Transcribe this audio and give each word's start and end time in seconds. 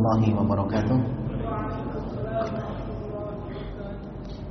warahmatullahi 0.00 0.32
wabarakatuh. 0.32 0.98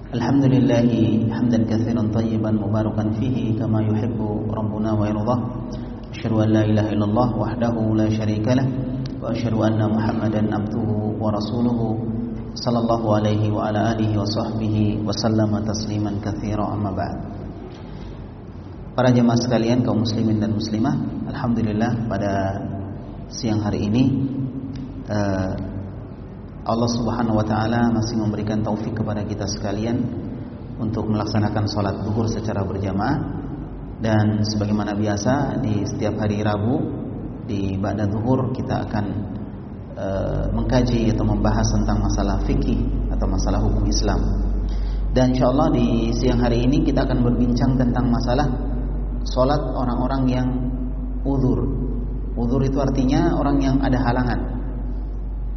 Alhamdulillahi 0.10 1.30
hamdan 1.30 1.70
katsiran 1.70 2.10
tayyiban 2.14 2.58
mubarakan 2.58 3.14
fihi 3.18 3.58
kama 3.58 3.82
yuhibbu 3.86 4.50
rabbuna 4.50 4.94
wa 4.98 5.06
yardah. 5.06 5.40
Asyhadu 6.14 6.42
an 6.42 6.50
la 6.54 6.64
ilaha 6.66 6.90
illallah 6.94 7.30
wahdahu 7.38 7.94
la 7.94 8.10
syarika 8.10 8.58
lah 8.58 8.66
wa 9.22 9.30
asyhadu 9.30 9.62
anna 9.62 9.86
Muhammadan 9.86 10.50
abduhu 10.50 11.18
wa 11.18 11.30
rasuluhu 11.30 12.02
sallallahu 12.58 13.22
alaihi 13.22 13.54
wa 13.54 13.70
ala 13.70 13.94
alihi 13.94 14.18
wa 14.18 14.26
sahbihi 14.26 15.06
wa 15.06 15.14
sallama 15.14 15.62
tasliman 15.62 16.18
katsira 16.22 16.66
amma 16.66 16.90
ba'd. 16.90 17.18
Para 18.98 19.14
jemaah 19.14 19.38
sekalian 19.38 19.86
kaum 19.86 20.02
muslimin 20.02 20.42
dan 20.42 20.58
muslimah, 20.58 20.98
alhamdulillah 21.30 22.10
pada 22.10 22.34
siang 23.30 23.62
hari 23.62 23.86
ini 23.86 24.04
uh, 25.10 25.54
Allah 26.70 26.90
subhanahu 26.94 27.42
wa 27.42 27.46
ta'ala 27.46 27.90
masih 27.90 28.22
memberikan 28.22 28.62
taufik 28.62 28.94
kepada 28.94 29.26
kita 29.26 29.50
sekalian 29.50 30.06
Untuk 30.80 31.10
melaksanakan 31.10 31.66
sholat 31.68 31.96
duhur 32.06 32.30
secara 32.30 32.64
berjamaah. 32.64 33.42
Dan 34.00 34.46
sebagaimana 34.48 34.96
biasa 34.96 35.60
di 35.60 35.84
setiap 35.84 36.24
hari 36.24 36.40
Rabu 36.40 36.80
Di 37.44 37.76
Ba'da 37.76 38.08
duhur 38.08 38.54
kita 38.56 38.88
akan 38.88 39.06
uh, 39.98 40.46
mengkaji 40.56 41.12
atau 41.12 41.26
membahas 41.28 41.68
tentang 41.74 42.00
masalah 42.00 42.40
fikih 42.46 42.80
Atau 43.12 43.28
masalah 43.28 43.60
hukum 43.60 43.84
Islam. 43.90 44.22
Dan 45.10 45.34
insya 45.34 45.50
Allah 45.50 45.74
di 45.74 46.14
siang 46.14 46.38
hari 46.38 46.70
ini 46.70 46.86
kita 46.86 47.02
akan 47.02 47.26
berbincang 47.26 47.76
tentang 47.76 48.08
masalah 48.14 48.48
Sholat 49.26 49.60
orang-orang 49.76 50.24
yang 50.32 50.48
uzur. 51.28 51.60
Uzur 52.40 52.62
itu 52.64 52.80
artinya 52.80 53.36
orang 53.36 53.60
yang 53.60 53.76
ada 53.84 54.00
halangan 54.00 54.59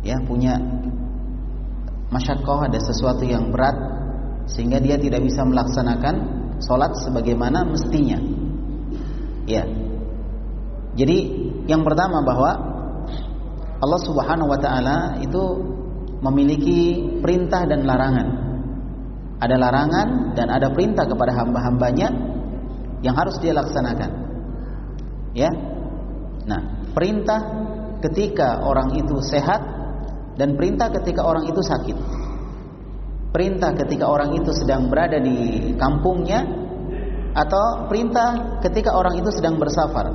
Ya 0.02 0.19
punya 0.23 0.59
Masyakoh 2.12 2.66
ada 2.66 2.79
sesuatu 2.83 3.23
yang 3.24 3.55
berat 3.55 3.74
Sehingga 4.51 4.82
dia 4.82 4.99
tidak 4.99 5.23
bisa 5.23 5.46
melaksanakan 5.46 6.15
Sholat 6.63 6.93
sebagaimana 7.02 7.65
mestinya 7.66 8.18
Ya 9.46 9.66
Jadi 10.99 11.18
yang 11.71 11.87
pertama 11.87 12.21
bahwa 12.27 12.51
Allah 13.82 14.01
subhanahu 14.02 14.51
wa 14.51 14.59
ta'ala 14.59 15.23
itu 15.23 15.43
Memiliki 16.23 17.02
perintah 17.23 17.66
dan 17.66 17.87
larangan 17.87 18.29
Ada 19.43 19.57
larangan 19.59 20.38
dan 20.38 20.51
ada 20.51 20.71
perintah 20.71 21.02
kepada 21.07 21.34
hamba-hambanya 21.34 22.32
yang 23.02 23.18
harus 23.18 23.37
dia 23.43 23.52
laksanakan. 23.52 24.10
Ya. 25.34 25.51
Nah, 26.46 26.87
perintah 26.95 27.40
ketika 28.01 28.62
orang 28.62 28.95
itu 28.95 29.18
sehat 29.27 29.60
dan 30.37 30.57
perintah 30.57 30.88
ketika 30.93 31.25
orang 31.25 31.49
itu 31.49 31.61
sakit. 31.61 31.97
Perintah 33.33 33.73
ketika 33.73 34.13
orang 34.13 34.37
itu 34.37 34.52
sedang 34.52 34.93
berada 34.93 35.16
di 35.16 35.73
kampungnya 35.80 36.45
atau 37.33 37.89
perintah 37.89 38.61
ketika 38.61 38.93
orang 38.93 39.16
itu 39.16 39.33
sedang 39.33 39.57
bersafar. 39.57 40.13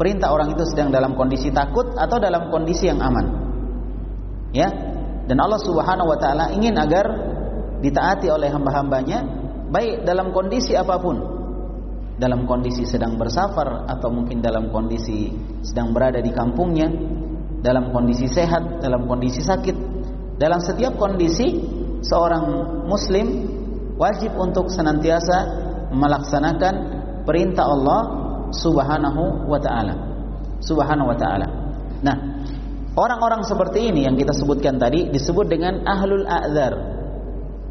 Perintah 0.00 0.32
orang 0.32 0.56
itu 0.56 0.64
sedang 0.64 0.88
dalam 0.88 1.12
kondisi 1.12 1.52
takut 1.52 1.92
atau 1.94 2.16
dalam 2.16 2.48
kondisi 2.48 2.88
yang 2.88 2.98
aman. 3.04 3.26
Ya. 4.56 4.68
Dan 5.28 5.38
Allah 5.38 5.60
Subhanahu 5.60 6.10
wa 6.10 6.18
taala 6.18 6.50
ingin 6.56 6.74
agar 6.80 7.06
ditaati 7.84 8.26
oleh 8.32 8.48
hamba-hambanya 8.50 9.22
baik 9.70 10.02
dalam 10.02 10.34
kondisi 10.34 10.74
apa 10.74 10.96
pun 10.98 11.16
dalam 12.22 12.44
kondisi 12.44 12.86
sedang 12.86 13.16
bersafar 13.16 13.88
atau 13.88 14.12
mungkin 14.12 14.38
dalam 14.44 14.70
kondisi 14.70 15.32
sedang 15.64 15.90
berada 15.90 16.22
di 16.22 16.30
kampungnya, 16.30 16.86
dalam 17.62 17.94
kondisi 17.94 18.26
sehat, 18.26 18.82
dalam 18.82 19.06
kondisi 19.06 19.38
sakit, 19.38 19.76
dalam 20.36 20.58
setiap 20.58 20.98
kondisi 20.98 21.62
seorang 22.02 22.44
muslim 22.90 23.46
wajib 23.94 24.34
untuk 24.34 24.66
senantiasa 24.66 25.62
melaksanakan 25.94 26.74
perintah 27.22 27.66
Allah 27.70 28.00
Subhanahu 28.50 29.46
wa 29.46 29.58
taala. 29.62 29.94
Subhanahu 30.58 31.14
wa 31.14 31.16
taala. 31.16 31.46
Nah, 32.02 32.16
orang-orang 32.98 33.46
seperti 33.46 33.94
ini 33.94 34.04
yang 34.10 34.18
kita 34.18 34.34
sebutkan 34.34 34.76
tadi 34.76 35.08
disebut 35.08 35.46
dengan 35.46 35.86
ahlul 35.86 36.26
a'dzar. 36.26 36.74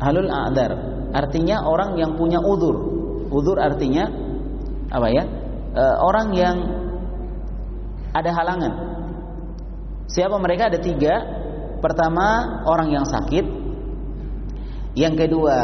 Ahlul 0.02 0.32
a'dzar 0.32 0.72
artinya 1.12 1.68
orang 1.68 2.00
yang 2.00 2.16
punya 2.16 2.40
udur. 2.40 2.76
Udur 3.32 3.60
artinya 3.60 4.08
apa 4.92 5.08
ya 5.08 5.24
e, 5.72 5.84
orang 6.04 6.28
yang 6.36 6.58
ada 8.12 8.32
halangan 8.36 8.91
siapa 10.12 10.36
mereka? 10.38 10.68
Ada 10.68 10.80
tiga. 10.84 11.14
Pertama 11.80 12.60
orang 12.68 12.92
yang 12.92 13.06
sakit. 13.08 13.46
Yang 14.94 15.14
kedua 15.26 15.56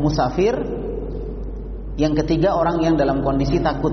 musafir. 0.00 0.56
Yang 2.00 2.24
ketiga 2.24 2.56
orang 2.56 2.80
yang 2.80 2.96
dalam 2.96 3.20
kondisi 3.20 3.60
takut. 3.60 3.92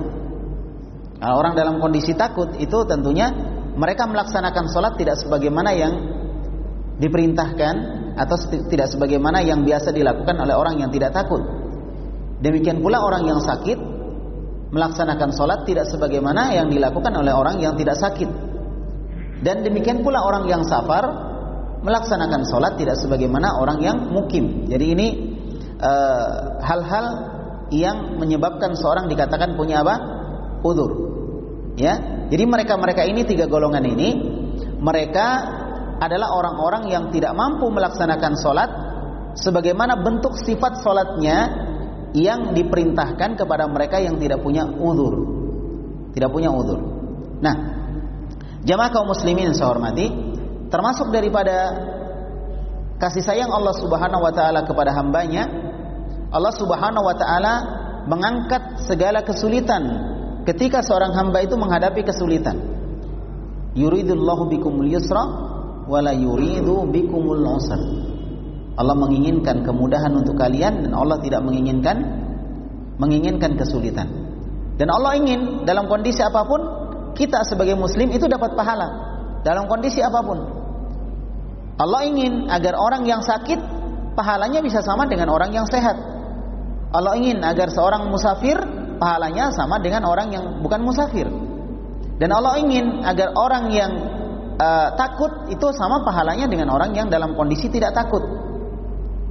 Nah, 1.18 1.34
orang 1.34 1.52
dalam 1.58 1.82
kondisi 1.82 2.14
takut 2.16 2.56
itu 2.56 2.78
tentunya 2.88 3.28
mereka 3.74 4.06
melaksanakan 4.06 4.70
sholat 4.70 4.94
tidak 4.96 5.18
sebagaimana 5.18 5.70
yang 5.74 5.92
diperintahkan 6.98 7.74
atau 8.18 8.36
tidak 8.70 8.90
sebagaimana 8.90 9.42
yang 9.42 9.62
biasa 9.62 9.94
dilakukan 9.94 10.34
oleh 10.34 10.54
orang 10.54 10.82
yang 10.82 10.90
tidak 10.90 11.14
takut. 11.14 11.42
Demikian 12.38 12.82
pula 12.82 13.02
orang 13.02 13.26
yang 13.26 13.42
sakit 13.42 13.78
melaksanakan 14.70 15.30
sholat 15.34 15.66
tidak 15.66 15.90
sebagaimana 15.90 16.54
yang 16.54 16.70
dilakukan 16.70 17.10
oleh 17.14 17.34
orang 17.34 17.58
yang 17.58 17.74
tidak 17.74 17.98
sakit. 17.98 18.47
Dan 19.38 19.62
demikian 19.62 20.02
pula 20.02 20.22
orang 20.22 20.50
yang 20.50 20.62
safar 20.66 21.28
melaksanakan 21.82 22.42
sholat 22.42 22.74
tidak 22.74 22.98
sebagaimana 22.98 23.54
orang 23.58 23.78
yang 23.78 23.96
mukim. 24.10 24.66
Jadi 24.66 24.86
ini 24.98 25.06
eh, 25.78 26.30
hal-hal 26.58 27.06
uh, 27.06 27.16
yang 27.70 28.18
menyebabkan 28.18 28.74
seorang 28.74 29.06
dikatakan 29.06 29.54
punya 29.54 29.84
apa? 29.84 29.94
Udur. 30.64 30.90
Ya. 31.78 32.26
Jadi 32.28 32.44
mereka-mereka 32.44 33.06
ini 33.06 33.22
tiga 33.22 33.46
golongan 33.46 33.86
ini 33.86 34.08
mereka 34.82 35.26
adalah 35.98 36.34
orang-orang 36.34 36.90
yang 36.90 37.04
tidak 37.14 37.34
mampu 37.34 37.70
melaksanakan 37.70 38.34
sholat 38.38 38.70
sebagaimana 39.38 40.02
bentuk 40.02 40.34
sifat 40.34 40.82
sholatnya 40.82 41.66
yang 42.16 42.56
diperintahkan 42.56 43.38
kepada 43.38 43.68
mereka 43.70 44.02
yang 44.02 44.18
tidak 44.18 44.42
punya 44.42 44.66
uzur. 44.66 45.14
Tidak 46.14 46.30
punya 46.32 46.50
uzur. 46.50 46.80
Nah, 47.38 47.77
jamaah 48.68 48.92
kaum 48.92 49.08
muslimin 49.08 49.56
saya 49.56 49.72
hormati, 49.72 50.12
termasuk 50.68 51.08
daripada 51.08 51.72
kasih 53.00 53.24
sayang 53.24 53.48
Allah 53.48 53.72
Subhanahu 53.72 54.20
wa 54.20 54.32
taala 54.36 54.68
kepada 54.68 54.92
hambanya, 54.92 55.48
Allah 56.28 56.52
Subhanahu 56.52 57.08
wa 57.08 57.16
taala 57.16 57.54
mengangkat 58.04 58.84
segala 58.84 59.24
kesulitan 59.24 59.82
ketika 60.44 60.84
seorang 60.84 61.16
hamba 61.16 61.40
itu 61.40 61.56
menghadapi 61.56 62.04
kesulitan. 62.04 62.60
Yuridullahu 63.72 64.52
bikumul 64.52 64.88
yusra 64.88 65.24
wala 65.88 66.12
yuridu 66.12 66.84
bikumul 66.92 67.40
usra. 67.40 67.80
Allah 68.78 68.94
menginginkan 68.94 69.66
kemudahan 69.66 70.14
untuk 70.14 70.38
kalian 70.38 70.86
dan 70.86 70.92
Allah 70.94 71.18
tidak 71.18 71.42
menginginkan 71.42 71.98
menginginkan 73.00 73.58
kesulitan. 73.58 74.06
Dan 74.78 74.94
Allah 74.94 75.18
ingin 75.18 75.66
dalam 75.66 75.90
kondisi 75.90 76.22
apa 76.22 76.46
pun 76.46 76.77
kita 77.14 77.44
sebagai 77.46 77.78
muslim 77.78 78.10
itu 78.10 78.26
dapat 78.26 78.52
pahala 78.58 78.88
dalam 79.46 79.70
kondisi 79.70 80.02
apa 80.02 80.20
pun. 80.24 80.38
Allah 81.78 82.02
ingin 82.10 82.50
agar 82.50 82.74
orang 82.74 83.06
yang 83.06 83.22
sakit 83.22 83.60
pahalanya 84.18 84.58
bisa 84.58 84.82
sama 84.82 85.06
dengan 85.06 85.30
orang 85.30 85.54
yang 85.54 85.64
sehat. 85.70 85.94
Allah 86.90 87.14
ingin 87.14 87.38
agar 87.44 87.70
seorang 87.70 88.10
musafir 88.10 88.58
pahalanya 88.98 89.54
sama 89.54 89.78
dengan 89.78 90.02
orang 90.10 90.34
yang 90.34 90.44
bukan 90.58 90.82
musafir. 90.82 91.30
Dan 92.18 92.34
Allah 92.34 92.58
ingin 92.58 93.06
agar 93.06 93.30
orang 93.38 93.70
yang 93.70 93.92
uh, 94.58 94.88
takut 94.98 95.46
itu 95.54 95.70
sama 95.70 96.02
pahalanya 96.02 96.50
dengan 96.50 96.74
orang 96.74 96.90
yang 96.98 97.06
dalam 97.06 97.38
kondisi 97.38 97.70
tidak 97.70 97.94
takut. 97.94 98.26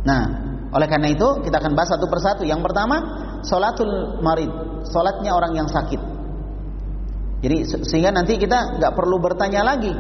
Nah, 0.08 0.24
oleh 0.72 0.88
karena 0.88 1.12
itu 1.12 1.44
kita 1.44 1.60
akan 1.60 1.76
bahas 1.76 1.92
satu 1.92 2.08
persatu. 2.08 2.48
Yang 2.48 2.64
pertama, 2.72 2.98
solatul 3.44 4.24
marid, 4.24 4.50
solatnya 4.88 5.36
orang 5.36 5.52
yang 5.52 5.68
sakit. 5.68 6.17
Jadi 7.38 7.70
sehingga 7.86 8.10
nanti 8.10 8.42
kita 8.42 8.82
nggak 8.82 8.94
perlu 8.98 9.22
bertanya 9.22 9.62
lagi. 9.62 9.94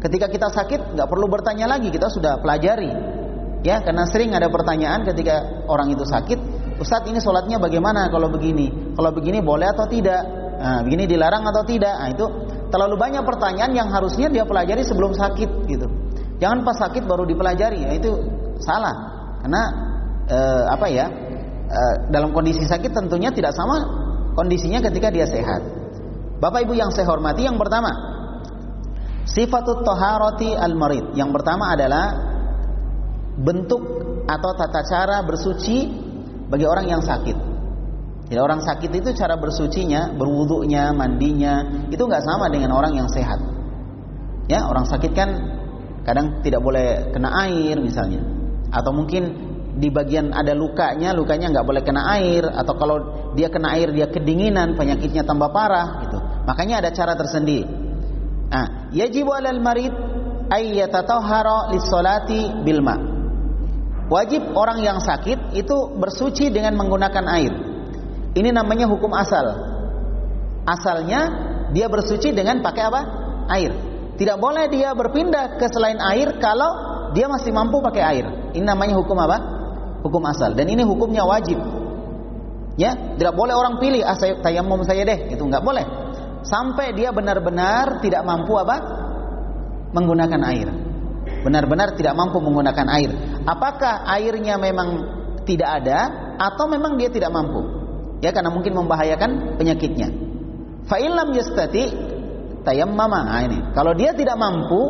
Ketika 0.00 0.30
kita 0.30 0.48
sakit 0.48 0.96
nggak 0.96 1.08
perlu 1.10 1.26
bertanya 1.26 1.66
lagi, 1.66 1.90
kita 1.90 2.08
sudah 2.08 2.38
pelajari. 2.40 3.18
Ya, 3.60 3.84
karena 3.84 4.08
sering 4.08 4.32
ada 4.32 4.48
pertanyaan 4.48 5.04
ketika 5.04 5.68
orang 5.68 5.92
itu 5.92 6.00
sakit, 6.08 6.38
Ustadz 6.80 7.12
ini 7.12 7.20
sholatnya 7.20 7.60
bagaimana 7.60 8.08
kalau 8.08 8.32
begini? 8.32 8.96
Kalau 8.96 9.12
begini 9.12 9.44
boleh 9.44 9.68
atau 9.68 9.84
tidak? 9.84 10.24
Nah, 10.60 10.80
begini 10.80 11.04
dilarang 11.04 11.44
atau 11.44 11.60
tidak? 11.68 11.92
Nah, 11.92 12.08
itu 12.08 12.24
terlalu 12.72 12.96
banyak 12.96 13.20
pertanyaan 13.20 13.72
yang 13.76 13.88
harusnya 13.92 14.32
dia 14.32 14.48
pelajari 14.48 14.80
sebelum 14.80 15.12
sakit 15.12 15.68
gitu. 15.68 15.86
Jangan 16.40 16.64
pas 16.64 16.80
sakit 16.80 17.04
baru 17.04 17.28
dipelajari, 17.28 17.84
ya 17.84 17.92
itu 17.92 18.16
salah. 18.64 18.96
Karena 19.44 19.62
e, 20.24 20.38
apa 20.72 20.86
ya? 20.88 21.06
E, 21.68 21.80
dalam 22.08 22.32
kondisi 22.32 22.64
sakit 22.64 22.96
tentunya 22.96 23.28
tidak 23.28 23.52
sama 23.52 23.84
kondisinya 24.32 24.80
ketika 24.80 25.12
dia 25.12 25.28
sehat. 25.28 25.79
Bapak 26.40 26.64
Ibu 26.64 26.72
yang 26.72 26.88
saya 26.88 27.04
hormati, 27.04 27.44
yang 27.44 27.60
pertama, 27.60 28.10
Sifatut 29.30 29.86
toharoti 29.86 30.58
al-marid. 30.58 31.14
Yang 31.14 31.30
pertama 31.38 31.70
adalah 31.70 32.18
bentuk 33.38 33.82
atau 34.26 34.50
tata 34.58 34.82
cara 34.82 35.22
bersuci 35.22 35.86
bagi 36.50 36.66
orang 36.66 36.90
yang 36.90 37.02
sakit. 37.04 37.36
Jadi 38.30 38.40
orang 38.42 38.62
sakit 38.62 38.90
itu 38.90 39.10
cara 39.14 39.38
bersucinya, 39.38 40.14
berwuduknya, 40.14 40.94
mandinya 40.94 41.86
itu 41.90 42.02
nggak 42.02 42.22
sama 42.22 42.46
dengan 42.50 42.74
orang 42.74 42.94
yang 42.94 43.08
sehat. 43.10 43.38
Ya, 44.46 44.66
orang 44.66 44.86
sakit 44.86 45.12
kan 45.14 45.30
kadang 46.02 46.42
tidak 46.42 46.62
boleh 46.62 47.10
kena 47.14 47.30
air 47.46 47.78
misalnya, 47.78 48.22
atau 48.70 48.90
mungkin 48.94 49.50
di 49.78 49.90
bagian 49.90 50.30
ada 50.30 50.54
lukanya, 50.54 51.14
lukanya 51.14 51.54
nggak 51.54 51.66
boleh 51.66 51.82
kena 51.82 52.02
air, 52.18 52.46
atau 52.46 52.74
kalau 52.78 52.96
dia 53.34 53.50
kena 53.50 53.74
air 53.78 53.90
dia 53.94 54.10
kedinginan, 54.10 54.78
penyakitnya 54.78 55.26
tambah 55.26 55.50
parah, 55.50 56.06
gitu. 56.06 56.18
Makanya 56.50 56.82
ada 56.82 56.90
cara 56.90 57.14
tersendiri. 57.14 57.62
Nah, 58.50 58.90
yajibu 58.90 59.30
alal 59.30 59.62
marid 59.62 59.94
ay 60.50 60.82
yatatahhara 60.82 61.70
lis-salati 61.70 62.66
bil 62.66 62.82
ma. 62.82 62.98
Wajib 64.10 64.50
orang 64.58 64.82
yang 64.82 64.98
sakit 64.98 65.54
itu 65.54 65.76
bersuci 65.94 66.50
dengan 66.50 66.74
menggunakan 66.74 67.24
air. 67.38 67.54
Ini 68.34 68.50
namanya 68.50 68.90
hukum 68.90 69.14
asal. 69.14 69.46
Asalnya 70.66 71.30
dia 71.70 71.86
bersuci 71.86 72.34
dengan 72.34 72.58
pakai 72.58 72.82
apa? 72.82 73.00
Air. 73.54 73.70
Tidak 74.18 74.34
boleh 74.34 74.66
dia 74.66 74.90
berpindah 74.98 75.54
ke 75.54 75.70
selain 75.70 76.02
air 76.02 76.42
kalau 76.42 76.90
dia 77.14 77.30
masih 77.30 77.54
mampu 77.54 77.78
pakai 77.78 78.02
air. 78.02 78.26
Ini 78.58 78.66
namanya 78.66 78.98
hukum 78.98 79.14
apa? 79.22 79.38
Hukum 80.02 80.26
asal. 80.26 80.58
Dan 80.58 80.66
ini 80.66 80.82
hukumnya 80.82 81.22
wajib. 81.22 81.62
Ya, 82.74 83.14
tidak 83.14 83.38
boleh 83.38 83.54
orang 83.54 83.78
pilih 83.78 84.02
ah 84.02 84.18
saya 84.18 84.42
tayamum 84.42 84.82
saya 84.82 85.06
deh, 85.06 85.30
itu 85.30 85.42
nggak 85.42 85.62
boleh. 85.62 86.09
Sampai 86.42 86.96
dia 86.96 87.12
benar-benar 87.12 88.00
tidak 88.00 88.24
mampu 88.24 88.56
apa? 88.56 88.76
Menggunakan 89.92 90.40
air. 90.50 90.68
Benar-benar 91.44 91.96
tidak 91.96 92.16
mampu 92.16 92.40
menggunakan 92.40 92.86
air. 92.96 93.10
Apakah 93.44 94.08
airnya 94.08 94.56
memang 94.60 94.88
tidak 95.44 95.82
ada 95.82 95.98
atau 96.36 96.68
memang 96.68 96.96
dia 96.96 97.12
tidak 97.12 97.32
mampu? 97.32 97.80
ya 98.20 98.30
karena 98.30 98.52
mungkin 98.52 98.72
membahayakan 98.76 99.56
penyakitnya. 99.56 100.08
Fa'ilam 100.86 101.32
yastati 101.32 101.84
tayammama. 102.62 103.20
Nah, 103.26 103.40
ini. 103.44 103.58
Kalau 103.72 103.96
dia 103.96 104.12
tidak 104.12 104.36
mampu, 104.36 104.80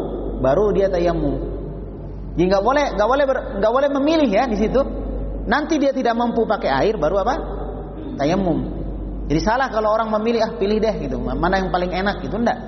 baru 0.43 0.75
dia 0.75 0.91
tayammum. 0.91 1.39
Jadi 2.35 2.47
nggak 2.47 2.63
boleh 2.63 2.85
nggak 2.95 3.09
boleh 3.09 3.25
nggak 3.59 3.73
boleh 3.73 3.89
memilih 3.91 4.29
ya 4.31 4.45
di 4.47 4.59
situ. 4.59 4.83
Nanti 5.51 5.83
dia 5.83 5.91
tidak 5.91 6.15
mampu 6.15 6.47
pakai 6.47 6.71
air, 6.71 6.95
baru 6.99 7.27
apa? 7.27 7.35
Tayammum. 8.21 8.80
Jadi 9.31 9.41
salah 9.47 9.71
kalau 9.71 9.95
orang 9.95 10.11
memilih 10.11 10.43
ah 10.43 10.53
pilih 10.59 10.83
deh 10.83 11.07
gitu. 11.07 11.23
Mana 11.23 11.63
yang 11.63 11.71
paling 11.71 11.95
enak 11.95 12.19
itu 12.27 12.35
enggak. 12.35 12.59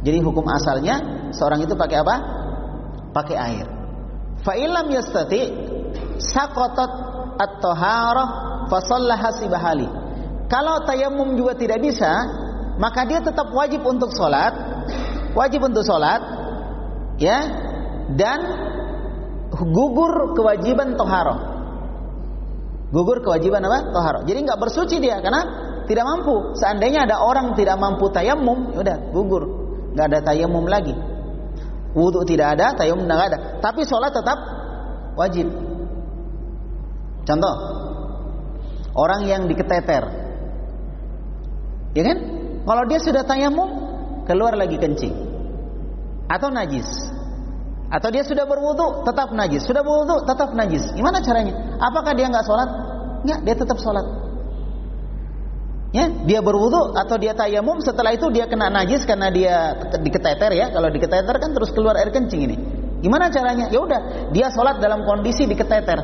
Jadi 0.00 0.18
hukum 0.24 0.48
asalnya 0.48 1.28
seorang 1.36 1.60
itu 1.60 1.76
pakai 1.76 2.00
apa? 2.00 2.14
Pakai 3.12 3.36
air. 3.36 3.66
Fa'ilam 4.40 4.88
yastati 4.88 5.52
sakotot 6.16 6.92
at-taharah 7.36 8.28
fasallaha 8.72 9.28
sibahali. 9.36 9.84
Kalau 10.48 10.88
tayamum 10.88 11.36
juga 11.36 11.52
tidak 11.54 11.84
bisa, 11.84 12.08
maka 12.80 13.04
dia 13.04 13.20
tetap 13.20 13.52
wajib 13.52 13.84
untuk 13.84 14.08
sholat, 14.16 14.56
wajib 15.36 15.68
untuk 15.68 15.84
sholat, 15.84 16.24
ya, 17.20 17.38
dan 18.16 18.40
gugur 19.52 20.32
kewajiban 20.32 20.96
toharo. 20.96 21.36
Gugur 22.90 23.22
kewajiban 23.22 23.62
apa? 23.68 23.94
Toharo. 23.94 24.20
Jadi 24.26 24.48
nggak 24.48 24.58
bersuci 24.58 24.96
dia 24.98 25.22
karena 25.22 25.68
tidak 25.90 26.06
mampu. 26.06 26.54
Seandainya 26.54 27.10
ada 27.10 27.18
orang 27.18 27.58
tidak 27.58 27.74
mampu 27.74 28.06
tayamum, 28.14 28.70
ya 28.70 28.86
udah 28.86 28.96
gugur, 29.10 29.42
nggak 29.98 30.06
ada 30.06 30.18
tayamum 30.22 30.70
lagi. 30.70 30.94
Wudhu 31.90 32.22
tidak 32.22 32.54
ada, 32.54 32.78
tayamum 32.78 33.10
tidak 33.10 33.34
ada. 33.34 33.38
Tapi 33.58 33.82
sholat 33.82 34.14
tetap 34.14 34.38
wajib. 35.18 35.50
Contoh, 37.26 37.54
orang 38.94 39.26
yang 39.26 39.50
diketeter. 39.50 40.06
Ya 41.98 42.02
kan? 42.06 42.18
Kalau 42.62 42.86
dia 42.86 43.02
sudah 43.02 43.26
tayamum, 43.26 43.70
keluar 44.30 44.54
lagi 44.54 44.78
kencing. 44.78 45.10
Atau 46.30 46.54
najis. 46.54 46.86
Atau 47.90 48.14
dia 48.14 48.22
sudah 48.22 48.46
berwudu, 48.46 49.02
tetap 49.02 49.34
najis. 49.34 49.66
Sudah 49.66 49.82
berwudu, 49.82 50.22
tetap 50.22 50.54
najis. 50.54 50.94
Gimana 50.94 51.18
caranya? 51.18 51.82
Apakah 51.82 52.14
dia 52.14 52.30
nggak 52.30 52.46
sholat? 52.46 52.70
Nggak, 53.26 53.38
dia 53.42 53.54
tetap 53.58 53.82
sholat. 53.82 54.06
Ya, 55.90 56.06
dia 56.06 56.38
berwudu 56.38 56.94
atau 56.94 57.18
dia 57.18 57.34
tayamum, 57.34 57.82
setelah 57.82 58.14
itu 58.14 58.30
dia 58.30 58.46
kena 58.46 58.70
najis 58.70 59.02
karena 59.02 59.26
dia 59.26 59.74
diketeter 59.98 60.54
ya. 60.54 60.70
Kalau 60.70 60.86
diketeter 60.86 61.34
kan 61.34 61.50
terus 61.50 61.74
keluar 61.74 61.98
air 61.98 62.14
kencing 62.14 62.46
ini. 62.46 62.56
Gimana 63.02 63.26
caranya? 63.32 63.66
Ya 63.74 63.82
udah, 63.82 64.30
dia 64.30 64.54
sholat 64.54 64.78
dalam 64.78 65.02
kondisi 65.02 65.50
diketeter. 65.50 65.98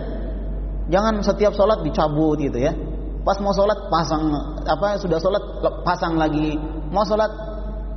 Jangan 0.90 1.22
setiap 1.22 1.54
sholat 1.54 1.82
dicabut 1.86 2.38
gitu 2.38 2.58
ya. 2.58 2.74
Pas 3.26 3.42
mau 3.42 3.50
sholat 3.50 3.90
pasang 3.90 4.22
apa 4.62 5.02
sudah 5.02 5.18
sholat 5.18 5.42
pasang 5.82 6.14
lagi. 6.14 6.54
Mau 6.94 7.02
sholat 7.02 7.30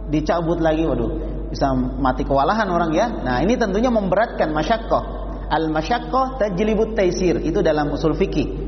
dicabut 0.10 0.58
lagi. 0.58 0.90
Waduh 0.90 1.12
bisa 1.54 1.70
mati 1.74 2.26
kewalahan 2.26 2.66
orang 2.66 2.90
ya. 2.94 3.10
Nah 3.10 3.38
ini 3.46 3.54
tentunya 3.54 3.94
memberatkan 3.94 4.50
masyakoh. 4.50 5.22
Al 5.50 5.70
masyakoh 5.70 6.42
tajlibut 6.42 6.98
taisir 6.98 7.42
itu 7.46 7.62
dalam 7.62 7.94
usul 7.94 8.18
fikih. 8.18 8.59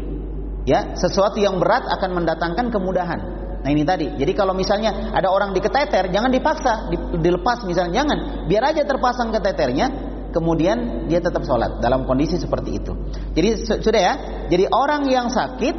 Ya 0.62 0.94
sesuatu 0.94 1.42
yang 1.42 1.58
berat 1.58 1.90
akan 1.90 2.22
mendatangkan 2.22 2.69
kemudahan. 2.69 3.19
Nah 3.62 3.69
ini 3.69 3.86
tadi. 3.86 4.10
Jadi 4.18 4.34
kalau 4.34 4.58
misalnya 4.58 5.13
ada 5.13 5.30
orang 5.30 5.54
diketeter, 5.54 6.10
jangan 6.10 6.34
dipaksa, 6.34 6.90
dilepas 7.22 7.62
misalnya, 7.66 8.02
jangan. 8.02 8.19
Biar 8.50 8.74
aja 8.74 8.81
terpasang 8.86 9.30
keteternya, 9.30 9.88
kemudian 10.34 11.06
dia 11.06 11.22
tetap 11.22 11.46
sholat 11.46 11.78
dalam 11.78 12.10
kondisi 12.10 12.42
seperti 12.42 12.81
itu. 12.81 12.94
Jadi 13.38 13.50
sudah 13.81 14.02
ya. 14.02 14.13
Jadi 14.50 14.66
orang 14.69 15.06
yang 15.06 15.30
sakit, 15.30 15.75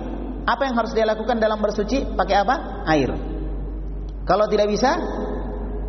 apa 0.46 0.62
yang 0.67 0.75
harus 0.79 0.94
dia 0.94 1.06
lakukan 1.06 1.43
dalam 1.43 1.58
bersuci? 1.58 2.14
Pakai 2.14 2.37
apa? 2.46 2.87
Air. 2.87 3.11
Kalau 4.23 4.46
tidak 4.46 4.70
bisa, 4.70 4.94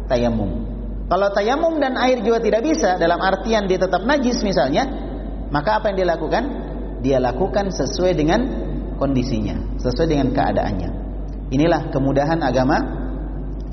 tayamum. 0.09 0.65
Kalau 1.05 1.29
tayamum 1.29 1.77
dan 1.77 1.93
air 2.01 2.25
juga 2.25 2.41
tidak 2.41 2.65
bisa, 2.65 2.97
dalam 2.97 3.21
artian 3.21 3.69
dia 3.69 3.77
tetap 3.77 4.01
najis 4.01 4.41
misalnya, 4.41 4.89
maka 5.53 5.77
apa 5.77 5.93
yang 5.93 5.97
dia 6.01 6.09
lakukan? 6.09 6.43
Dia 7.05 7.17
lakukan 7.21 7.69
sesuai 7.69 8.17
dengan 8.17 8.39
kondisinya, 9.03 9.75
sesuai 9.83 10.07
dengan 10.07 10.31
keadaannya. 10.31 10.89
Inilah 11.51 11.91
kemudahan 11.91 12.39
agama 12.39 12.79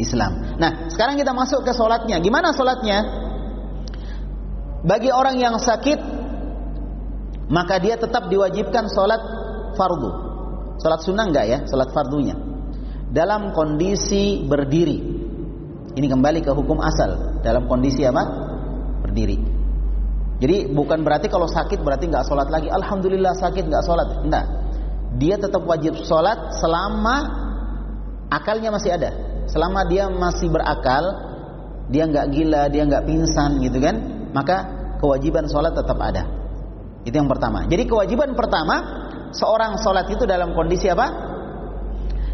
Islam. 0.03 0.59
Nah, 0.59 0.91
sekarang 0.91 1.15
kita 1.15 1.31
masuk 1.31 1.63
ke 1.63 1.71
sholatnya. 1.71 2.19
Gimana 2.19 2.51
sholatnya? 2.51 2.99
Bagi 4.83 5.15
orang 5.15 5.39
yang 5.39 5.55
sakit 5.61 6.21
maka 7.51 7.79
dia 7.79 7.95
tetap 7.99 8.27
diwajibkan 8.27 8.91
sholat 8.91 9.23
fardu. 9.79 10.11
Sholat 10.81 11.01
sunnah 11.05 11.27
enggak 11.29 11.47
ya? 11.47 11.59
Sholat 11.67 11.91
fardunya. 11.95 12.35
Dalam 13.11 13.55
kondisi 13.55 14.43
berdiri. 14.47 14.99
Ini 15.95 16.07
kembali 16.07 16.41
ke 16.47 16.51
hukum 16.55 16.79
asal. 16.79 17.43
Dalam 17.43 17.67
kondisi 17.67 18.07
apa? 18.07 18.23
Berdiri. 19.03 19.37
Jadi 20.41 20.73
bukan 20.73 21.05
berarti 21.05 21.29
kalau 21.29 21.45
sakit 21.45 21.85
berarti 21.85 22.09
nggak 22.09 22.25
sholat 22.25 22.49
lagi. 22.49 22.73
Alhamdulillah 22.73 23.37
sakit 23.37 23.67
nggak 23.67 23.85
sholat. 23.85 24.09
Enggak. 24.25 24.47
Dia 25.19 25.41
tetap 25.41 25.67
wajib 25.67 25.99
sholat 26.07 26.55
selama 26.59 27.17
akalnya 28.31 28.71
masih 28.71 28.95
ada. 28.95 29.11
Selama 29.51 29.83
dia 29.91 30.07
masih 30.07 30.47
berakal, 30.47 31.03
dia 31.91 32.07
nggak 32.07 32.27
gila, 32.31 32.63
dia 32.71 32.87
nggak 32.87 33.03
pingsan 33.09 33.59
gitu 33.59 33.83
kan? 33.83 34.21
maka 34.31 34.57
kewajiban 35.03 35.47
sholat 35.51 35.75
tetap 35.75 35.99
ada. 35.99 36.27
Itu 37.03 37.17
yang 37.17 37.31
pertama. 37.31 37.67
Jadi 37.67 37.89
kewajiban 37.89 38.37
pertama 38.37 38.77
seorang 39.35 39.81
sholat 39.81 40.07
itu 40.11 40.25
dalam 40.29 40.55
kondisi 40.55 40.87
apa? 40.91 41.07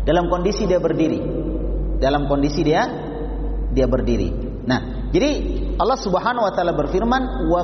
Dalam 0.06 0.30
kondisi 0.30 0.68
dia 0.68 0.78
berdiri. 0.78 1.20
Dalam 1.98 2.28
kondisi 2.28 2.60
dia 2.62 2.82
dia 3.72 3.86
berdiri. 3.88 4.30
Nah, 4.66 5.10
jadi 5.12 5.30
Allah 5.78 5.98
Subhanahu 6.00 6.44
wa 6.48 6.52
taala 6.52 6.72
berfirman, 6.74 7.48
"Wa 7.48 7.62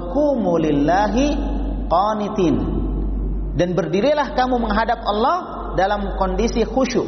qanitin." 1.90 2.54
Dan 3.52 3.76
berdirilah 3.76 4.32
kamu 4.32 4.56
menghadap 4.56 5.04
Allah 5.04 5.36
dalam 5.76 6.16
kondisi 6.16 6.64
khusyuk. 6.64 7.04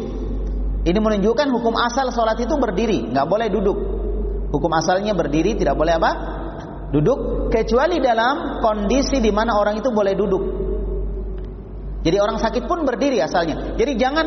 Ini 0.85 1.01
menunjukkan 1.01 1.49
hukum 1.49 1.73
asal 1.81 2.13
sholat 2.13 2.37
itu 2.37 2.53
berdiri, 2.61 3.09
nggak 3.09 3.25
boleh 3.25 3.49
duduk. 3.49 3.79
Hukum 4.53 4.71
asalnya 4.77 5.17
berdiri, 5.17 5.57
tidak 5.57 5.75
boleh 5.75 5.97
apa? 5.97 6.11
duduk 6.95 7.51
kecuali 7.51 7.99
dalam 7.99 8.63
kondisi 8.63 9.19
di 9.19 9.35
mana 9.35 9.59
orang 9.59 9.83
itu 9.83 9.91
boleh 9.91 10.15
duduk. 10.15 10.43
Jadi 12.07 12.17
orang 12.23 12.39
sakit 12.39 12.71
pun 12.71 12.87
berdiri 12.87 13.19
asalnya. 13.19 13.75
Jadi 13.75 13.99
jangan 13.99 14.27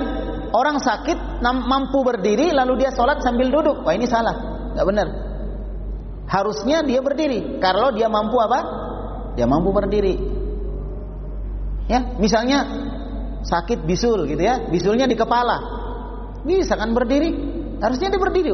orang 0.52 0.84
sakit 0.84 1.40
mampu 1.46 2.04
berdiri 2.04 2.52
lalu 2.52 2.84
dia 2.84 2.92
sholat 2.92 3.24
sambil 3.24 3.48
duduk. 3.48 3.88
Wah 3.88 3.96
ini 3.96 4.04
salah, 4.04 4.36
nggak 4.76 4.84
benar. 4.90 5.08
Harusnya 6.28 6.84
dia 6.84 7.00
berdiri. 7.00 7.62
Kalau 7.64 7.96
dia 7.96 8.12
mampu 8.12 8.36
apa? 8.44 8.60
Dia 9.40 9.48
mampu 9.48 9.72
berdiri. 9.72 10.20
Ya, 11.88 12.04
misalnya 12.20 12.68
sakit 13.48 13.88
bisul 13.88 14.28
gitu 14.28 14.44
ya, 14.44 14.68
bisulnya 14.68 15.08
di 15.08 15.16
kepala. 15.16 15.58
Bisa 16.44 16.76
kan 16.76 16.92
berdiri? 16.92 17.32
Harusnya 17.80 18.12
dia 18.12 18.22
berdiri. 18.22 18.52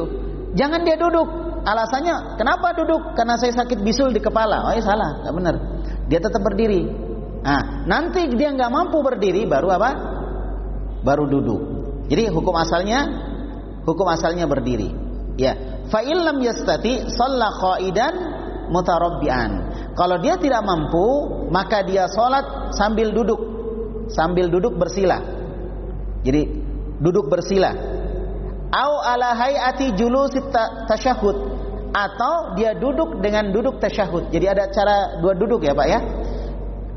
Jangan 0.54 0.86
dia 0.86 0.94
duduk. 0.98 1.42
alasannya 1.64 2.36
kenapa 2.36 2.76
duduk? 2.76 3.16
Karena 3.16 3.40
saya 3.40 3.56
sakit 3.56 3.80
bisul 3.80 4.12
di 4.12 4.20
kepala. 4.20 4.68
Oh 4.68 4.72
ya 4.76 4.84
salah, 4.84 5.24
nggak 5.24 5.34
benar. 5.34 5.54
Dia 6.12 6.20
tetap 6.20 6.44
berdiri. 6.44 6.84
Nah, 7.40 7.88
nanti 7.88 8.28
dia 8.36 8.52
nggak 8.52 8.68
mampu 8.68 9.00
berdiri, 9.00 9.48
baru 9.48 9.72
apa? 9.72 9.90
Baru 11.00 11.24
duduk. 11.24 11.60
Jadi 12.12 12.28
hukum 12.28 12.52
asalnya, 12.56 13.00
hukum 13.88 14.04
asalnya 14.12 14.44
berdiri. 14.44 14.92
Ya, 15.40 15.84
fa 15.88 16.04
illam 16.04 16.40
yastati 16.44 17.08
shalla 17.08 17.48
qaidan 17.56 18.14
mutarabbian. 18.68 19.50
Kalau 19.96 20.20
dia 20.20 20.36
tidak 20.40 20.64
mampu, 20.64 21.04
maka 21.48 21.84
dia 21.84 22.08
sholat 22.08 22.63
sambil 22.74 23.14
duduk, 23.14 23.40
sambil 24.10 24.50
duduk 24.50 24.74
bersila. 24.76 25.22
Jadi 26.24 26.42
duduk 26.98 27.30
bersila. 27.30 27.72
Au 28.74 28.92
ala 29.06 29.38
hayati 29.38 29.94
julusi 29.94 30.42
tasyahud 30.90 31.36
atau 31.94 32.58
dia 32.58 32.74
duduk 32.74 33.22
dengan 33.22 33.54
duduk 33.54 33.78
tasyahud. 33.78 34.34
Jadi 34.34 34.46
ada 34.50 34.66
cara 34.74 35.22
dua 35.22 35.38
duduk 35.38 35.62
ya 35.62 35.78
Pak 35.78 35.86
ya. 35.86 36.00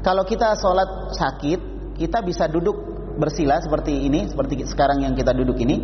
Kalau 0.01 0.23
kita 0.25 0.57
sholat 0.57 1.13
sakit, 1.13 1.59
kita 1.99 2.25
bisa 2.25 2.49
duduk 2.49 2.77
bersila 3.21 3.61
seperti 3.61 4.07
ini, 4.09 4.25
seperti 4.25 4.65
sekarang 4.65 5.05
yang 5.05 5.13
kita 5.13 5.33
duduk 5.37 5.57
ini, 5.61 5.83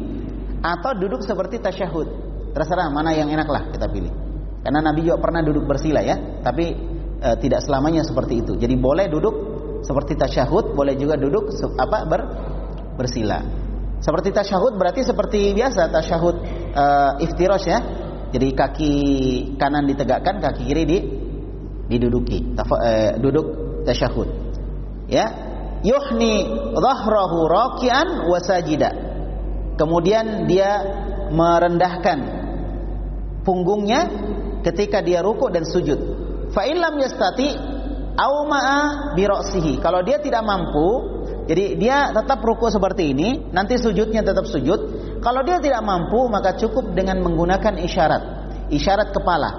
atau 0.64 0.98
duduk 0.98 1.22
seperti 1.22 1.60
tasyahud. 1.62 2.08
Terserah 2.54 2.90
mana 2.94 3.14
yang 3.14 3.30
enak 3.30 3.50
lah 3.50 3.64
kita 3.74 3.90
pilih. 3.90 4.14
Karena 4.64 4.80
Nabi 4.80 5.04
juga 5.04 5.20
pernah 5.20 5.44
duduk 5.44 5.68
bersila 5.68 6.00
ya, 6.00 6.40
tapi 6.40 6.72
e, 7.20 7.30
tidak 7.44 7.66
selamanya 7.68 8.06
seperti 8.06 8.46
itu. 8.46 8.56
Jadi 8.56 8.80
boleh 8.80 9.12
duduk 9.12 9.53
seperti 9.84 10.16
tasyahud, 10.16 10.74
boleh 10.74 10.96
juga 10.96 11.20
duduk 11.20 11.52
apa 11.76 12.08
ber, 12.08 12.22
bersila. 12.96 13.44
Seperti 14.00 14.36
tasyahud 14.36 14.76
berarti 14.76 15.04
seperti 15.04 15.56
biasa 15.56 15.92
tasyahud 15.92 16.36
e, 16.72 16.86
iftirosh 17.28 17.68
ya. 17.68 17.80
Jadi 18.34 18.48
kaki 18.58 18.94
kanan 19.62 19.86
ditegakkan, 19.86 20.42
kaki 20.42 20.62
kiri 20.66 20.84
di 20.84 20.98
diduduki. 21.88 22.56
Taf, 22.56 22.72
e, 22.80 23.20
duduk 23.20 23.46
tasyahud. 23.88 24.28
Ya, 25.12 25.28
yuhni 25.84 26.48
dhahrahu 26.76 27.38
raki'an 27.48 28.28
wa 28.28 28.40
sajida. 28.40 28.92
Kemudian 29.76 30.48
dia 30.48 30.80
merendahkan 31.32 32.20
punggungnya 33.44 34.08
ketika 34.64 35.04
dia 35.04 35.20
rukuk 35.20 35.52
dan 35.52 35.68
sujud. 35.68 36.00
Fa 36.56 36.64
illam 36.64 37.00
yastati 37.04 37.52
au 38.18 38.46
ma'a 38.46 39.14
Kalau 39.82 40.00
dia 40.06 40.18
tidak 40.22 40.44
mampu, 40.46 40.88
jadi 41.50 41.76
dia 41.76 41.98
tetap 42.14 42.40
rukuk 42.40 42.72
seperti 42.72 43.12
ini, 43.12 43.52
nanti 43.52 43.76
sujudnya 43.76 44.24
tetap 44.24 44.48
sujud. 44.48 44.80
Kalau 45.20 45.42
dia 45.44 45.60
tidak 45.60 45.82
mampu, 45.84 46.28
maka 46.32 46.56
cukup 46.56 46.94
dengan 46.96 47.20
menggunakan 47.24 47.80
isyarat. 47.84 48.24
Isyarat 48.72 49.12
kepala. 49.12 49.50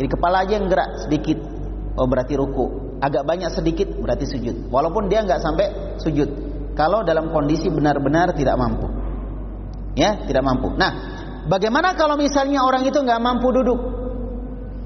Jadi 0.00 0.08
kepala 0.10 0.42
aja 0.42 0.58
yang 0.58 0.66
gerak 0.66 1.06
sedikit. 1.06 1.38
Oh 1.94 2.06
berarti 2.10 2.34
ruku. 2.34 2.98
Agak 2.98 3.22
banyak 3.28 3.50
sedikit 3.52 3.92
berarti 3.94 4.26
sujud. 4.26 4.72
Walaupun 4.72 5.06
dia 5.12 5.22
nggak 5.22 5.40
sampai 5.42 5.66
sujud. 6.00 6.28
Kalau 6.74 7.06
dalam 7.06 7.30
kondisi 7.30 7.70
benar-benar 7.70 8.34
tidak 8.34 8.58
mampu. 8.58 8.90
Ya, 9.94 10.26
tidak 10.26 10.42
mampu. 10.42 10.74
Nah, 10.74 10.90
bagaimana 11.46 11.94
kalau 11.94 12.18
misalnya 12.18 12.66
orang 12.66 12.82
itu 12.82 12.98
nggak 12.98 13.20
mampu 13.22 13.46
duduk? 13.54 13.78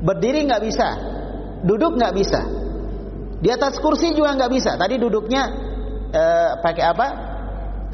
Berdiri 0.05 0.45
nggak 0.45 0.63
bisa, 0.69 0.89
duduk 1.65 1.97
nggak 1.97 2.13
bisa. 2.13 2.41
Di 3.39 3.49
atas 3.55 3.79
kursi 3.79 4.11
juga 4.15 4.35
nggak 4.35 4.51
bisa. 4.51 4.75
Tadi 4.75 4.99
duduknya 4.99 5.43
eh, 6.11 6.51
pakai 6.59 6.85
apa? 6.85 7.07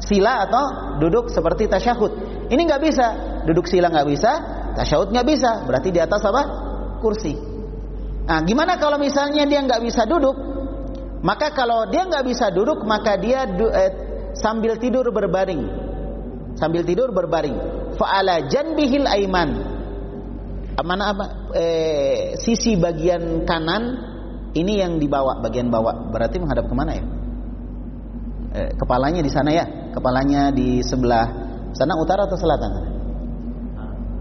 Sila 0.01 0.43
atau 0.43 0.63
duduk 0.99 1.29
seperti 1.31 1.69
tasyahud. 1.69 2.11
Ini 2.49 2.61
nggak 2.65 2.81
bisa. 2.81 3.07
Duduk 3.45 3.69
sila 3.69 3.93
nggak 3.93 4.07
bisa, 4.09 4.31
tasyahud 4.73 5.13
nggak 5.13 5.27
bisa. 5.29 5.51
Berarti 5.69 5.89
di 5.93 6.01
atas 6.01 6.21
apa? 6.25 6.43
Kursi. 6.99 7.37
Nah, 8.25 8.41
gimana 8.41 8.81
kalau 8.81 8.97
misalnya 8.97 9.45
dia 9.45 9.61
nggak 9.61 9.85
bisa 9.85 10.09
duduk? 10.09 10.33
Maka 11.21 11.53
kalau 11.53 11.85
dia 11.89 12.09
nggak 12.09 12.25
bisa 12.25 12.49
duduk, 12.49 12.81
maka 12.81 13.17
dia 13.21 13.45
eh, 13.49 13.91
sambil 14.33 14.81
tidur 14.81 15.05
berbaring. 15.13 15.85
Sambil 16.57 16.81
tidur 16.81 17.13
berbaring. 17.13 17.55
Fa'ala 17.95 18.49
janbihil 18.49 19.05
aiman. 19.05 19.49
Mana 20.81 21.13
apa? 21.13 21.25
Eh, 21.55 22.35
sisi 22.41 22.75
bagian 22.75 23.45
kanan 23.47 24.14
ini 24.55 24.79
yang 24.79 24.97
dibawa 24.97 25.43
bagian 25.43 25.67
bawah. 25.67 26.07
Berarti 26.15 26.39
menghadap 26.39 26.71
ke 26.71 26.75
mana 26.75 26.91
ya? 26.95 27.03
Eh, 28.55 28.71
kepalanya 28.79 29.19
di 29.19 29.27
sana 29.27 29.51
ya. 29.51 29.65
Kepalanya 29.91 30.55
di 30.55 30.79
sebelah 30.79 31.27
sana 31.75 31.99
utara 31.99 32.23
atau 32.23 32.39
selatan? 32.39 32.71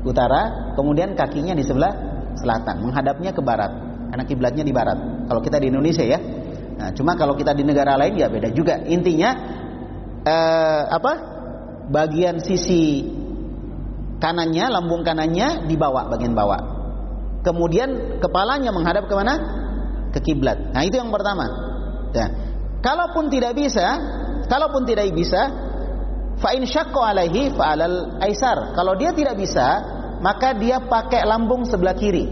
Utara. 0.03 0.75
Kemudian 0.75 1.15
kakinya 1.15 1.55
di 1.55 1.63
sebelah 1.63 1.95
selatan. 2.35 2.83
Menghadapnya 2.83 3.31
ke 3.31 3.39
barat 3.47 3.71
karena 4.11 4.25
kiblatnya 4.27 4.67
di 4.67 4.75
barat. 4.75 4.99
Kalau 5.31 5.39
kita 5.39 5.63
di 5.63 5.71
Indonesia 5.71 6.03
ya. 6.03 6.19
Nah, 6.75 6.91
cuma 6.91 7.15
kalau 7.15 7.39
kita 7.39 7.55
di 7.55 7.63
negara 7.63 7.95
lain 7.95 8.19
ya 8.19 8.27
beda 8.27 8.51
juga. 8.51 8.83
Intinya 8.91 9.31
eh, 10.27 10.83
apa? 10.91 11.13
Bagian 11.85 12.43
sisi 12.43 13.07
kanannya, 14.19 14.67
lambung 14.67 15.07
kanannya 15.07 15.71
di 15.71 15.79
bawah, 15.79 16.11
bagian 16.11 16.35
bawah. 16.35 16.59
Kemudian 17.47 18.19
kepalanya 18.19 18.75
menghadap 18.75 19.07
ke 19.07 19.15
mana? 19.15 19.64
Ke 20.15 20.23
kiblat. 20.23 20.71
Nah, 20.71 20.87
itu 20.87 20.95
yang 20.95 21.11
pertama. 21.11 21.51
Ya. 22.15 22.31
Kalaupun 22.79 23.27
tidak 23.27 23.59
bisa, 23.59 23.99
kalaupun 24.47 24.87
tidak 24.87 25.11
bisa, 25.11 25.51
fa 26.39 26.55
in 26.55 26.63
alaihi 26.71 27.51
fa 27.51 27.75
alal 27.75 28.23
aisar. 28.23 28.79
Kalau 28.79 28.95
dia 28.95 29.11
tidak 29.11 29.35
bisa, 29.35 29.67
maka 30.23 30.55
dia 30.55 30.79
pakai 30.79 31.27
lambung 31.27 31.67
sebelah 31.67 31.99
kiri. 31.99 32.31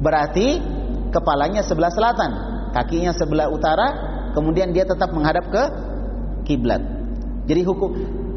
Berarti 0.00 0.58
kepalanya 1.12 1.60
sebelah 1.60 1.92
selatan, 1.92 2.30
kakinya 2.72 3.12
sebelah 3.12 3.52
utara, 3.52 3.88
kemudian 4.32 4.72
dia 4.72 4.88
tetap 4.88 5.12
menghadap 5.12 5.46
ke 5.52 5.62
kiblat. 6.48 6.82
Jadi 7.44 7.60
hukum 7.62 7.90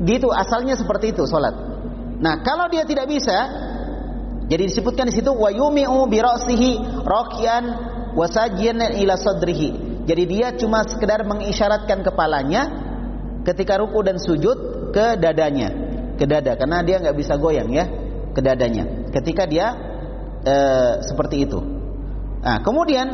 gitu 0.03 0.29
asalnya 0.29 0.77
seperti 0.77 1.15
itu 1.15 1.25
salat. 1.25 1.55
Nah, 2.17 2.41
kalau 2.45 2.69
dia 2.69 2.85
tidak 2.85 3.09
bisa, 3.09 3.37
jadi 4.45 4.63
disebutkan 4.69 5.09
di 5.09 5.13
situ 5.13 5.29
wa 5.33 5.49
yumi'u 5.49 6.05
bi 6.09 6.17
ra'sihi 6.21 7.03
raqian 7.05 7.63
wa 8.17 8.25
sajiyan 8.25 8.97
ila 8.97 9.13
sadrihi. 9.13 10.01
Jadi 10.09 10.23
dia 10.25 10.47
cuma 10.57 10.81
sekedar 10.81 11.21
mengisyaratkan 11.21 12.01
kepalanya 12.01 12.65
ketika 13.45 13.77
ruku 13.77 14.01
dan 14.01 14.17
sujud 14.17 14.89
ke 14.89 15.19
dadanya, 15.21 15.69
ke 16.17 16.25
dada 16.25 16.57
karena 16.57 16.81
dia 16.81 16.97
nggak 16.97 17.13
bisa 17.13 17.37
goyang 17.37 17.69
ya, 17.69 17.85
ke 18.33 18.41
dadanya. 18.41 19.13
Ketika 19.13 19.45
dia 19.45 19.67
e, 20.41 20.55
seperti 21.05 21.45
itu. 21.45 21.59
Nah, 22.41 22.63
kemudian 22.63 23.07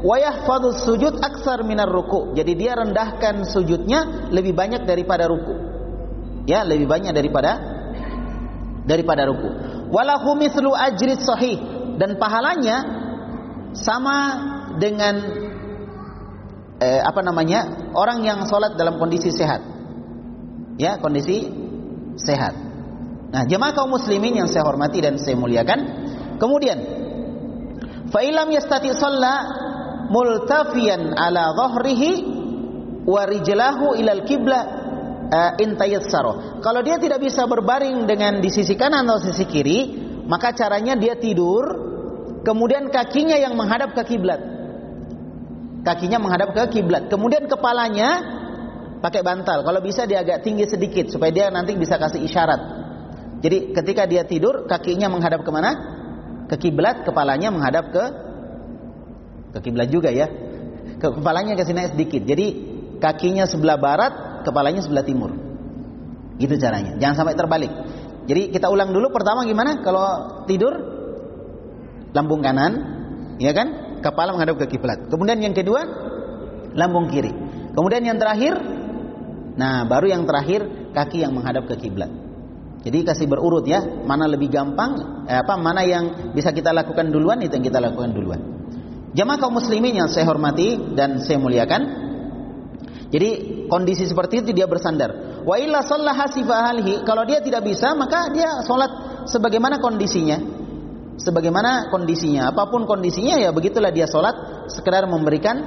wayah 0.00 0.42
fadus 0.48 0.82
sujud 0.82 1.20
aksar 1.20 1.62
minar 1.62 1.92
ruku. 1.92 2.32
Jadi 2.32 2.52
dia 2.56 2.74
rendahkan 2.74 3.44
sujudnya 3.46 4.32
lebih 4.32 4.56
banyak 4.56 4.88
daripada 4.88 5.28
ruku. 5.28 5.54
Ya, 6.48 6.64
lebih 6.64 6.88
banyak 6.88 7.12
daripada 7.12 7.60
daripada 8.88 9.28
ruku. 9.28 9.50
Walahu 9.92 10.40
mislu 10.40 10.72
ajri 10.72 11.20
sahih 11.20 11.60
dan 12.00 12.16
pahalanya 12.16 12.99
sama 13.76 14.16
dengan 14.78 15.14
eh, 16.80 17.00
apa 17.02 17.20
namanya? 17.22 17.92
orang 17.94 18.22
yang 18.22 18.46
sholat 18.46 18.78
dalam 18.78 18.96
kondisi 18.98 19.34
sehat. 19.34 19.62
Ya, 20.80 20.96
kondisi 21.02 21.50
sehat. 22.16 22.54
Nah, 23.30 23.46
jemaah 23.46 23.74
kaum 23.76 23.94
muslimin 23.94 24.42
yang 24.42 24.48
saya 24.50 24.66
hormati 24.66 24.98
dan 24.98 25.20
saya 25.20 25.38
muliakan, 25.38 25.78
kemudian 26.42 26.78
Fa'ilam 28.10 28.50
yastati 28.50 28.90
shalla 28.90 29.34
multafiyan 30.10 31.14
ala 31.14 31.54
dhahrihi 31.54 32.10
wa 33.06 33.22
rijlahu 33.22 33.94
ilal 33.94 34.26
kibla 34.26 34.60
uh, 35.30 35.52
intayassaro. 35.62 36.58
Kalau 36.58 36.80
dia 36.82 36.98
tidak 36.98 37.22
bisa 37.22 37.46
berbaring 37.46 38.04
dengan 38.10 38.42
di 38.42 38.50
sisi 38.50 38.74
kanan 38.74 39.06
atau 39.06 39.22
sisi 39.22 39.46
kiri, 39.46 39.78
maka 40.26 40.50
caranya 40.52 40.98
dia 40.98 41.14
tidur, 41.14 41.89
kemudian 42.42 42.88
kakinya 42.88 43.36
yang 43.36 43.54
menghadap 43.56 43.92
ke 43.96 44.16
kiblat. 44.16 44.40
Kakinya 45.80 46.20
menghadap 46.20 46.52
ke 46.52 46.80
kiblat. 46.80 47.08
Kemudian 47.08 47.48
kepalanya 47.48 48.20
pakai 49.00 49.24
bantal. 49.24 49.64
Kalau 49.64 49.80
bisa 49.80 50.04
dia 50.04 50.20
agak 50.20 50.44
tinggi 50.44 50.68
sedikit 50.68 51.08
supaya 51.08 51.32
dia 51.32 51.46
nanti 51.48 51.72
bisa 51.76 51.96
kasih 51.96 52.20
isyarat. 52.20 52.60
Jadi 53.40 53.72
ketika 53.72 54.04
dia 54.04 54.28
tidur, 54.28 54.68
kakinya 54.68 55.08
menghadap 55.08 55.40
ke 55.40 55.48
mana? 55.48 56.00
ke 56.50 56.56
kiblat, 56.58 57.06
kepalanya 57.06 57.54
menghadap 57.54 57.94
ke 57.94 58.04
ke 59.54 59.58
kiblat 59.70 59.86
juga 59.86 60.10
ya. 60.10 60.26
Ke, 60.98 61.14
kepalanya 61.14 61.54
ke 61.54 61.62
sini 61.62 61.86
sedikit. 61.94 62.26
Jadi 62.26 62.46
kakinya 62.98 63.46
sebelah 63.46 63.78
barat, 63.78 64.42
kepalanya 64.42 64.82
sebelah 64.82 65.06
timur. 65.06 65.30
Gitu 66.42 66.58
caranya. 66.58 66.98
Jangan 66.98 67.22
sampai 67.22 67.38
terbalik. 67.38 67.70
Jadi 68.26 68.50
kita 68.50 68.66
ulang 68.66 68.90
dulu 68.90 69.14
pertama 69.14 69.46
gimana? 69.46 69.78
Kalau 69.86 70.06
tidur 70.50 70.99
lambung 72.12 72.40
kanan, 72.42 72.72
ya 73.38 73.50
kan? 73.54 73.98
Kepala 74.00 74.32
menghadap 74.32 74.56
ke 74.64 74.76
kiblat. 74.76 75.12
Kemudian 75.12 75.38
yang 75.44 75.52
kedua 75.52 75.84
lambung 76.72 77.10
kiri. 77.12 77.32
Kemudian 77.76 78.02
yang 78.02 78.18
terakhir 78.18 78.56
nah 79.50 79.84
baru 79.84 80.08
yang 80.08 80.24
terakhir 80.24 80.92
kaki 80.94 81.20
yang 81.20 81.36
menghadap 81.36 81.68
ke 81.68 81.76
kiblat. 81.76 82.08
Jadi 82.80 83.04
kasih 83.04 83.28
berurut 83.28 83.68
ya, 83.68 83.84
mana 84.08 84.24
lebih 84.24 84.48
gampang, 84.48 85.24
eh, 85.28 85.36
apa 85.36 85.60
mana 85.60 85.84
yang 85.84 86.32
bisa 86.32 86.48
kita 86.48 86.72
lakukan 86.72 87.12
duluan 87.12 87.36
itu 87.44 87.52
yang 87.60 87.66
kita 87.68 87.76
lakukan 87.76 88.16
duluan. 88.16 88.40
Jamaah 89.12 89.36
kaum 89.42 89.58
muslimin 89.58 90.00
yang 90.00 90.08
saya 90.08 90.24
hormati 90.24 90.96
dan 90.96 91.20
saya 91.20 91.36
muliakan. 91.36 91.82
Jadi 93.10 93.30
kondisi 93.66 94.06
seperti 94.06 94.40
itu 94.40 94.54
dia 94.54 94.70
bersandar. 94.70 95.42
Wa 95.42 95.58
illa 95.58 95.82
sallaha 95.82 96.30
kalau 97.02 97.26
dia 97.26 97.42
tidak 97.42 97.66
bisa 97.66 97.92
maka 97.98 98.30
dia 98.30 98.62
sholat 98.64 99.26
sebagaimana 99.28 99.82
kondisinya. 99.82 100.59
Sebagaimana 101.20 101.92
kondisinya, 101.92 102.48
apa 102.48 102.72
pun 102.72 102.88
kondisinya 102.88 103.36
ya 103.36 103.52
begitulah 103.52 103.92
dia 103.92 104.08
sholat 104.08 104.68
sekedar 104.72 105.04
memberikan 105.04 105.60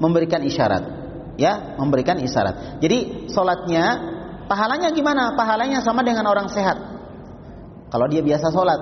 memberikan 0.00 0.40
isyarat. 0.40 0.96
Ya, 1.38 1.78
memberikan 1.78 2.18
isyarat. 2.18 2.82
Jadi 2.82 3.30
sholatnya 3.30 4.16
Pahalanya 4.48 4.88
gimana? 4.96 5.36
Pahalanya 5.36 5.84
sama 5.84 6.00
dengan 6.00 6.24
orang 6.24 6.48
sehat. 6.48 6.80
Kalau 7.92 8.08
dia 8.08 8.24
biasa 8.24 8.48
sholat. 8.48 8.80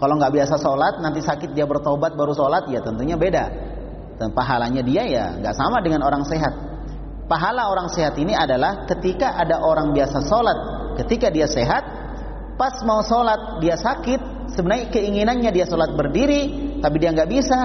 Kalau 0.00 0.16
nggak 0.18 0.32
biasa 0.32 0.56
sholat, 0.58 0.98
nanti 1.04 1.20
sakit 1.20 1.52
dia 1.52 1.68
bertobat 1.68 2.16
baru 2.16 2.32
sholat, 2.32 2.66
ya 2.72 2.80
tentunya 2.80 3.14
beda. 3.14 3.44
Dan 4.18 4.32
pahalanya 4.32 4.80
dia 4.80 5.04
ya 5.04 5.24
nggak 5.38 5.54
sama 5.54 5.84
dengan 5.84 6.02
orang 6.02 6.24
sehat. 6.24 6.50
Pahala 7.28 7.68
orang 7.70 7.92
sehat 7.92 8.16
ini 8.16 8.32
adalah 8.32 8.88
ketika 8.88 9.36
ada 9.36 9.60
orang 9.60 9.92
biasa 9.92 10.24
sholat, 10.24 10.58
ketika 11.04 11.28
dia 11.28 11.46
sehat, 11.46 11.84
pas 12.56 12.74
mau 12.88 13.04
sholat 13.04 13.60
dia 13.60 13.76
sakit, 13.76 14.20
sebenarnya 14.52 14.92
keinginannya 14.92 15.50
dia 15.54 15.64
sholat 15.64 15.96
berdiri, 15.96 16.74
tapi 16.84 16.96
dia 17.00 17.14
nggak 17.14 17.30
bisa. 17.30 17.58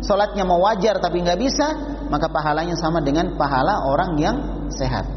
Sholatnya 0.00 0.44
mau 0.44 0.60
wajar 0.60 1.00
tapi 1.00 1.24
nggak 1.24 1.40
bisa, 1.40 1.66
maka 2.12 2.28
pahalanya 2.28 2.76
sama 2.76 3.00
dengan 3.00 3.34
pahala 3.34 3.88
orang 3.88 4.16
yang 4.20 4.36
sehat. 4.72 5.08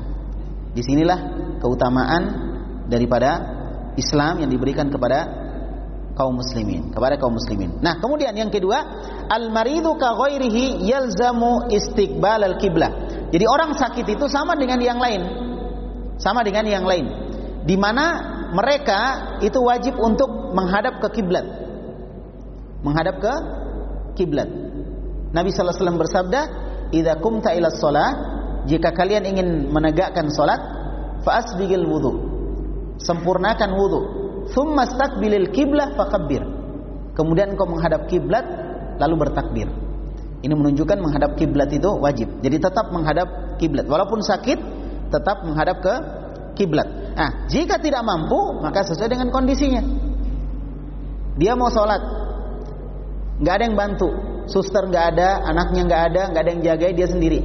Di 0.73 0.81
sinilah 0.81 1.19
keutamaan 1.59 2.23
daripada 2.87 3.59
Islam 3.99 4.43
yang 4.43 4.49
diberikan 4.49 4.87
kepada 4.87 5.27
kaum 6.15 6.35
muslimin, 6.35 6.91
kepada 6.91 7.15
kaum 7.15 7.35
muslimin. 7.35 7.79
Nah, 7.79 7.99
kemudian 7.99 8.35
yang 8.35 8.51
kedua, 8.51 8.83
al-maridu 9.31 9.95
ka 9.95 10.15
ghairihi 10.19 10.83
yalzamu 10.83 11.71
istiqbal 11.71 12.43
al-qiblah. 12.43 12.91
Jadi 13.31 13.45
orang 13.47 13.75
sakit 13.75 14.03
itu 14.03 14.25
sama 14.27 14.59
dengan 14.59 14.79
yang 14.83 14.99
lain. 14.99 15.21
Sama 16.19 16.43
dengan 16.43 16.67
yang 16.67 16.83
lain. 16.83 17.07
Di 17.63 17.79
mana 17.79 18.38
mereka 18.51 18.99
itu 19.45 19.59
wajib 19.61 19.97
untuk 19.97 20.55
menghadap 20.55 21.01
ke 21.03 21.21
kiblat. 21.21 21.45
Menghadap 22.81 23.15
ke 23.21 23.33
kiblat. 24.15 24.49
Nabi 25.29 25.53
wasallam 25.53 26.01
bersabda, 26.01 26.41
"Idza 26.89 27.19
qumta 27.21 27.53
ila 27.53 27.69
shalah 27.69 28.09
jika 28.65 28.91
kalian 28.91 29.23
ingin 29.29 29.69
menegakkan 29.69 30.27
salat 30.33 30.59
faasbigil 31.23 31.85
wudu. 31.85 32.11
Sempurnakan 32.99 33.71
wudu. 33.77 34.01
Thumma 34.51 34.89
staqbilil 34.89 35.53
kiblah 35.53 35.95
fakabbir. 35.95 36.43
Kemudian 37.15 37.53
engkau 37.55 37.67
menghadap 37.69 38.09
kiblat 38.09 38.43
lalu 38.99 39.27
bertakbir. 39.27 39.69
Ini 40.39 40.53
menunjukkan 40.55 40.97
menghadap 41.03 41.35
kiblat 41.35 41.67
itu 41.71 41.87
wajib. 41.99 42.39
Jadi 42.39 42.57
tetap 42.63 42.91
menghadap 42.95 43.59
kiblat. 43.59 43.85
Walaupun 43.87 44.23
sakit 44.23 44.59
tetap 45.11 45.43
menghadap 45.43 45.83
ke 45.83 45.95
kiblat 46.59 47.15
nah 47.15 47.47
jika 47.47 47.79
tidak 47.79 48.03
mampu 48.03 48.59
maka 48.59 48.83
sesuai 48.83 49.07
dengan 49.15 49.31
kondisinya 49.31 49.79
dia 51.39 51.55
mau 51.55 51.71
sholat 51.71 52.03
nggak 53.39 53.53
ada 53.55 53.63
yang 53.63 53.77
bantu 53.79 54.11
suster 54.51 54.83
nggak 54.83 55.15
ada 55.15 55.47
anaknya 55.47 55.87
nggak 55.87 56.01
ada 56.11 56.21
nggak 56.35 56.41
ada 56.43 56.51
yang 56.51 56.63
jaga 56.67 56.85
dia 56.91 57.07
sendiri 57.07 57.39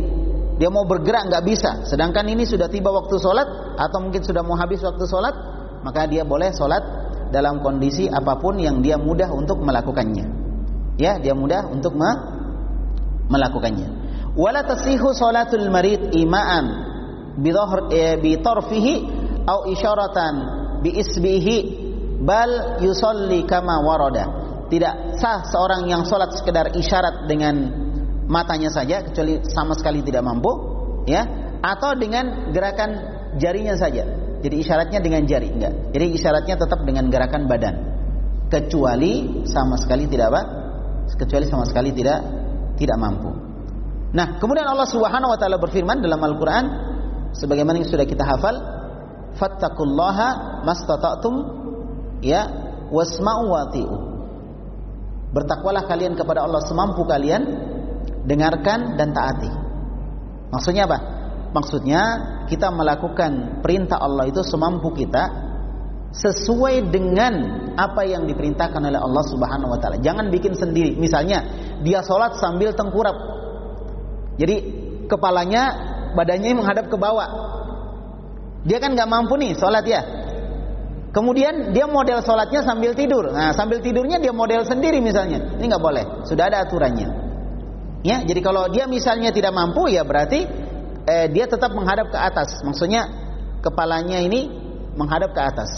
dia 0.54 0.70
mau 0.70 0.86
bergerak 0.86 1.26
nggak 1.26 1.44
bisa. 1.44 1.82
Sedangkan 1.82 2.30
ini 2.30 2.46
sudah 2.46 2.70
tiba 2.70 2.94
waktu 2.94 3.18
sholat 3.18 3.74
atau 3.74 3.98
mungkin 3.98 4.22
sudah 4.22 4.46
mau 4.46 4.54
habis 4.54 4.78
waktu 4.86 5.02
sholat, 5.02 5.34
maka 5.82 6.06
dia 6.06 6.22
boleh 6.22 6.54
sholat 6.54 6.82
dalam 7.34 7.58
kondisi 7.58 8.06
apa 8.06 8.38
pun 8.38 8.62
yang 8.62 8.78
dia 8.78 8.94
mudah 8.94 9.34
untuk 9.34 9.58
melakukannya. 9.58 10.26
Ya, 10.94 11.18
dia 11.18 11.34
mudah 11.34 11.66
untuk 11.66 11.98
me 11.98 12.10
melakukannya. 13.26 14.06
Wala 14.38 14.62
tasihu 14.62 15.10
sholatul 15.10 15.66
marid 15.74 16.14
ima'an 16.14 16.93
bidhahr 17.38 17.90
bi 18.20 18.38
tarfihi 18.38 18.94
au 19.44 19.68
isyaratan 19.70 20.34
bi 20.80 20.90
isbihi 21.00 21.56
bal 22.24 22.80
yusalli 22.80 23.44
kama 23.44 23.84
warada. 23.84 24.24
Tidak 24.64 25.20
sah 25.20 25.44
seorang 25.44 25.86
yang 25.86 26.08
sholat 26.08 26.32
sekedar 26.32 26.72
isyarat 26.72 27.28
dengan 27.28 27.84
matanya 28.24 28.72
saja 28.72 29.04
kecuali 29.04 29.44
sama 29.44 29.76
sekali 29.76 30.00
tidak 30.00 30.24
mampu 30.24 30.50
ya 31.04 31.22
atau 31.60 31.92
dengan 31.94 32.50
gerakan 32.50 32.90
jarinya 33.36 33.76
saja. 33.76 34.08
Jadi 34.40 34.60
isyaratnya 34.60 35.00
dengan 35.00 35.24
jari 35.24 35.48
enggak. 35.52 35.92
Jadi 35.92 36.06
isyaratnya 36.16 36.56
tetap 36.60 36.80
dengan 36.84 37.08
gerakan 37.08 37.48
badan. 37.48 37.74
Kecuali 38.52 39.44
sama 39.48 39.80
sekali 39.80 40.04
tidak 40.08 40.32
apa? 40.32 40.42
Kecuali 41.16 41.44
sama 41.48 41.64
sekali 41.68 41.92
tidak 41.92 42.20
tidak 42.80 42.96
mampu. 42.96 43.30
Nah 44.16 44.40
kemudian 44.40 44.64
Allah 44.64 44.88
Subhanahu 44.88 45.32
wa 45.32 45.38
taala 45.40 45.60
berfirman 45.60 46.00
dalam 46.00 46.20
Al-Qur'an 46.20 46.64
sebagaimana 47.36 47.82
yang 47.82 47.90
sudah 47.90 48.06
kita 48.06 48.22
hafal 48.22 48.56
fattaqullaha 49.34 50.62
mastata'tum 50.62 51.34
ya 52.22 52.46
wasma'u 52.90 53.44
wati'u 53.50 53.96
bertakwalah 55.34 55.84
kalian 55.90 56.14
kepada 56.14 56.46
Allah 56.46 56.62
semampu 56.62 57.02
kalian 57.02 57.42
dengarkan 58.24 58.94
dan 58.94 59.10
taati. 59.10 59.50
Maksudnya 60.54 60.86
apa? 60.86 60.98
Maksudnya 61.50 62.02
kita 62.46 62.70
melakukan 62.70 63.62
perintah 63.62 63.98
Allah 63.98 64.30
itu 64.30 64.42
semampu 64.46 64.94
kita 64.94 65.42
sesuai 66.14 66.94
dengan 66.94 67.34
apa 67.74 68.06
yang 68.06 68.30
diperintahkan 68.30 68.78
oleh 68.78 69.02
Allah 69.02 69.24
Subhanahu 69.26 69.74
wa 69.74 69.78
taala. 69.82 69.98
Jangan 69.98 70.30
bikin 70.30 70.54
sendiri. 70.54 70.94
Misalnya, 70.94 71.42
dia 71.82 72.06
sholat 72.06 72.38
sambil 72.38 72.70
tengkurap. 72.70 73.14
Jadi 74.38 74.56
kepalanya 75.10 75.93
badannya 76.14 76.56
menghadap 76.56 76.86
ke 76.88 76.96
bawah. 76.96 77.28
Dia 78.64 78.80
kan 78.80 78.96
nggak 78.96 79.10
mampu 79.10 79.36
nih 79.36 79.52
sholat 79.58 79.84
ya. 79.84 80.00
Kemudian 81.14 81.70
dia 81.70 81.86
model 81.86 82.24
sholatnya 82.26 82.66
sambil 82.66 82.90
tidur. 82.98 83.30
Nah, 83.30 83.54
sambil 83.54 83.78
tidurnya 83.78 84.18
dia 84.18 84.34
model 84.34 84.66
sendiri 84.66 84.98
misalnya. 84.98 85.58
Ini 85.60 85.64
nggak 85.70 85.84
boleh. 85.84 86.04
Sudah 86.26 86.50
ada 86.50 86.66
aturannya. 86.66 87.08
Ya, 88.02 88.20
jadi 88.26 88.40
kalau 88.42 88.66
dia 88.68 88.90
misalnya 88.90 89.30
tidak 89.30 89.54
mampu 89.54 89.86
ya 89.88 90.02
berarti 90.02 90.44
eh, 91.06 91.26
dia 91.30 91.46
tetap 91.46 91.70
menghadap 91.70 92.10
ke 92.10 92.18
atas. 92.18 92.66
Maksudnya 92.66 93.06
kepalanya 93.62 94.18
ini 94.18 94.50
menghadap 94.98 95.30
ke 95.36 95.40
atas. 95.40 95.70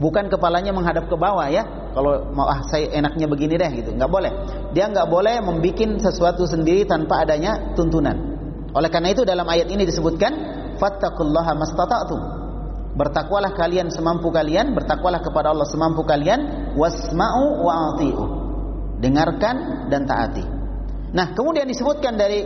Bukan 0.00 0.32
kepalanya 0.32 0.72
menghadap 0.72 1.06
ke 1.06 1.14
bawah 1.14 1.46
ya. 1.46 1.62
Kalau 1.90 2.26
mau 2.32 2.46
ah 2.46 2.62
saya 2.66 2.90
enaknya 2.90 3.26
begini 3.30 3.60
deh 3.60 3.70
gitu. 3.78 3.90
nggak 3.94 4.10
boleh. 4.10 4.32
Dia 4.74 4.90
nggak 4.90 5.06
boleh 5.06 5.38
membuat 5.38 6.02
sesuatu 6.02 6.46
sendiri 6.50 6.82
tanpa 6.82 7.22
adanya 7.22 7.74
tuntunan. 7.78 8.29
Oleh 8.70 8.90
karena 8.92 9.10
itu 9.10 9.26
dalam 9.26 9.46
ayat 9.46 9.66
ini 9.70 9.82
disebutkan 9.82 10.32
fattaqullaha 10.78 11.52
mastata'tum. 11.58 12.20
Bertakwalah 12.90 13.54
kalian 13.54 13.90
semampu 13.90 14.34
kalian, 14.34 14.74
bertakwalah 14.74 15.22
kepada 15.22 15.54
Allah 15.54 15.66
semampu 15.66 16.02
kalian, 16.02 16.74
wasma'u 16.74 17.62
wa'ati'u. 17.62 18.24
Dengarkan 18.98 19.86
dan 19.88 20.04
taati. 20.04 20.44
Nah, 21.10 21.34
kemudian 21.34 21.66
disebutkan 21.66 22.14
dari 22.14 22.44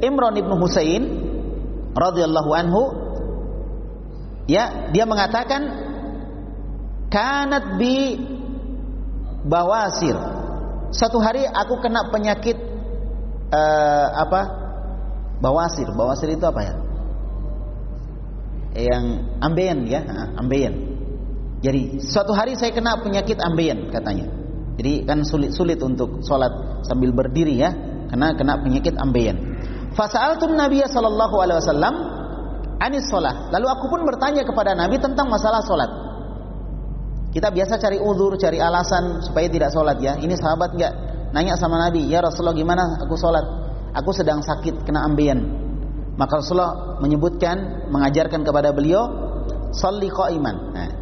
Imran 0.00 0.36
ibnu 0.36 0.56
Husain 0.56 1.02
radhiyallahu 1.92 2.50
anhu 2.56 2.82
ya, 4.48 4.88
dia 4.92 5.04
mengatakan 5.04 5.60
kanat 7.12 7.76
bi 7.76 8.16
bawasir. 9.44 10.16
Satu 10.92 11.18
hari 11.20 11.44
aku 11.44 11.80
kena 11.80 12.08
penyakit 12.08 12.56
uh, 13.52 14.06
apa? 14.28 14.59
Bawasir. 15.40 15.88
Bawasir 15.96 16.28
itu 16.30 16.44
apa 16.44 16.60
ya? 16.62 16.74
Yang 18.76 19.04
ambeien 19.42 19.78
ya, 19.88 20.00
ambeien. 20.38 20.74
Jadi 21.60 22.00
suatu 22.00 22.32
hari 22.32 22.56
saya 22.56 22.72
kena 22.72 23.00
penyakit 23.00 23.40
ambeien 23.40 23.92
katanya. 23.92 24.28
Jadi 24.80 25.04
kan 25.04 25.20
sulit-sulit 25.26 25.76
untuk 25.84 26.24
sholat 26.24 26.80
sambil 26.88 27.12
berdiri 27.12 27.60
ya 27.60 27.68
karena 28.08 28.32
kena 28.32 28.56
penyakit 28.64 28.96
ambeien. 28.96 29.36
Nabi 30.56 30.80
sallallahu 30.86 31.36
alaihi 31.36 31.58
wasallam 31.60 31.94
anis 32.80 33.04
sholat. 33.12 33.52
Lalu 33.52 33.66
aku 33.68 33.92
pun 33.92 34.00
bertanya 34.08 34.40
kepada 34.46 34.72
Nabi 34.72 34.96
tentang 34.96 35.28
masalah 35.28 35.60
sholat. 35.60 35.90
Kita 37.30 37.52
biasa 37.52 37.78
cari 37.78 38.00
uzur, 38.00 38.34
cari 38.40 38.58
alasan 38.58 39.22
supaya 39.22 39.46
tidak 39.46 39.70
sholat 39.70 40.00
ya. 40.00 40.16
Ini 40.18 40.34
sahabat 40.34 40.74
nggak 40.74 40.92
nanya 41.30 41.54
sama 41.54 41.78
Nabi, 41.78 42.10
ya 42.10 42.18
Rasulullah 42.24 42.56
gimana 42.56 42.98
aku 42.98 43.14
sholat? 43.14 43.69
Aku 43.94 44.10
sedang 44.14 44.42
sakit 44.42 44.86
kena 44.86 45.06
ambeien. 45.06 45.40
Maka 46.14 46.38
Rasulullah 46.38 47.00
menyebutkan, 47.00 47.88
mengajarkan 47.90 48.44
kepada 48.44 48.70
beliau, 48.76 49.08
salli 49.72 50.10
iman. 50.10 50.56
Nah, 50.74 50.92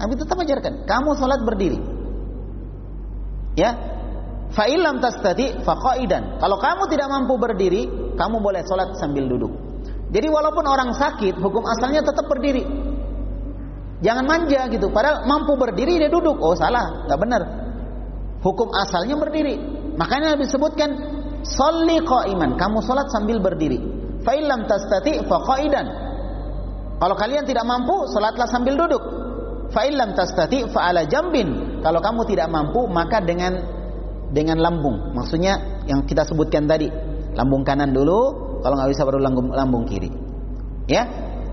Nabi 0.00 0.12
tetap 0.16 0.36
ajarkan, 0.36 0.84
kamu 0.84 1.10
sholat 1.16 1.40
berdiri. 1.44 1.78
Ya, 3.58 3.74
Fa'ilam 4.50 4.98
tastati 4.98 5.62
faqaidan. 5.62 6.42
Kalau 6.42 6.58
kamu 6.58 6.82
tidak 6.90 7.06
mampu 7.06 7.38
berdiri, 7.38 7.86
kamu 8.18 8.42
boleh 8.42 8.66
sholat 8.66 8.98
sambil 8.98 9.30
duduk. 9.30 9.52
Jadi 10.10 10.26
walaupun 10.26 10.66
orang 10.66 10.90
sakit, 10.90 11.38
hukum 11.38 11.62
asalnya 11.70 12.02
tetap 12.02 12.26
berdiri. 12.26 12.66
Jangan 14.02 14.24
manja 14.26 14.66
gitu. 14.66 14.90
Padahal 14.90 15.22
mampu 15.30 15.54
berdiri 15.54 16.02
dia 16.02 16.10
duduk. 16.10 16.40
Oh 16.42 16.58
salah, 16.58 17.06
nggak 17.06 17.20
benar. 17.20 17.42
Hukum 18.42 18.74
asalnya 18.74 19.14
berdiri. 19.20 19.54
Makanya 19.94 20.34
disebutkan 20.34 21.09
Salli 21.42 22.00
iman. 22.04 22.50
Kamu 22.56 22.78
sholat 22.84 23.08
sambil 23.08 23.40
berdiri. 23.40 23.80
Fa'ilam 24.20 24.68
tastati 24.68 25.24
fa 25.24 25.36
qaidan. 25.44 25.86
Kalau 27.00 27.16
kalian 27.16 27.48
tidak 27.48 27.64
mampu, 27.64 28.04
sholatlah 28.12 28.44
sambil 28.44 28.76
duduk. 28.76 29.00
Fa'ilam 29.72 30.12
tastati 30.12 30.68
fa 30.68 30.92
ala 30.92 31.08
jambin. 31.08 31.80
Kalau 31.80 32.04
kamu 32.04 32.28
tidak 32.28 32.52
mampu, 32.52 32.84
maka 32.84 33.24
dengan 33.24 33.56
dengan 34.30 34.60
lambung. 34.60 35.16
Maksudnya 35.16 35.84
yang 35.88 36.04
kita 36.04 36.28
sebutkan 36.28 36.68
tadi, 36.68 36.92
lambung 37.32 37.64
kanan 37.64 37.96
dulu, 37.96 38.60
kalau 38.60 38.76
nggak 38.76 38.90
bisa 38.92 39.02
baru 39.08 39.18
lambung, 39.18 39.48
lambung 39.48 39.84
kiri. 39.88 40.12
Ya, 40.84 41.08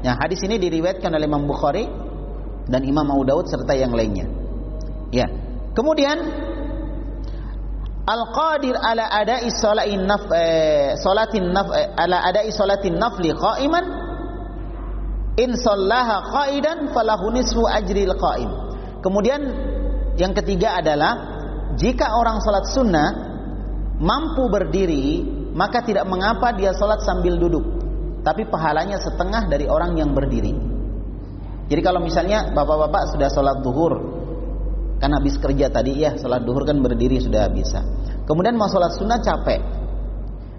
Nah, 0.05 0.13
hadis 0.17 0.39
ini 0.45 0.61
diriwayatkan 0.61 1.09
oleh 1.09 1.25
Imam 1.25 1.49
Bukhari 1.49 1.89
dan 2.69 2.81
Imam 2.85 3.07
Abu 3.09 3.25
Daud 3.25 3.49
serta 3.49 3.73
yang 3.73 3.95
lainnya. 3.95 4.29
Ya. 5.09 5.25
Kemudian 5.73 6.17
al-qadir 8.07 8.79
ala 8.79 9.11
ada'i 9.11 9.51
salatin 9.51 10.07
naf 10.07 10.31
eh, 10.31 10.95
salatin 10.95 11.51
naf 11.51 11.67
eh, 11.75 11.91
ala 11.91 12.23
ada'i 12.31 12.49
salatin 12.55 12.95
nafli 12.95 13.35
qa'iman 13.35 13.85
in 15.37 15.53
sallaha 15.59 16.31
qa'idan 16.31 16.95
falahu 16.95 17.29
nisfu 17.35 17.67
ajril 17.67 18.15
qa'im. 18.15 18.51
Kemudian 19.03 19.41
yang 20.15 20.31
ketiga 20.33 20.79
adalah 20.79 21.13
jika 21.75 22.15
orang 22.15 22.39
salat 22.41 22.65
sunnah 22.71 23.09
mampu 24.01 24.49
berdiri 24.49 25.35
maka 25.53 25.85
tidak 25.85 26.09
mengapa 26.09 26.55
dia 26.55 26.73
salat 26.73 27.03
sambil 27.05 27.37
duduk 27.37 27.65
tapi 28.25 28.49
pahalanya 28.49 28.97
setengah 28.97 29.45
dari 29.45 29.69
orang 29.69 29.93
yang 29.93 30.13
berdiri 30.17 30.77
jadi 31.67 31.81
kalau 31.83 31.99
misalnya 31.99 32.55
bapak-bapak 32.55 33.11
sudah 33.11 33.27
sholat 33.27 33.59
duhur, 33.59 34.16
kan 34.97 35.13
habis 35.13 35.37
kerja 35.37 35.69
tadi 35.69 36.01
ya 36.01 36.17
sholat 36.17 36.41
duhur 36.45 36.65
kan 36.65 36.81
berdiri 36.81 37.21
sudah 37.21 37.49
bisa. 37.53 37.81
Kemudian 38.25 38.57
mau 38.59 38.67
sholat 38.67 38.97
sunnah 38.97 39.21
capek, 39.23 39.61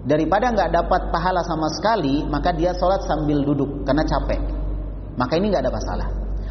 daripada 0.07 0.49
nggak 0.55 0.69
dapat 0.71 1.01
pahala 1.11 1.43
sama 1.43 1.67
sekali, 1.73 2.23
maka 2.27 2.55
dia 2.55 2.71
sholat 2.75 3.03
sambil 3.03 3.43
duduk 3.43 3.83
karena 3.83 4.03
capek. 4.07 4.39
Maka 5.19 5.33
ini 5.35 5.51
nggak 5.51 5.63
ada 5.67 5.73
masalah. 5.73 6.07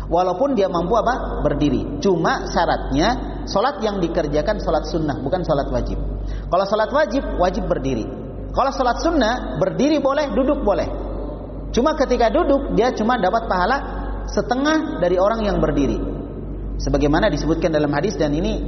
Walaupun 0.09 0.57
dia 0.57 0.73
mampu 0.73 0.97
apa? 0.97 1.45
Berdiri. 1.45 2.01
Cuma 2.01 2.49
syaratnya 2.49 3.41
sholat 3.45 3.81
yang 3.85 4.01
dikerjakan 4.01 4.57
sholat 4.61 4.89
sunnah, 4.89 5.21
bukan 5.21 5.45
sholat 5.45 5.69
wajib. 5.69 6.01
Kalau 6.49 6.65
sholat 6.65 6.89
wajib, 6.93 7.25
wajib 7.37 7.69
berdiri. 7.69 8.09
Kalau 8.53 8.73
sholat 8.73 9.05
sunnah, 9.05 9.61
berdiri 9.61 10.01
boleh, 10.01 10.33
duduk 10.33 10.65
boleh. 10.65 10.89
Cuma 11.77 11.93
ketika 12.01 12.33
duduk, 12.33 12.73
dia 12.73 12.89
cuma 12.97 13.21
dapat 13.21 13.45
pahala 13.45 13.77
setengah 14.33 15.01
dari 15.01 15.21
orang 15.21 15.45
yang 15.45 15.61
berdiri. 15.61 16.01
Sebagaimana 16.79 17.27
disebutkan 17.27 17.75
dalam 17.75 17.91
hadis 17.91 18.15
dan 18.15 18.31
ini 18.31 18.63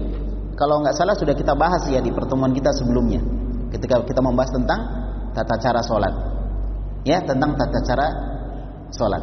kalau 0.58 0.82
nggak 0.82 0.98
salah 0.98 1.14
sudah 1.14 1.32
kita 1.32 1.54
bahas 1.54 1.86
ya 1.86 2.02
di 2.02 2.10
pertemuan 2.10 2.50
kita 2.50 2.74
sebelumnya 2.74 3.22
ketika 3.70 4.02
kita 4.02 4.20
membahas 4.20 4.50
tentang 4.50 4.80
tata 5.32 5.56
cara 5.62 5.80
sholat. 5.86 6.14
Ya 7.06 7.22
tentang 7.22 7.54
tata 7.54 7.80
cara 7.86 8.06
sholat. 8.90 9.22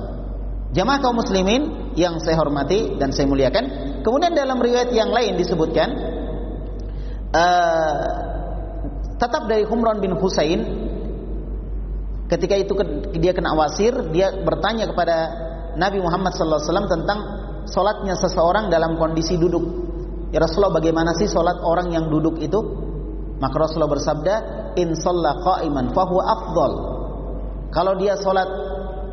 Jamaah 0.72 1.00
kaum 1.00 1.20
muslimin 1.20 1.94
yang 2.00 2.20
saya 2.24 2.40
hormati 2.40 2.96
dan 3.00 3.12
saya 3.12 3.28
muliakan. 3.28 3.66
Kemudian 4.04 4.36
dalam 4.36 4.60
riwayat 4.60 4.92
yang 4.96 5.12
lain 5.12 5.36
disebutkan 5.36 5.90
uh, 7.36 7.96
tetap 9.20 9.52
dari 9.52 9.68
Humran 9.68 10.00
bin 10.00 10.16
Husain 10.16 10.64
ketika 12.28 12.56
itu 12.56 12.74
dia 13.20 13.32
kena 13.32 13.56
wasir 13.56 13.96
dia 14.12 14.32
bertanya 14.44 14.88
kepada 14.92 15.16
Nabi 15.80 16.04
Muhammad 16.04 16.36
SAW 16.36 16.88
tentang 16.88 17.20
solatnya 17.68 18.16
seseorang 18.16 18.72
dalam 18.72 18.96
kondisi 18.96 19.36
duduk. 19.36 19.64
Ya 20.32 20.44
Rasulullah 20.44 20.76
bagaimana 20.76 21.16
sih 21.16 21.28
solat 21.28 21.60
orang 21.64 21.92
yang 21.96 22.12
duduk 22.12 22.40
itu? 22.44 22.60
Maka 23.38 23.56
Rasulullah 23.56 23.92
bersabda, 23.92 24.36
In 24.78 24.94
qa'iman 24.94 25.94
fahu 25.94 26.18
afdol. 26.20 26.74
Kalau 27.72 27.94
dia 28.00 28.18
solat 28.20 28.50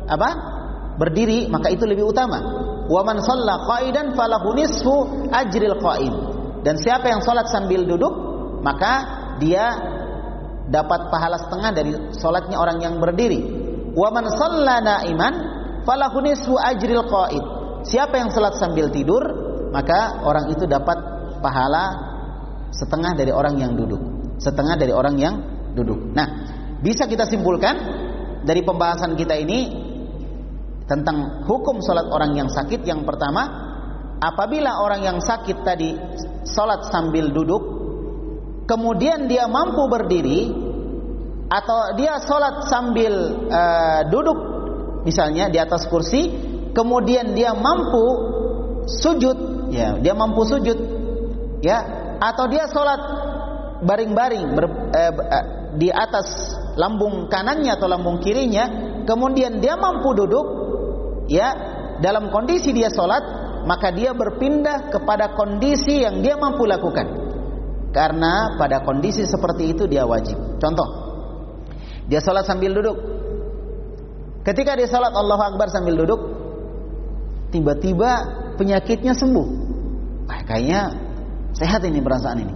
apa? 0.05 0.29
Berdiri 0.95 1.51
maka 1.51 1.71
itu 1.73 1.83
lebih 1.83 2.07
utama. 2.07 2.39
Wa 2.87 3.01
man 3.01 3.19
shalla 3.19 3.65
qa'idan 3.65 4.13
falahu 4.13 4.55
nisfu 4.55 4.95
ajril 5.33 5.77
qa'im. 5.81 6.13
Dan 6.61 6.77
siapa 6.81 7.09
yang 7.09 7.21
solat 7.21 7.49
sambil 7.49 7.85
duduk 7.85 8.13
maka 8.65 8.93
dia 9.37 9.77
dapat 10.65 11.13
pahala 11.13 11.37
setengah 11.37 11.71
dari 11.73 11.91
solatnya 12.15 12.57
orang 12.57 12.81
yang 12.81 12.97
berdiri. 12.97 13.41
Wa 13.93 14.09
man 14.09 14.25
shalla 14.29 14.81
na'iman 14.81 15.33
falahu 15.85 16.19
nisfu 16.25 16.57
ajril 16.57 17.05
qaid. 17.05 17.54
Siapa 17.85 18.17
yang 18.17 18.33
salat 18.33 18.57
sambil 18.57 18.89
tidur, 18.89 19.21
maka 19.69 20.25
orang 20.25 20.49
itu 20.49 20.65
dapat 20.65 20.97
pahala 21.39 21.85
setengah 22.73 23.13
dari 23.13 23.29
orang 23.29 23.55
yang 23.61 23.77
duduk. 23.77 24.01
Setengah 24.41 24.75
dari 24.75 24.91
orang 24.91 25.15
yang 25.15 25.35
duduk. 25.77 26.11
Nah, 26.11 26.27
bisa 26.81 27.05
kita 27.05 27.29
simpulkan 27.29 27.75
dari 28.41 28.61
pembahasan 28.65 29.13
kita 29.13 29.37
ini 29.37 29.85
tentang 30.85 31.45
hukum 31.49 31.81
salat 31.81 32.09
orang 32.09 32.37
yang 32.37 32.49
sakit 32.49 32.85
yang 32.85 33.01
pertama, 33.05 33.43
apabila 34.21 34.81
orang 34.85 35.01
yang 35.01 35.17
sakit 35.17 35.65
tadi 35.65 35.97
salat 36.45 36.85
sambil 36.89 37.33
duduk, 37.33 37.63
kemudian 38.69 39.25
dia 39.25 39.49
mampu 39.49 39.85
berdiri 39.89 40.53
atau 41.49 41.93
dia 41.97 42.17
salat 42.21 42.65
sambil 42.69 43.13
uh, 43.49 44.01
duduk 44.09 44.37
misalnya 45.05 45.49
di 45.49 45.57
atas 45.61 45.85
kursi, 45.89 46.29
kemudian 46.75 47.31
dia 47.33 47.55
mampu 47.55 48.05
sujud, 48.85 49.71
ya, 49.71 49.95
dia 49.97 50.13
mampu 50.13 50.43
sujud, 50.43 50.77
ya, 51.63 51.79
atau 52.19 52.45
dia 52.51 52.67
sholat 52.67 52.99
baring-baring 53.81 54.43
eh, 54.93 55.11
eh, 55.15 55.45
di 55.79 55.89
atas 55.89 56.53
lambung 56.75 57.31
kanannya 57.31 57.79
atau 57.79 57.87
lambung 57.87 58.19
kirinya, 58.19 58.67
kemudian 59.07 59.63
dia 59.63 59.79
mampu 59.79 60.11
duduk, 60.11 60.45
ya, 61.31 61.55
dalam 62.03 62.29
kondisi 62.29 62.75
dia 62.75 62.91
sholat, 62.91 63.23
maka 63.63 63.95
dia 63.95 64.11
berpindah 64.11 64.91
kepada 64.91 65.33
kondisi 65.33 66.03
yang 66.03 66.19
dia 66.19 66.35
mampu 66.35 66.67
lakukan. 66.67 67.23
Karena 67.95 68.59
pada 68.59 68.83
kondisi 68.83 69.23
seperti 69.23 69.71
itu 69.71 69.87
dia 69.87 70.03
wajib. 70.03 70.59
Contoh, 70.59 70.87
dia 72.11 72.19
sholat 72.19 72.43
sambil 72.43 72.75
duduk, 72.75 73.15
Ketika 74.45 74.77
dia 74.77 74.85
salat 74.85 75.09
Allahu 75.09 75.41
Akbar 75.41 75.73
sambil 75.73 75.97
duduk, 75.97 76.21
tiba-tiba 77.51 78.11
penyakitnya 78.55 79.13
sembuh. 79.13 79.47
Wah, 80.25 80.41
kayaknya 80.47 80.79
sehat 81.53 81.85
ini 81.85 81.99
perasaan 82.01 82.41
ini. 82.41 82.53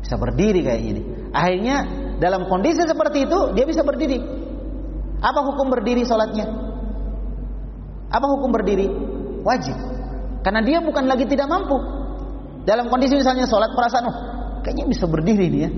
Bisa 0.00 0.16
berdiri 0.16 0.60
kayaknya 0.64 0.90
ini. 0.98 1.02
Akhirnya 1.34 1.76
dalam 2.20 2.46
kondisi 2.46 2.84
seperti 2.84 3.26
itu 3.26 3.38
dia 3.56 3.64
bisa 3.66 3.82
berdiri. 3.82 4.20
Apa 5.24 5.40
hukum 5.40 5.72
berdiri 5.72 6.04
salatnya? 6.04 6.46
Apa 8.12 8.26
hukum 8.28 8.52
berdiri? 8.52 8.86
Wajib. 9.42 9.76
Karena 10.44 10.60
dia 10.60 10.84
bukan 10.84 11.08
lagi 11.08 11.24
tidak 11.24 11.48
mampu. 11.48 11.80
Dalam 12.64 12.88
kondisi 12.88 13.16
misalnya 13.16 13.44
salat 13.48 13.72
perasaan, 13.72 14.04
oh, 14.08 14.16
kayaknya 14.64 14.88
bisa 14.88 15.04
berdiri 15.08 15.48
nih 15.52 15.60
ya. 15.64 15.70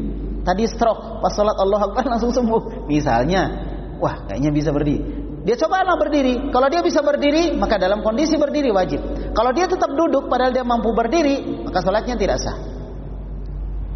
Tadi 0.46 0.62
stroke, 0.70 1.22
pas 1.22 1.34
salat 1.34 1.58
Allah 1.58 1.82
Akbar 1.82 2.06
langsung 2.06 2.30
sembuh. 2.30 2.86
Misalnya, 2.86 3.50
wah 3.98 4.26
kayaknya 4.30 4.50
bisa 4.54 4.70
berdiri. 4.70 5.25
Dia 5.46 5.54
cobalah 5.54 5.94
berdiri. 5.94 6.50
Kalau 6.50 6.66
dia 6.66 6.82
bisa 6.82 7.06
berdiri, 7.06 7.54
maka 7.54 7.78
dalam 7.78 8.02
kondisi 8.02 8.34
berdiri 8.34 8.74
wajib. 8.74 8.98
Kalau 9.30 9.54
dia 9.54 9.70
tetap 9.70 9.94
duduk 9.94 10.26
padahal 10.26 10.50
dia 10.50 10.66
mampu 10.66 10.90
berdiri, 10.90 11.62
maka 11.62 11.78
sholatnya 11.86 12.18
tidak 12.18 12.42
sah. 12.42 12.58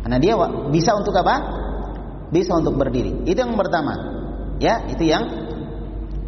Karena 0.06 0.22
dia 0.22 0.38
bisa 0.70 0.94
untuk 0.94 1.10
apa? 1.18 1.34
Bisa 2.30 2.54
untuk 2.54 2.78
berdiri. 2.78 3.26
Itu 3.26 3.42
yang 3.42 3.58
pertama. 3.58 3.98
Ya, 4.62 4.86
itu 4.94 5.02
yang 5.10 5.26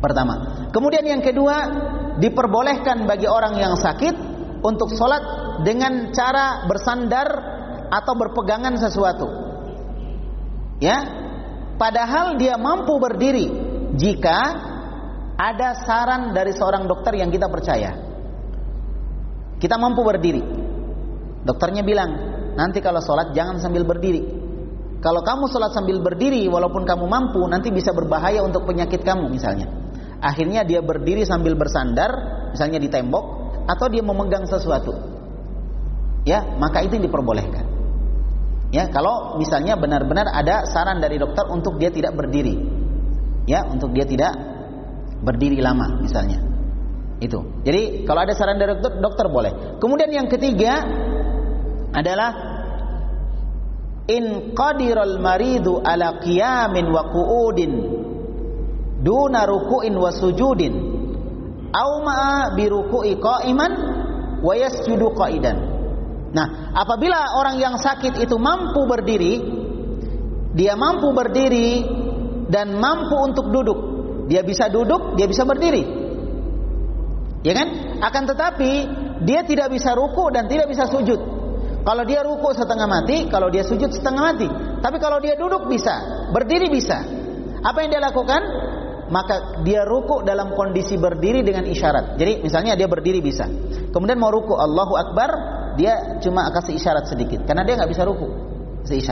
pertama. 0.03 0.67
Kemudian 0.75 1.07
yang 1.07 1.23
kedua, 1.23 1.71
diperbolehkan 2.19 3.07
bagi 3.07 3.31
orang 3.31 3.55
yang 3.63 3.79
sakit 3.79 4.19
untuk 4.67 4.91
sholat 4.91 5.23
dengan 5.63 6.11
cara 6.11 6.67
bersandar 6.67 7.29
atau 7.95 8.19
berpegangan 8.19 8.75
sesuatu. 8.75 9.31
Ya, 10.83 10.99
padahal 11.79 12.43
dia 12.43 12.59
mampu 12.59 12.99
berdiri 12.99 13.47
jika 13.95 14.72
ada 15.43 15.75
saran 15.83 16.31
dari 16.31 16.55
seorang 16.55 16.87
dokter 16.87 17.19
yang 17.19 17.35
kita 17.35 17.51
percaya. 17.51 17.91
Kita 19.59 19.75
mampu 19.75 20.07
berdiri. 20.07 20.43
Dokternya 21.43 21.83
bilang, 21.83 22.11
nanti 22.55 22.79
kalau 22.79 23.03
sholat 23.03 23.35
jangan 23.35 23.59
sambil 23.59 23.83
berdiri. 23.83 24.23
Kalau 25.03 25.27
kamu 25.27 25.51
sholat 25.51 25.75
sambil 25.75 25.99
berdiri, 25.99 26.47
walaupun 26.47 26.87
kamu 26.87 27.11
mampu, 27.11 27.43
nanti 27.51 27.75
bisa 27.75 27.91
berbahaya 27.91 28.47
untuk 28.47 28.63
penyakit 28.71 29.03
kamu 29.03 29.27
misalnya. 29.27 29.67
Akhirnya 30.23 30.63
dia 30.63 30.79
berdiri 30.79 31.27
sambil 31.27 31.59
bersandar, 31.59 32.11
misalnya 32.55 32.79
di 32.79 32.87
tembok, 32.87 33.25
atau 33.67 33.91
dia 33.91 34.07
memegang 34.07 34.47
sesuatu. 34.47 34.95
Ya, 36.23 36.47
maka 36.55 36.87
itu 36.87 37.03
diperbolehkan. 37.03 37.67
Ya, 38.71 38.87
kalau 38.95 39.43
misalnya 39.43 39.75
benar-benar 39.75 40.31
ada 40.31 40.71
saran 40.71 41.03
dari 41.03 41.19
dokter 41.19 41.51
untuk 41.51 41.83
dia 41.83 41.91
tidak 41.91 42.15
berdiri. 42.15 42.63
Ya, 43.51 43.67
untuk 43.67 43.91
dia 43.91 44.07
tidak 44.07 44.52
berdiri 45.23 45.63
lama 45.63 46.03
misalnya. 46.03 46.43
Itu. 47.23 47.63
Jadi 47.63 48.03
kalau 48.03 48.27
ada 48.27 48.35
saran 48.35 48.59
dari 48.59 48.75
dokter, 48.83 48.99
dokter 48.99 49.27
boleh. 49.31 49.79
Kemudian 49.79 50.11
yang 50.11 50.27
ketiga 50.27 50.83
adalah 51.95 52.31
in 54.11 54.51
qadiral 54.59 55.23
maridu 55.23 55.79
ala 55.79 56.19
qiyamin 56.19 56.91
wa 56.91 57.07
qu'udin 57.15 57.73
duna 59.03 59.47
ruku'in 59.47 59.95
wa 59.95 60.11
sujudin 60.11 60.75
au 61.71 61.93
ma'a 62.03 62.59
bi 62.59 62.67
ruku'i 62.67 63.15
qa'iman 63.23 63.73
wa 64.43 64.53
yasjudu 64.59 65.15
qa'idan. 65.15 65.57
Nah, 66.33 66.73
apabila 66.75 67.37
orang 67.39 67.61
yang 67.61 67.77
sakit 67.77 68.17
itu 68.19 68.37
mampu 68.41 68.89
berdiri, 68.89 69.35
dia 70.57 70.75
mampu 70.75 71.13
berdiri 71.13 71.85
dan 72.49 72.77
mampu 72.81 73.17
untuk 73.21 73.53
duduk. 73.53 73.92
Dia 74.31 74.43
bisa 74.47 74.71
duduk, 74.71 75.19
dia 75.19 75.27
bisa 75.27 75.43
berdiri. 75.43 75.83
Ya 77.43 77.53
kan? 77.59 77.99
Akan 78.03 78.27
tetapi 78.27 78.73
dia 79.27 79.43
tidak 79.43 79.75
bisa 79.75 79.95
ruku 79.95 80.31
dan 80.31 80.47
tidak 80.47 80.71
bisa 80.71 80.87
sujud. 80.87 81.19
Kalau 81.83 82.07
dia 82.07 82.23
ruku 82.23 82.55
setengah 82.55 82.87
mati, 82.87 83.27
kalau 83.27 83.51
dia 83.51 83.67
sujud 83.67 83.91
setengah 83.91 84.23
mati. 84.23 84.47
Tapi 84.79 84.97
kalau 85.03 85.19
dia 85.19 85.35
duduk 85.35 85.67
bisa, 85.67 86.27
berdiri 86.31 86.71
bisa. 86.71 87.03
Apa 87.63 87.83
yang 87.83 87.91
dia 87.91 88.03
lakukan? 88.03 88.43
Maka 89.11 89.61
dia 89.67 89.83
ruku 89.83 90.23
dalam 90.23 90.55
kondisi 90.55 90.97
berdiri 90.97 91.43
dengan 91.43 91.67
isyarat. 91.67 92.17
Jadi 92.17 92.47
misalnya 92.47 92.79
dia 92.79 92.87
berdiri 92.87 93.19
bisa. 93.19 93.51
Kemudian 93.91 94.17
mau 94.17 94.31
ruku 94.31 94.55
Allahu 94.55 94.95
Akbar, 94.95 95.31
dia 95.75 96.23
cuma 96.23 96.49
kasih 96.55 96.79
isyarat 96.79 97.11
sedikit. 97.11 97.43
Karena 97.45 97.67
dia 97.67 97.75
nggak 97.77 97.91
bisa 97.91 98.07
ruku, 98.07 98.31
kasih. 98.87 99.03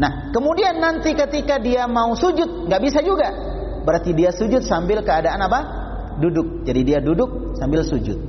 Nah, 0.00 0.32
kemudian 0.32 0.80
nanti 0.80 1.12
ketika 1.12 1.60
dia 1.60 1.84
mau 1.84 2.16
sujud, 2.16 2.66
nggak 2.66 2.80
bisa 2.80 3.04
juga. 3.04 3.49
Berarti 3.82 4.12
dia 4.12 4.30
sujud 4.34 4.60
sambil 4.64 5.00
keadaan 5.04 5.40
apa? 5.40 5.80
duduk. 6.20 6.68
Jadi 6.68 6.80
dia 6.84 6.98
duduk 7.00 7.56
sambil 7.56 7.80
sujud. 7.80 8.20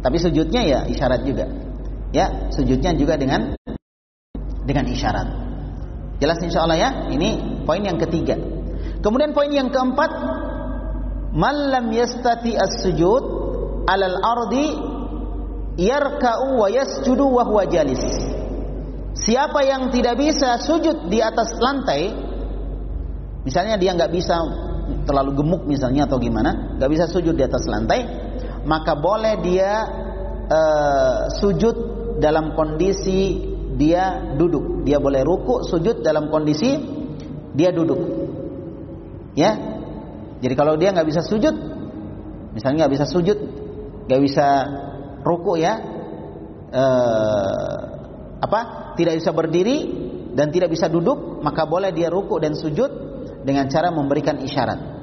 Tapi 0.00 0.16
sujudnya 0.22 0.62
ya 0.62 0.78
isyarat 0.86 1.26
juga. 1.26 1.50
Ya, 2.14 2.52
sujudnya 2.54 2.94
juga 2.94 3.18
dengan 3.18 3.58
dengan 4.62 4.86
isyarat. 4.86 5.28
Jelas 6.22 6.38
insya 6.46 6.62
Allah 6.62 6.78
ya. 6.78 6.90
Ini 7.10 7.62
poin 7.66 7.82
yang 7.82 7.98
ketiga. 7.98 8.38
Kemudian 9.02 9.34
poin 9.34 9.50
yang 9.50 9.68
keempat, 9.68 10.10
malam 11.34 11.90
yastati 11.90 12.54
as-sujud 12.54 13.22
alal 13.84 14.16
ardi 14.22 14.66
yarka'u 15.76 16.62
wa 16.62 16.68
yasjudu 16.70 17.26
wa 17.26 17.42
huwa 17.44 17.66
jalis. 17.66 18.00
Siapa 19.14 19.60
yang 19.66 19.90
tidak 19.90 20.20
bisa 20.20 20.60
sujud 20.62 21.08
di 21.10 21.18
atas 21.20 21.56
lantai, 21.58 22.12
misalnya 23.42 23.76
dia 23.80 23.92
nggak 23.96 24.12
bisa 24.12 24.36
terlalu 25.04 25.36
gemuk 25.36 25.62
misalnya 25.68 26.08
atau 26.08 26.18
gimana, 26.18 26.76
nggak 26.76 26.90
bisa 26.90 27.04
sujud 27.08 27.36
di 27.36 27.44
atas 27.44 27.64
lantai, 27.68 28.00
maka 28.64 28.96
boleh 28.96 29.40
dia 29.44 29.72
uh, 30.48 31.18
sujud 31.38 31.76
dalam 32.18 32.56
kondisi 32.56 33.52
dia 33.76 34.34
duduk. 34.34 34.82
Dia 34.88 34.98
boleh 34.98 35.22
ruku 35.22 35.64
sujud 35.68 36.00
dalam 36.00 36.32
kondisi 36.32 36.80
dia 37.54 37.70
duduk. 37.70 38.00
Ya, 39.34 39.58
jadi 40.38 40.54
kalau 40.54 40.78
dia 40.78 40.94
nggak 40.94 41.08
bisa 41.08 41.22
sujud, 41.26 41.54
misalnya 42.54 42.86
nggak 42.86 42.94
bisa 43.00 43.06
sujud, 43.08 43.38
nggak 44.06 44.22
bisa 44.22 44.46
ruku 45.26 45.58
ya, 45.58 45.74
uh, 46.70 47.78
apa? 48.44 48.60
Tidak 48.94 49.14
bisa 49.18 49.34
berdiri 49.34 49.76
dan 50.38 50.54
tidak 50.54 50.70
bisa 50.70 50.86
duduk, 50.86 51.42
maka 51.42 51.66
boleh 51.66 51.90
dia 51.90 52.10
ruku 52.10 52.38
dan 52.38 52.54
sujud 52.54 52.90
dengan 53.42 53.66
cara 53.66 53.90
memberikan 53.90 54.38
isyarat. 54.38 54.93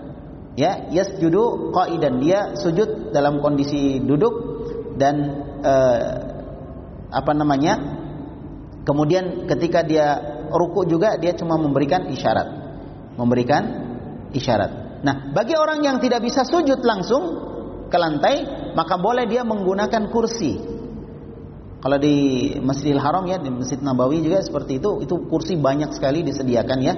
Ya, 0.60 0.92
yasjudu 0.92 1.72
qaidan 1.72 2.20
dia 2.20 2.60
sujud 2.60 3.16
dalam 3.16 3.40
kondisi 3.40 4.04
duduk 4.04 4.34
dan 5.00 5.16
eh, 5.64 6.12
apa 7.08 7.32
namanya? 7.32 7.80
Kemudian 8.84 9.48
ketika 9.48 9.86
dia 9.88 10.20
ruku 10.52 10.84
juga 10.84 11.16
dia 11.16 11.32
cuma 11.40 11.56
memberikan 11.56 12.12
isyarat. 12.12 12.48
Memberikan 13.16 13.64
isyarat. 14.36 15.04
Nah, 15.08 15.32
bagi 15.32 15.56
orang 15.56 15.88
yang 15.88 15.98
tidak 16.04 16.20
bisa 16.20 16.44
sujud 16.44 16.84
langsung 16.84 17.24
ke 17.88 17.98
lantai, 17.98 18.44
maka 18.76 19.00
boleh 19.00 19.28
dia 19.32 19.48
menggunakan 19.48 20.12
kursi. 20.12 20.60
Kalau 21.82 21.98
di 21.98 22.16
Masjidil 22.62 23.02
Haram 23.02 23.26
ya, 23.26 23.42
di 23.42 23.50
Masjid 23.50 23.82
Nabawi 23.82 24.22
juga 24.22 24.44
seperti 24.46 24.78
itu, 24.78 25.02
itu 25.02 25.16
kursi 25.26 25.58
banyak 25.58 25.96
sekali 25.98 26.22
disediakan 26.22 26.80
ya 26.84 26.94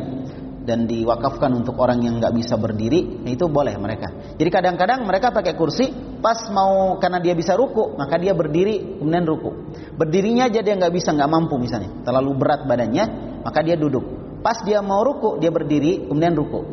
dan 0.63 0.87
diwakafkan 0.87 1.51
untuk 1.51 1.75
orang 1.75 1.99
yang 1.99 2.23
nggak 2.23 2.31
bisa 2.31 2.55
berdiri, 2.55 3.23
itu 3.27 3.45
boleh 3.51 3.75
mereka. 3.75 4.35
Jadi 4.39 4.49
kadang-kadang 4.49 5.03
mereka 5.03 5.35
pakai 5.35 5.59
kursi, 5.59 5.91
pas 6.23 6.47
mau 6.55 6.95
karena 7.03 7.19
dia 7.19 7.35
bisa 7.35 7.53
ruku, 7.59 7.99
maka 7.99 8.15
dia 8.15 8.31
berdiri 8.31 8.99
kemudian 8.99 9.27
ruku. 9.27 9.51
Berdirinya 9.99 10.47
aja 10.47 10.63
dia 10.63 10.73
nggak 10.79 10.93
bisa, 10.95 11.11
nggak 11.11 11.29
mampu 11.29 11.59
misalnya, 11.59 11.91
terlalu 12.07 12.31
berat 12.39 12.63
badannya, 12.63 13.05
maka 13.43 13.59
dia 13.59 13.75
duduk. 13.75 14.03
Pas 14.39 14.63
dia 14.63 14.79
mau 14.79 15.03
ruku, 15.03 15.39
dia 15.43 15.51
berdiri 15.51 16.07
kemudian 16.07 16.31
ruku. 16.31 16.63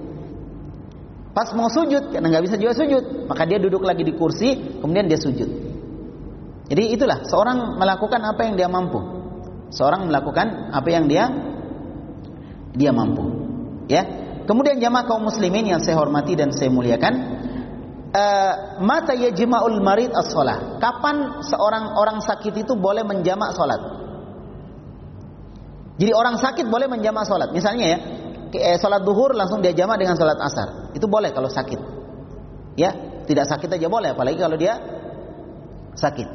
Pas 1.35 1.51
mau 1.55 1.71
sujud, 1.71 2.15
karena 2.15 2.27
nggak 2.31 2.45
bisa 2.47 2.57
juga 2.59 2.75
sujud, 2.75 3.27
maka 3.27 3.43
dia 3.47 3.59
duduk 3.59 3.83
lagi 3.83 4.07
di 4.07 4.15
kursi, 4.15 4.79
kemudian 4.83 5.07
dia 5.11 5.19
sujud. 5.19 5.51
Jadi 6.71 6.95
itulah 6.95 7.27
seorang 7.27 7.75
melakukan 7.75 8.23
apa 8.23 8.47
yang 8.47 8.55
dia 8.55 8.71
mampu. 8.71 9.03
Seorang 9.75 10.07
melakukan 10.07 10.71
apa 10.71 10.89
yang 10.91 11.11
dia 11.11 11.27
dia 12.75 12.95
mampu. 12.95 13.40
Ya. 13.91 14.03
Kemudian 14.47 14.79
jamaah 14.79 15.07
kaum 15.07 15.27
muslimin 15.27 15.67
yang 15.67 15.83
saya 15.83 15.99
hormati 15.99 16.39
dan 16.39 16.55
saya 16.55 16.71
muliakan, 16.71 17.15
uh, 18.15 18.53
mata 18.83 19.15
yajma'ul 19.15 19.83
marid 19.83 20.15
as-shalah. 20.15 20.79
Kapan 20.79 21.43
seorang 21.43 21.99
orang 21.99 22.19
sakit 22.23 22.55
itu 22.55 22.79
boleh 22.79 23.03
menjamak 23.03 23.55
salat? 23.55 23.83
Jadi 26.01 26.13
orang 26.17 26.41
sakit 26.41 26.67
boleh 26.67 26.89
menjamak 26.89 27.29
salat. 27.29 27.53
Misalnya 27.53 27.87
ya, 27.93 27.99
eh, 28.57 28.79
salat 28.81 29.05
duhur 29.05 29.37
langsung 29.37 29.61
dia 29.61 29.77
jamak 29.77 30.01
dengan 30.01 30.17
salat 30.17 30.41
asar. 30.41 30.91
Itu 30.97 31.07
boleh 31.07 31.31
kalau 31.31 31.53
sakit. 31.53 31.81
Ya, 32.81 32.95
tidak 33.29 33.47
sakit 33.51 33.69
aja 33.77 33.87
boleh 33.91 34.17
apalagi 34.17 34.41
kalau 34.41 34.57
dia 34.57 34.81
sakit. 35.93 36.29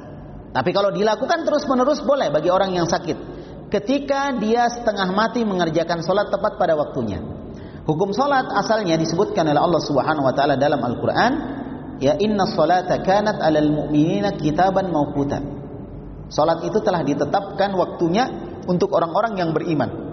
Tapi 0.55 0.69
kalau 0.71 0.93
dilakukan 0.93 1.43
terus-menerus 1.43 2.05
boleh 2.05 2.31
bagi 2.31 2.47
orang 2.47 2.77
yang 2.77 2.87
sakit. 2.87 3.35
Ketika 3.67 4.37
dia 4.37 4.69
setengah 4.69 5.09
mati 5.11 5.41
mengerjakan 5.43 6.05
sholat 6.05 6.29
tepat 6.31 6.55
pada 6.55 6.77
waktunya. 6.77 7.19
Hukum 7.86 8.10
salat 8.17 8.50
asalnya 8.50 8.98
disebutkan 8.98 9.45
oleh 9.45 9.62
Allah 9.62 9.78
Subhanahu 9.78 10.26
wa 10.26 10.34
taala 10.34 10.58
dalam 10.58 10.82
Al-Qur'an, 10.82 11.34
ya 12.02 12.17
inna 12.17 12.50
salata 12.50 12.98
kanat 13.06 13.38
'alal 13.38 13.69
mu'minina 13.69 14.34
kitaban 14.34 14.89
mawquta. 14.89 15.38
Salat 16.34 16.65
itu 16.65 16.82
telah 16.82 17.06
ditetapkan 17.06 17.78
waktunya 17.78 18.26
untuk 18.65 18.89
orang-orang 18.98 19.38
yang 19.38 19.54
beriman. 19.54 20.06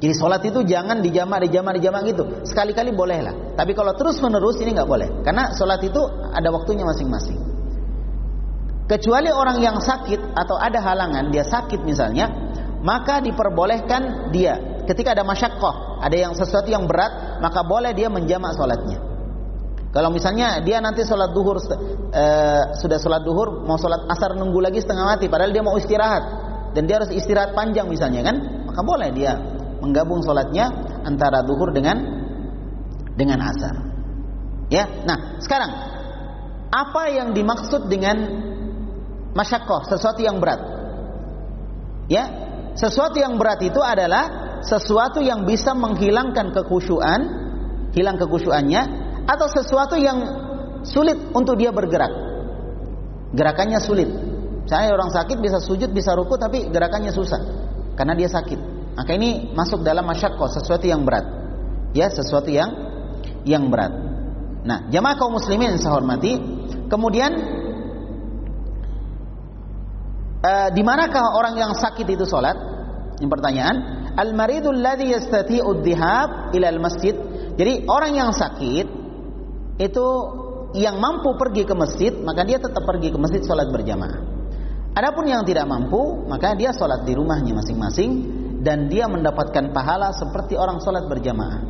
Jadi 0.00 0.14
salat 0.16 0.40
itu 0.48 0.64
jangan 0.64 1.04
dijamak 1.04 1.44
dijamak 1.44 1.76
dijamak 1.76 2.02
gitu. 2.08 2.24
Sekali-kali 2.48 2.96
boleh 2.96 3.20
lah. 3.20 3.34
Tapi 3.60 3.76
kalau 3.76 3.92
terus 3.92 4.16
menerus 4.24 4.56
ini 4.64 4.72
nggak 4.72 4.88
boleh. 4.88 5.08
Karena 5.20 5.52
salat 5.52 5.84
itu 5.84 6.00
ada 6.32 6.48
waktunya 6.48 6.88
masing-masing. 6.88 7.36
Kecuali 8.84 9.32
orang 9.32 9.60
yang 9.64 9.76
sakit 9.80 10.36
atau 10.36 10.56
ada 10.60 10.76
halangan, 10.80 11.32
dia 11.32 11.44
sakit 11.44 11.88
misalnya, 11.88 12.28
maka 12.84 13.20
diperbolehkan 13.24 14.28
dia 14.28 14.84
ketika 14.84 15.16
ada 15.16 15.24
masyakoh, 15.24 15.93
ada 16.00 16.16
yang 16.16 16.32
sesuatu 16.34 16.66
yang 16.70 16.86
berat, 16.88 17.38
maka 17.42 17.62
boleh 17.62 17.94
dia 17.94 18.10
menjamak 18.10 18.54
sholatnya. 18.56 19.14
Kalau 19.94 20.10
misalnya 20.10 20.58
dia 20.58 20.82
nanti 20.82 21.06
sholat 21.06 21.30
duhur 21.30 21.62
e, 22.10 22.24
sudah 22.82 22.98
sholat 22.98 23.22
duhur 23.22 23.62
mau 23.62 23.78
sholat 23.78 24.10
asar 24.10 24.34
nunggu 24.34 24.58
lagi 24.58 24.82
setengah 24.82 25.06
mati, 25.06 25.30
padahal 25.30 25.54
dia 25.54 25.62
mau 25.62 25.78
istirahat 25.78 26.22
dan 26.74 26.90
dia 26.90 26.98
harus 26.98 27.14
istirahat 27.14 27.54
panjang 27.54 27.86
misalnya 27.86 28.26
kan, 28.26 28.36
maka 28.66 28.82
boleh 28.82 29.14
dia 29.14 29.38
menggabung 29.78 30.18
sholatnya 30.26 30.66
antara 31.06 31.46
duhur 31.46 31.70
dengan 31.70 31.94
dengan 33.14 33.38
asar. 33.46 33.74
Ya, 34.66 34.90
nah 35.06 35.38
sekarang 35.38 35.70
apa 36.74 37.02
yang 37.14 37.30
dimaksud 37.30 37.86
dengan 37.86 38.16
masyakoh 39.30 39.86
sesuatu 39.86 40.18
yang 40.26 40.42
berat? 40.42 40.58
Ya, 42.10 42.24
sesuatu 42.74 43.14
yang 43.22 43.38
berat 43.38 43.62
itu 43.62 43.78
adalah 43.78 44.43
sesuatu 44.64 45.20
yang 45.20 45.44
bisa 45.44 45.76
menghilangkan 45.76 46.52
kekhusyuan, 46.52 47.20
hilang 47.92 48.16
kekhusyuannya, 48.16 48.82
atau 49.24 49.46
sesuatu 49.48 49.96
yang 49.96 50.18
sulit 50.84 51.16
untuk 51.32 51.56
dia 51.56 51.72
bergerak. 51.72 52.12
Gerakannya 53.32 53.80
sulit. 53.80 54.08
Saya 54.64 54.92
orang 54.96 55.12
sakit 55.12 55.40
bisa 55.40 55.60
sujud, 55.60 55.92
bisa 55.92 56.16
ruku, 56.16 56.40
tapi 56.40 56.72
gerakannya 56.72 57.12
susah 57.12 57.40
karena 57.94 58.16
dia 58.16 58.28
sakit. 58.32 58.60
Maka 58.94 59.10
ini 59.12 59.50
masuk 59.52 59.82
dalam 59.82 60.06
masyakoh, 60.06 60.46
sesuatu 60.48 60.86
yang 60.86 61.02
berat. 61.02 61.26
Ya, 61.94 62.10
sesuatu 62.10 62.48
yang 62.48 62.70
yang 63.44 63.68
berat. 63.68 63.92
Nah, 64.64 64.88
jamaah 64.88 65.16
kaum 65.20 65.36
muslimin 65.36 65.76
yang 65.76 65.80
saya 65.82 65.98
hormati, 65.98 66.40
kemudian 66.88 67.30
eh, 70.40 70.68
di 70.72 70.82
manakah 70.86 71.36
orang 71.36 71.54
yang 71.58 71.72
sakit 71.76 72.06
itu 72.08 72.24
sholat? 72.24 72.56
Ini 73.20 73.28
pertanyaan. 73.28 73.76
Al-maridul 74.14 74.78
ladzi 74.78 75.10
yastati'u 75.10 75.82
dhihab 75.82 76.54
ila 76.54 76.66
al-masjid. 76.70 77.14
Jadi 77.54 77.86
orang 77.86 78.12
yang 78.14 78.30
sakit 78.30 78.86
itu 79.78 80.06
yang 80.74 80.98
mampu 80.98 81.34
pergi 81.38 81.62
ke 81.66 81.74
masjid, 81.74 82.10
maka 82.10 82.42
dia 82.46 82.58
tetap 82.58 82.82
pergi 82.82 83.14
ke 83.14 83.18
masjid 83.18 83.42
sholat 83.42 83.70
berjamaah. 83.70 84.22
Adapun 84.94 85.26
yang 85.26 85.42
tidak 85.42 85.66
mampu, 85.66 86.26
maka 86.30 86.54
dia 86.54 86.70
sholat 86.70 87.02
di 87.02 87.14
rumahnya 87.18 87.54
masing-masing 87.58 88.10
dan 88.62 88.86
dia 88.86 89.10
mendapatkan 89.10 89.74
pahala 89.74 90.14
seperti 90.14 90.54
orang 90.54 90.78
sholat 90.78 91.10
berjamaah. 91.10 91.62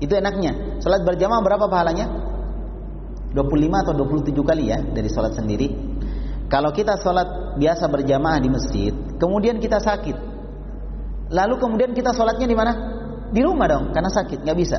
Itu 0.00 0.16
enaknya. 0.16 0.80
Sholat 0.80 1.04
berjamaah 1.04 1.44
berapa 1.44 1.68
pahalanya? 1.68 2.08
25 3.36 3.84
atau 3.84 3.92
27 3.96 4.36
kali 4.44 4.64
ya 4.68 4.80
dari 4.80 5.08
sholat 5.08 5.32
sendiri. 5.36 5.68
Kalau 6.48 6.72
kita 6.72 7.00
sholat 7.00 7.56
biasa 7.56 7.88
berjamaah 7.88 8.40
di 8.40 8.48
masjid, 8.52 8.92
kemudian 9.16 9.56
kita 9.56 9.80
sakit, 9.80 10.31
lalu 11.32 11.56
kemudian 11.56 11.96
kita 11.96 12.12
sholatnya 12.12 12.46
di 12.46 12.56
mana? 12.56 12.72
Di 13.32 13.40
rumah 13.40 13.64
dong, 13.64 13.96
karena 13.96 14.12
sakit, 14.12 14.44
nggak 14.44 14.58
bisa. 14.60 14.78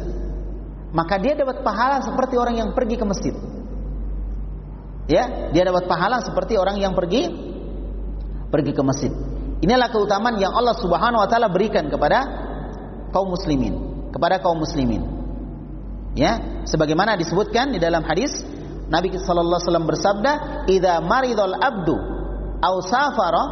Maka 0.94 1.18
dia 1.18 1.34
dapat 1.34 1.66
pahala 1.66 2.06
seperti 2.06 2.38
orang 2.38 2.62
yang 2.62 2.70
pergi 2.78 2.96
ke 3.02 3.06
masjid. 3.06 3.34
Ya, 5.10 5.50
dia 5.52 5.64
dapat 5.66 5.90
pahala 5.90 6.22
seperti 6.22 6.56
orang 6.56 6.78
yang 6.80 6.94
pergi 6.94 7.28
pergi 8.54 8.72
ke 8.72 8.82
masjid. 8.86 9.12
Inilah 9.66 9.90
keutamaan 9.90 10.38
yang 10.38 10.54
Allah 10.54 10.78
Subhanahu 10.78 11.26
wa 11.26 11.28
taala 11.28 11.50
berikan 11.50 11.90
kepada 11.90 12.24
kaum 13.10 13.34
muslimin, 13.34 14.08
kepada 14.14 14.38
kaum 14.38 14.62
muslimin. 14.62 15.02
Ya, 16.14 16.62
sebagaimana 16.70 17.18
disebutkan 17.18 17.74
di 17.74 17.82
dalam 17.82 18.06
hadis 18.06 18.46
Nabi 18.86 19.18
sallallahu 19.18 19.58
alaihi 19.58 19.66
wasallam 19.66 19.88
bersabda, 19.90 20.32
"Idza 20.70 21.02
maridul 21.02 21.58
abdu 21.58 21.96
aw 22.62 22.76
safara 22.86 23.44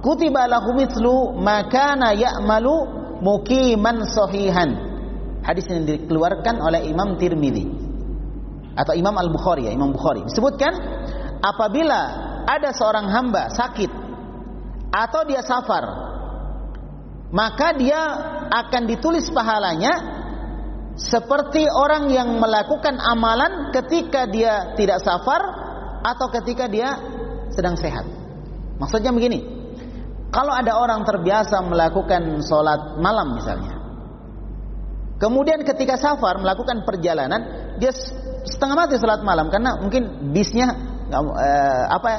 kutiba 0.00 0.48
lahu 0.48 0.76
mithlu 0.76 1.36
ma 1.36 1.68
kana 1.68 2.12
ya'malu 2.16 2.74
muqiman 3.20 4.04
sahihan." 4.08 4.90
Hadis 5.40 5.64
ini 5.72 5.96
dikeluarkan 5.96 6.60
oleh 6.60 6.84
Imam 6.88 7.16
Tirmidzi 7.16 7.64
atau 8.76 8.92
Imam 8.92 9.16
Al-Bukhari 9.16 9.68
ya, 9.68 9.72
Imam 9.72 9.92
Bukhari. 9.92 10.24
Disebutkan 10.28 10.72
apabila 11.40 12.00
ada 12.44 12.70
seorang 12.76 13.08
hamba 13.08 13.48
sakit 13.52 13.90
atau 14.92 15.22
dia 15.24 15.40
safar, 15.40 15.84
maka 17.32 17.72
dia 17.76 18.00
akan 18.52 18.82
ditulis 18.84 19.32
pahalanya 19.32 20.20
seperti 20.98 21.64
orang 21.70 22.12
yang 22.12 22.36
melakukan 22.36 23.00
amalan 23.00 23.72
ketika 23.72 24.28
dia 24.28 24.76
tidak 24.76 25.00
safar 25.00 25.40
atau 26.04 26.26
ketika 26.40 26.68
dia 26.68 27.00
sedang 27.54 27.78
sehat. 27.80 28.04
Maksudnya 28.76 29.12
begini, 29.12 29.59
kalau 30.30 30.54
ada 30.54 30.78
orang 30.78 31.02
terbiasa 31.02 31.58
melakukan 31.66 32.38
sholat 32.46 33.02
malam 33.02 33.34
misalnya, 33.34 33.74
kemudian 35.18 35.66
ketika 35.66 35.98
safar 35.98 36.38
melakukan 36.38 36.86
perjalanan, 36.86 37.74
dia 37.82 37.90
setengah 38.46 38.76
mati 38.86 38.94
sholat 38.96 39.26
malam 39.26 39.50
karena 39.50 39.76
mungkin 39.82 40.30
bisnya 40.30 40.70
nggak 41.10 41.22
eh, 41.34 41.84
apa 41.90 42.10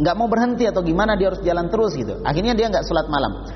nggak 0.00 0.14
mau 0.16 0.26
berhenti 0.26 0.66
atau 0.66 0.82
gimana 0.82 1.14
dia 1.14 1.30
harus 1.30 1.42
jalan 1.44 1.70
terus 1.70 1.94
gitu. 1.94 2.18
Akhirnya 2.26 2.58
dia 2.58 2.66
nggak 2.66 2.82
sholat 2.82 3.06
malam. 3.06 3.46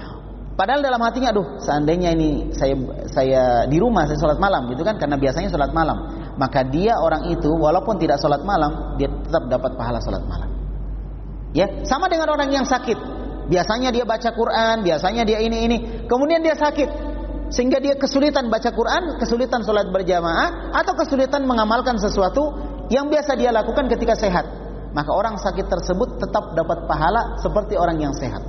Padahal 0.55 0.87
dalam 0.87 1.03
hatinya, 1.03 1.35
aduh, 1.35 1.59
seandainya 1.59 2.15
ini 2.15 2.55
saya 2.55 2.79
saya 3.11 3.43
di 3.67 3.75
rumah 3.83 4.07
saya 4.07 4.23
sholat 4.23 4.39
malam 4.39 4.71
gitu 4.71 4.87
kan, 4.87 5.03
karena 5.03 5.19
biasanya 5.19 5.51
sholat 5.51 5.75
malam. 5.75 6.15
Maka 6.39 6.63
dia 6.63 6.95
orang 6.95 7.27
itu 7.27 7.51
walaupun 7.51 7.99
tidak 7.99 8.23
sholat 8.23 8.47
malam, 8.47 8.95
dia 8.95 9.11
tetap 9.11 9.51
dapat 9.51 9.75
pahala 9.75 9.99
sholat 9.99 10.23
malam. 10.31 10.47
Ya, 11.55 11.83
sama 11.83 12.07
dengan 12.07 12.31
orang 12.31 12.55
yang 12.55 12.63
sakit. 12.63 13.24
Biasanya 13.45 13.93
dia 13.93 14.09
baca 14.09 14.33
Quran, 14.33 14.81
biasanya 14.81 15.23
dia 15.29 15.39
ini 15.45 15.69
ini, 15.69 15.77
kemudian 16.09 16.41
dia 16.41 16.57
sakit, 16.57 16.89
sehingga 17.53 17.77
dia 17.77 17.95
kesulitan 18.01 18.49
baca 18.49 18.73
Quran, 18.73 19.21
kesulitan 19.21 19.61
sholat 19.61 19.93
berjamaah, 19.93 20.73
atau 20.73 20.97
kesulitan 20.97 21.45
mengamalkan 21.45 22.01
sesuatu 22.01 22.57
yang 22.89 23.13
biasa 23.13 23.37
dia 23.37 23.53
lakukan 23.53 23.85
ketika 23.93 24.17
sehat. 24.17 24.47
Maka 24.95 25.11
orang 25.11 25.37
sakit 25.37 25.67
tersebut 25.69 26.23
tetap 26.23 26.55
dapat 26.55 26.89
pahala 26.89 27.37
seperti 27.43 27.75
orang 27.77 28.01
yang 28.01 28.15
sehat. 28.17 28.41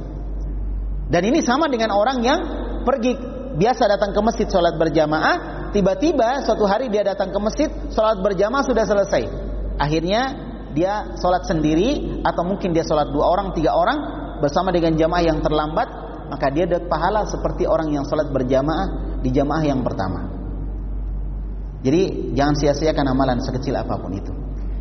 Dan 1.10 1.22
ini 1.28 1.42
sama 1.44 1.68
dengan 1.68 1.92
orang 1.92 2.22
yang 2.24 2.40
pergi 2.86 3.18
biasa 3.58 3.90
datang 3.90 4.16
ke 4.16 4.20
masjid 4.24 4.48
sholat 4.48 4.80
berjamaah, 4.80 5.70
tiba-tiba 5.76 6.40
suatu 6.46 6.64
hari 6.64 6.88
dia 6.88 7.04
datang 7.04 7.36
ke 7.36 7.40
masjid 7.42 7.70
sholat 7.92 8.24
berjamaah 8.24 8.64
sudah 8.64 8.86
selesai. 8.88 9.24
Akhirnya 9.76 10.22
dia 10.72 11.18
sholat 11.20 11.44
sendiri 11.48 12.22
atau 12.24 12.48
mungkin 12.48 12.72
dia 12.72 12.88
sholat 12.88 13.12
dua 13.12 13.28
orang, 13.28 13.52
tiga 13.56 13.76
orang 13.76 14.25
bersama 14.46 14.70
dengan 14.70 14.94
jamaah 14.94 15.26
yang 15.26 15.42
terlambat, 15.42 15.90
maka 16.30 16.54
dia 16.54 16.70
dapat 16.70 16.86
pahala 16.86 17.26
seperti 17.26 17.66
orang 17.66 17.90
yang 17.90 18.06
sholat 18.06 18.30
berjamaah 18.30 19.18
di 19.26 19.34
jamaah 19.34 19.66
yang 19.66 19.82
pertama. 19.82 20.30
Jadi 21.82 22.34
jangan 22.38 22.54
sia-siakan 22.54 23.10
amalan 23.10 23.42
sekecil 23.42 23.74
apa 23.74 23.98
pun 23.98 24.14
itu. 24.14 24.30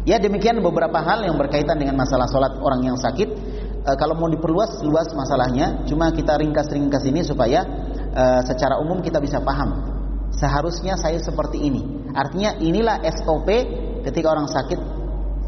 Ya 0.05 0.20
demikian 0.20 0.61
beberapa 0.61 1.00
hal 1.00 1.24
yang 1.24 1.40
berkaitan 1.40 1.81
dengan 1.81 1.96
masalah 1.96 2.29
sholat 2.29 2.61
orang 2.61 2.85
yang 2.85 3.00
sakit 3.00 3.29
e, 3.88 3.90
kalau 3.96 4.12
mau 4.20 4.29
diperluas 4.29 4.85
luas 4.85 5.09
masalahnya, 5.16 5.88
cuma 5.88 6.12
kita 6.12 6.37
ringkas-ringkas 6.37 7.05
ini 7.09 7.24
supaya 7.24 7.64
e, 8.12 8.24
secara 8.44 8.85
umum 8.85 9.00
kita 9.00 9.16
bisa 9.16 9.40
paham. 9.40 9.96
Seharusnya 10.33 11.00
saya 11.00 11.16
seperti 11.16 11.57
ini. 11.57 12.12
Artinya 12.12 12.61
inilah 12.61 13.00
SOP 13.16 13.48
ketika 14.05 14.29
orang 14.29 14.44
sakit 14.44 14.81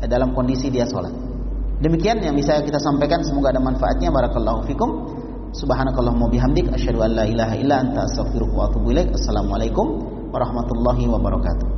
e, 0.00 0.05
dalam 0.09 0.33
kondisi 0.33 0.72
dia 0.72 0.88
sholat. 0.88 1.25
Demikian 1.76 2.24
yang 2.24 2.32
bisa 2.32 2.56
kita 2.64 2.80
sampaikan 2.80 3.20
semoga 3.20 3.52
ada 3.52 3.60
manfaatnya 3.60 4.08
barakallahu 4.08 4.64
fikum. 4.64 4.90
Subhanakallahumma 5.52 6.32
bihamdik 6.32 6.72
asyhadu 6.72 7.04
an 7.04 7.12
la 7.12 7.24
ilaha 7.28 7.54
illa 7.56 7.84
anta 7.84 8.08
astaghfiruka 8.08 8.54
wa 8.56 8.64
atubu 8.72 8.96
ilaik. 8.96 9.12
Assalamualaikum 9.12 9.86
warahmatullahi 10.32 11.04
wabarakatuh. 11.04 11.68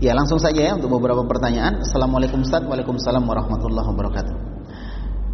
Ya 0.00 0.16
langsung 0.16 0.40
saja 0.40 0.60
ya 0.60 0.72
untuk 0.76 0.92
beberapa 0.96 1.24
pertanyaan. 1.24 1.84
Assalamualaikum 1.84 2.44
Ustaz. 2.44 2.64
Waalaikumsalam 2.64 3.20
warahmatullahi 3.20 3.88
wabarakatuh. 3.88 4.34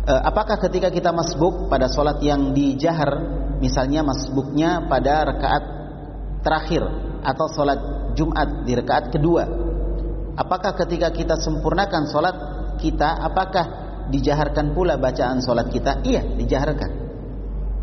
E, 0.06 0.12
apakah 0.26 0.58
ketika 0.62 0.90
kita 0.90 1.14
masbuk 1.14 1.70
pada 1.70 1.86
sholat 1.86 2.18
yang 2.18 2.50
dijahar, 2.50 3.14
misalnya 3.62 4.02
masbuknya 4.02 4.90
pada 4.90 5.22
rakaat 5.22 5.64
terakhir 6.42 6.82
atau 7.22 7.46
sholat 7.50 7.95
Jumat 8.16 8.64
di 8.64 8.72
rakaat 8.72 9.12
kedua, 9.12 9.44
apakah 10.34 10.72
ketika 10.74 11.12
kita 11.12 11.36
sempurnakan 11.36 12.08
sholat 12.08 12.36
kita, 12.80 13.20
apakah 13.20 13.64
dijaharkan 14.08 14.72
pula 14.72 14.96
bacaan 14.96 15.44
sholat 15.44 15.68
kita? 15.68 16.00
Iya, 16.00 16.24
dijaharkan. 16.40 16.90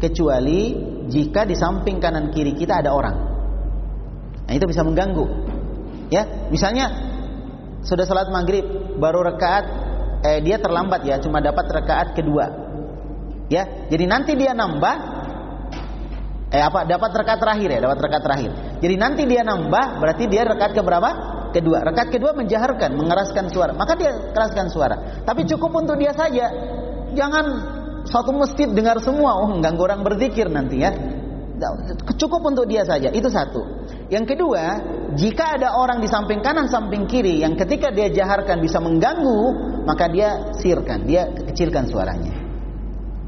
Kecuali 0.01 0.75
jika 1.07 1.45
di 1.45 1.55
samping 1.55 2.01
kanan 2.01 2.33
kiri 2.33 2.57
kita 2.57 2.81
ada 2.81 2.91
orang. 2.91 3.15
Nah 4.43 4.51
itu 4.51 4.67
bisa 4.67 4.83
mengganggu 4.83 5.53
Ya, 6.13 6.29
misalnya 6.53 6.93
sudah 7.81 8.05
salat 8.05 8.29
maghrib 8.29 8.61
baru 9.01 9.25
rakaat 9.33 9.65
eh 10.21 10.39
dia 10.45 10.61
terlambat 10.61 11.01
ya, 11.09 11.17
cuma 11.17 11.41
dapat 11.41 11.65
rakaat 11.73 12.13
kedua. 12.13 12.45
Ya, 13.49 13.89
jadi 13.89 14.05
nanti 14.05 14.37
dia 14.37 14.53
nambah 14.53 14.95
eh 16.53 16.61
apa 16.61 16.85
dapat 16.85 17.11
rakaat 17.17 17.39
terakhir 17.41 17.69
ya, 17.73 17.79
dapat 17.81 17.97
rakaat 17.97 18.23
terakhir. 18.29 18.51
Jadi 18.83 18.95
nanti 18.99 19.23
dia 19.23 19.47
nambah 19.47 20.03
berarti 20.03 20.27
dia 20.27 20.43
rakaat 20.43 20.75
ke 20.75 20.83
berapa? 20.83 21.09
Kedua. 21.55 21.87
Rakaat 21.87 22.11
kedua 22.11 22.35
menjaharkan, 22.35 22.91
mengeraskan 22.99 23.47
suara. 23.47 23.71
Maka 23.71 23.95
dia 23.95 24.11
keraskan 24.35 24.67
suara. 24.67 25.23
Tapi 25.23 25.47
cukup 25.47 25.71
untuk 25.71 25.95
dia 25.95 26.11
saja. 26.11 26.51
Jangan 27.15 27.45
satu 28.03 28.35
masjid 28.35 28.67
dengar 28.67 28.99
semua, 28.99 29.39
oh 29.39 29.47
mengganggu 29.47 29.79
orang 29.79 30.03
berzikir 30.03 30.51
nanti 30.51 30.83
ya. 30.83 30.91
Cukup 32.19 32.43
untuk 32.43 32.67
dia 32.67 32.83
saja. 32.83 33.07
Itu 33.07 33.31
satu. 33.31 33.87
Yang 34.11 34.35
kedua, 34.35 34.63
jika 35.15 35.55
ada 35.55 35.79
orang 35.79 36.03
di 36.03 36.11
samping 36.11 36.43
kanan, 36.43 36.67
samping 36.67 37.07
kiri 37.07 37.39
yang 37.39 37.55
ketika 37.55 37.87
dia 37.87 38.11
jaharkan 38.11 38.59
bisa 38.59 38.83
mengganggu, 38.83 39.39
maka 39.87 40.11
dia 40.11 40.51
sirkan, 40.59 41.07
dia 41.07 41.31
kecilkan 41.31 41.87
suaranya. 41.87 42.35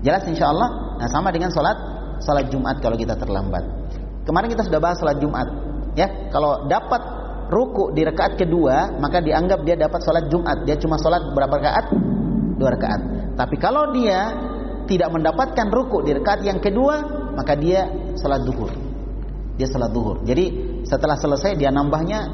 Jelas 0.04 0.28
insya 0.28 0.52
Allah. 0.52 1.00
Nah 1.00 1.08
sama 1.08 1.32
dengan 1.32 1.54
sholat 1.54 1.78
sholat 2.20 2.52
Jumat 2.52 2.84
kalau 2.84 3.00
kita 3.00 3.16
terlambat. 3.16 3.85
Kemarin 4.26 4.50
kita 4.50 4.66
sudah 4.66 4.82
bahas 4.82 4.98
sholat 4.98 5.22
Jumat. 5.22 5.48
Ya, 5.94 6.28
kalau 6.34 6.66
dapat 6.66 7.02
ruku 7.48 7.94
di 7.94 8.02
rakaat 8.02 8.42
kedua, 8.42 8.98
maka 8.98 9.22
dianggap 9.22 9.62
dia 9.62 9.78
dapat 9.78 10.02
sholat 10.02 10.26
Jumat. 10.34 10.66
Dia 10.66 10.76
cuma 10.82 10.98
sholat 10.98 11.30
berapa 11.30 11.54
rakaat? 11.54 11.86
Dua 12.58 12.70
rakaat. 12.74 13.02
Tapi 13.38 13.56
kalau 13.62 13.94
dia 13.94 14.34
tidak 14.90 15.14
mendapatkan 15.14 15.70
ruku 15.70 16.02
di 16.02 16.18
rakaat 16.18 16.42
yang 16.42 16.58
kedua, 16.58 17.06
maka 17.38 17.54
dia 17.54 17.86
sholat 18.18 18.42
duhur. 18.42 18.74
Dia 19.62 19.70
sholat 19.70 19.94
duhur. 19.94 20.26
Jadi 20.26 20.46
setelah 20.90 21.16
selesai 21.16 21.54
dia 21.54 21.70
nambahnya 21.70 22.28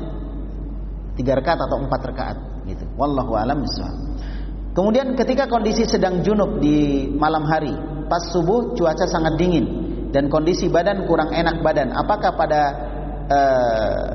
tiga 1.20 1.38
rakaat 1.38 1.60
atau 1.68 1.78
empat 1.84 2.02
rakaat 2.08 2.38
gitu. 2.72 2.88
Wallahu 2.96 3.36
alam 3.36 3.68
bishawab. 3.68 3.96
Kemudian 4.72 5.20
ketika 5.20 5.52
kondisi 5.52 5.84
sedang 5.84 6.24
junub 6.24 6.64
di 6.64 7.12
malam 7.12 7.44
hari, 7.44 7.76
pas 8.08 8.24
subuh 8.32 8.72
cuaca 8.72 9.04
sangat 9.04 9.36
dingin 9.36 9.81
dan 10.12 10.28
kondisi 10.28 10.68
badan 10.68 11.07
kurang 11.07 11.32
enak 11.32 11.64
badan, 11.64 11.95
apakah 11.95 12.32
pada 12.36 12.62
uh, 13.32 14.05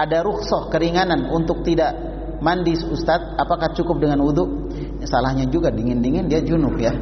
ada 0.00 0.18
rukhsah 0.24 0.72
keringanan 0.72 1.28
untuk 1.28 1.60
tidak 1.60 1.92
mandi 2.40 2.72
Ustadz, 2.72 3.36
apakah 3.36 3.76
cukup 3.76 4.00
dengan 4.00 4.24
wudhu? 4.24 4.72
Ya, 5.00 5.06
salahnya 5.08 5.44
juga 5.48 5.68
dingin-dingin 5.68 6.28
dia 6.28 6.40
junub 6.40 6.76
ya. 6.80 6.92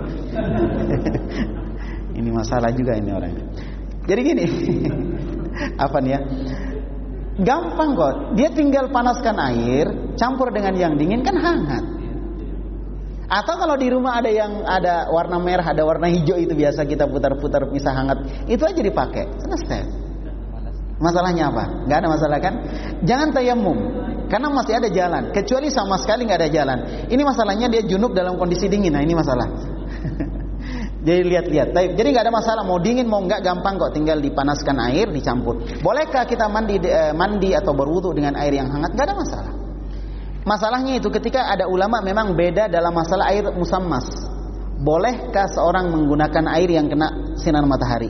ini 2.19 2.31
masalah 2.35 2.75
juga 2.75 2.99
ini 2.99 3.11
orangnya. 3.15 3.47
Jadi 4.11 4.21
gini, 4.27 4.45
apa 5.85 5.97
nih 6.03 6.11
ya? 6.11 6.21
Gampang 7.39 7.95
kok. 7.95 8.15
Dia 8.35 8.51
tinggal 8.51 8.91
panaskan 8.91 9.39
air, 9.39 9.87
campur 10.19 10.51
dengan 10.51 10.75
yang 10.75 10.99
dingin 10.99 11.23
kan 11.23 11.39
hangat. 11.39 11.98
Atau 13.29 13.61
kalau 13.61 13.77
di 13.77 13.93
rumah 13.93 14.17
ada 14.17 14.33
yang 14.33 14.65
ada 14.65 15.13
warna 15.13 15.37
merah, 15.37 15.69
ada 15.69 15.85
warna 15.85 16.09
hijau 16.09 16.41
itu 16.41 16.57
biasa 16.57 16.89
kita 16.89 17.05
putar-putar 17.05 17.69
pisah 17.69 17.93
hangat, 17.93 18.49
itu 18.49 18.65
aja 18.65 18.81
dipakai. 18.81 19.29
Selesai. 19.45 19.85
Masalahnya 20.99 21.53
apa? 21.53 21.87
Gak 21.87 21.99
ada 22.03 22.09
masalah 22.09 22.39
kan? 22.41 22.55
Jangan 23.05 23.29
tayamum, 23.31 23.79
karena 24.29 24.49
masih 24.53 24.77
ada 24.77 24.89
jalan. 24.93 25.33
Kecuali 25.33 25.73
sama 25.73 25.97
sekali 25.97 26.29
nggak 26.29 26.41
ada 26.45 26.51
jalan. 26.53 26.79
Ini 27.09 27.23
masalahnya 27.25 27.67
dia 27.73 27.83
junub 27.89 28.13
dalam 28.13 28.37
kondisi 28.37 28.69
dingin. 28.69 28.93
Nah 28.93 29.01
ini 29.01 29.17
masalah. 29.17 29.49
Jadi 31.07 31.23
lihat-lihat. 31.25 31.73
Jadi 31.73 32.09
nggak 32.13 32.25
ada 32.29 32.35
masalah 32.35 32.63
mau 32.65 32.77
dingin 32.77 33.09
mau 33.09 33.25
nggak 33.25 33.41
gampang 33.41 33.81
kok. 33.81 33.97
Tinggal 33.97 34.21
dipanaskan 34.21 34.77
air 34.85 35.09
dicampur. 35.09 35.65
Bolehkah 35.81 36.29
kita 36.29 36.45
mandi 36.53 36.77
eh, 36.85 37.17
mandi 37.17 37.57
atau 37.57 37.73
berwudu 37.73 38.13
dengan 38.13 38.37
air 38.37 38.53
yang 38.53 38.69
hangat? 38.69 38.93
Nggak 38.93 39.07
ada 39.09 39.17
masalah. 39.17 39.53
Masalahnya 40.49 40.97
itu 40.97 41.13
ketika 41.13 41.45
ada 41.45 41.69
ulama 41.69 42.01
memang 42.01 42.33
beda 42.33 42.73
dalam 42.73 42.97
masalah 42.97 43.29
air 43.29 43.45
musammas. 43.53 44.09
Bolehkah 44.81 45.45
seorang 45.53 45.93
menggunakan 45.93 46.57
air 46.57 46.73
yang 46.73 46.89
kena 46.89 47.37
sinar 47.37 47.69
matahari? 47.69 48.09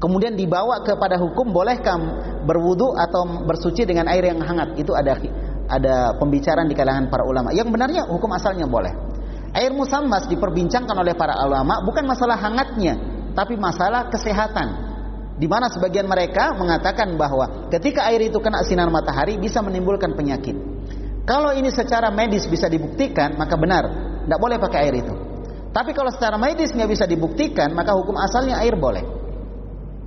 Kemudian 0.00 0.40
dibawa 0.40 0.80
kepada 0.80 1.20
hukum 1.20 1.52
bolehkah 1.52 2.00
berwudu 2.48 2.96
atau 2.96 3.44
bersuci 3.44 3.84
dengan 3.84 4.08
air 4.08 4.32
yang 4.32 4.40
hangat? 4.40 4.72
Itu 4.80 4.96
ada 4.96 5.20
ada 5.68 6.16
pembicaraan 6.16 6.64
di 6.64 6.72
kalangan 6.72 7.12
para 7.12 7.28
ulama. 7.28 7.52
Yang 7.52 7.68
benarnya 7.76 8.08
hukum 8.08 8.32
asalnya 8.32 8.64
boleh. 8.64 8.96
Air 9.52 9.76
musammas 9.76 10.24
diperbincangkan 10.32 10.96
oleh 10.96 11.12
para 11.12 11.36
ulama 11.44 11.84
bukan 11.84 12.08
masalah 12.08 12.40
hangatnya, 12.40 12.96
tapi 13.36 13.60
masalah 13.60 14.08
kesehatan. 14.08 14.88
Di 15.36 15.44
mana 15.44 15.68
sebagian 15.68 16.08
mereka 16.08 16.56
mengatakan 16.56 17.20
bahwa 17.20 17.68
ketika 17.68 18.08
air 18.08 18.32
itu 18.32 18.40
kena 18.40 18.64
sinar 18.64 18.88
matahari 18.88 19.36
bisa 19.36 19.60
menimbulkan 19.60 20.16
penyakit. 20.16 20.69
Kalau 21.30 21.54
ini 21.54 21.70
secara 21.70 22.10
medis 22.10 22.50
bisa 22.50 22.66
dibuktikan, 22.66 23.38
maka 23.38 23.54
benar, 23.54 23.86
tidak 24.26 24.38
boleh 24.42 24.58
pakai 24.58 24.78
air 24.90 24.98
itu. 24.98 25.14
Tapi 25.70 25.94
kalau 25.94 26.10
secara 26.10 26.34
medis 26.34 26.74
nggak 26.74 26.90
bisa 26.90 27.06
dibuktikan, 27.06 27.70
maka 27.70 27.94
hukum 27.94 28.18
asalnya 28.18 28.58
air 28.58 28.74
boleh. 28.74 29.06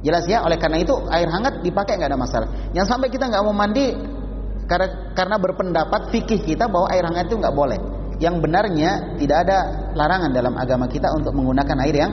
Jelas 0.03 0.27
ya, 0.27 0.43
oleh 0.43 0.59
karena 0.59 0.83
itu 0.83 0.91
air 1.07 1.31
hangat 1.31 1.63
dipakai 1.63 1.95
nggak 1.95 2.11
ada 2.11 2.19
masalah. 2.19 2.47
Yang 2.75 2.91
sampai 2.91 3.07
kita 3.07 3.31
nggak 3.31 3.39
mau 3.39 3.55
mandi 3.55 3.95
karena, 4.67 5.39
berpendapat 5.39 6.11
fikih 6.11 6.43
kita 6.43 6.67
bahwa 6.67 6.91
air 6.91 7.07
hangat 7.07 7.31
itu 7.31 7.39
nggak 7.39 7.55
boleh. 7.55 7.79
Yang 8.19 8.43
benarnya 8.43 9.15
tidak 9.15 9.47
ada 9.47 9.57
larangan 9.95 10.35
dalam 10.35 10.59
agama 10.59 10.91
kita 10.91 11.07
untuk 11.15 11.31
menggunakan 11.39 11.77
air 11.87 11.95
yang 12.03 12.11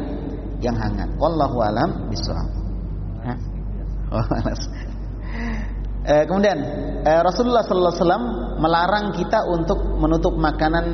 yang 0.63 0.77
hangat. 0.79 1.11
Wallahu 1.19 1.59
alam 1.59 2.07
bishawab. 2.15 2.47
Oh, 4.11 4.27
Eh, 6.01 6.25
kemudian 6.25 6.59
eh, 7.05 7.21
Rasulullah 7.21 7.61
Sallallahu 7.61 7.93
Alaihi 7.93 8.05
Wasallam 8.05 8.27
melarang 8.57 9.07
kita 9.13 9.45
untuk 9.45 10.01
menutup 10.01 10.33
makanan 10.37 10.87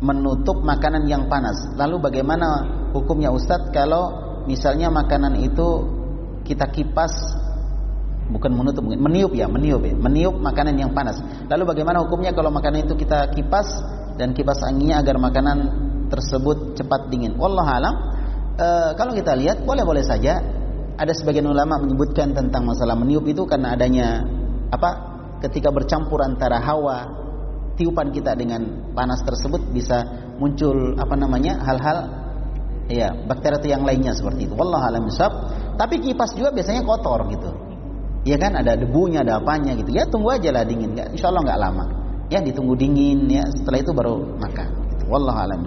menutup 0.00 0.60
makanan 0.64 1.04
yang 1.08 1.28
panas. 1.28 1.76
Lalu 1.76 2.00
bagaimana 2.00 2.64
hukumnya 2.96 3.32
Ustadz 3.32 3.72
kalau 3.72 4.30
misalnya 4.48 4.88
makanan 4.88 5.36
itu 5.44 5.68
kita 6.44 6.72
kipas 6.72 7.12
bukan 8.30 8.52
menutup 8.54 8.86
meniup 8.86 9.32
ya 9.36 9.50
meniup 9.50 9.82
ya 9.84 9.92
meniup 9.96 10.36
makanan 10.40 10.76
yang 10.80 10.92
panas. 10.96 11.20
Lalu 11.48 11.76
bagaimana 11.76 12.00
hukumnya 12.04 12.32
kalau 12.32 12.48
makanan 12.48 12.88
itu 12.88 12.96
kita 12.96 13.32
kipas 13.32 13.68
dan 14.16 14.32
kipas 14.32 14.64
anginnya 14.64 15.00
agar 15.00 15.20
makanan 15.20 15.58
tersebut 16.08 16.76
cepat 16.76 17.08
dingin? 17.12 17.36
Wallah 17.36 17.68
alam. 17.68 17.94
E, 18.56 18.68
kalau 18.96 19.12
kita 19.12 19.36
lihat 19.36 19.64
boleh-boleh 19.64 20.04
saja 20.04 20.40
ada 21.00 21.16
sebagian 21.16 21.48
ulama 21.48 21.80
menyebutkan 21.80 22.36
tentang 22.36 22.68
masalah 22.68 22.92
meniup 22.92 23.24
itu 23.24 23.48
karena 23.48 23.72
adanya 23.72 24.20
apa 24.68 24.90
ketika 25.40 25.72
bercampur 25.72 26.20
antara 26.20 26.60
hawa 26.60 27.08
tiupan 27.80 28.12
kita 28.12 28.36
dengan 28.36 28.92
panas 28.92 29.24
tersebut 29.24 29.72
bisa 29.72 30.04
muncul 30.36 31.00
apa 31.00 31.16
namanya 31.16 31.56
hal-hal 31.64 31.98
ya 32.92 33.16
bakteri 33.24 33.56
atau 33.56 33.68
yang 33.72 33.88
lainnya 33.88 34.12
seperti 34.12 34.44
itu. 34.44 34.52
Wallah 34.52 34.92
alam. 34.92 35.08
Tapi 35.80 36.04
kipas 36.04 36.36
juga 36.36 36.52
biasanya 36.52 36.84
kotor 36.84 37.24
gitu. 37.32 37.48
Ya 38.28 38.36
kan 38.36 38.52
ada 38.52 38.76
debunya, 38.76 39.24
ada 39.24 39.40
apanya 39.40 39.72
gitu. 39.80 39.96
Ya 39.96 40.04
tunggu 40.04 40.36
aja 40.36 40.52
lah 40.52 40.68
dingin. 40.68 40.92
Ya, 40.92 41.08
insya 41.08 41.32
Allah 41.32 41.48
nggak 41.48 41.60
lama. 41.64 41.84
Ya 42.28 42.44
ditunggu 42.44 42.76
dingin 42.76 43.24
ya. 43.32 43.48
Setelah 43.48 43.80
itu 43.80 43.96
baru 43.96 44.36
makan. 44.36 44.68
Gitu. 44.92 45.04
Wallah 45.08 45.48
alam. 45.48 45.64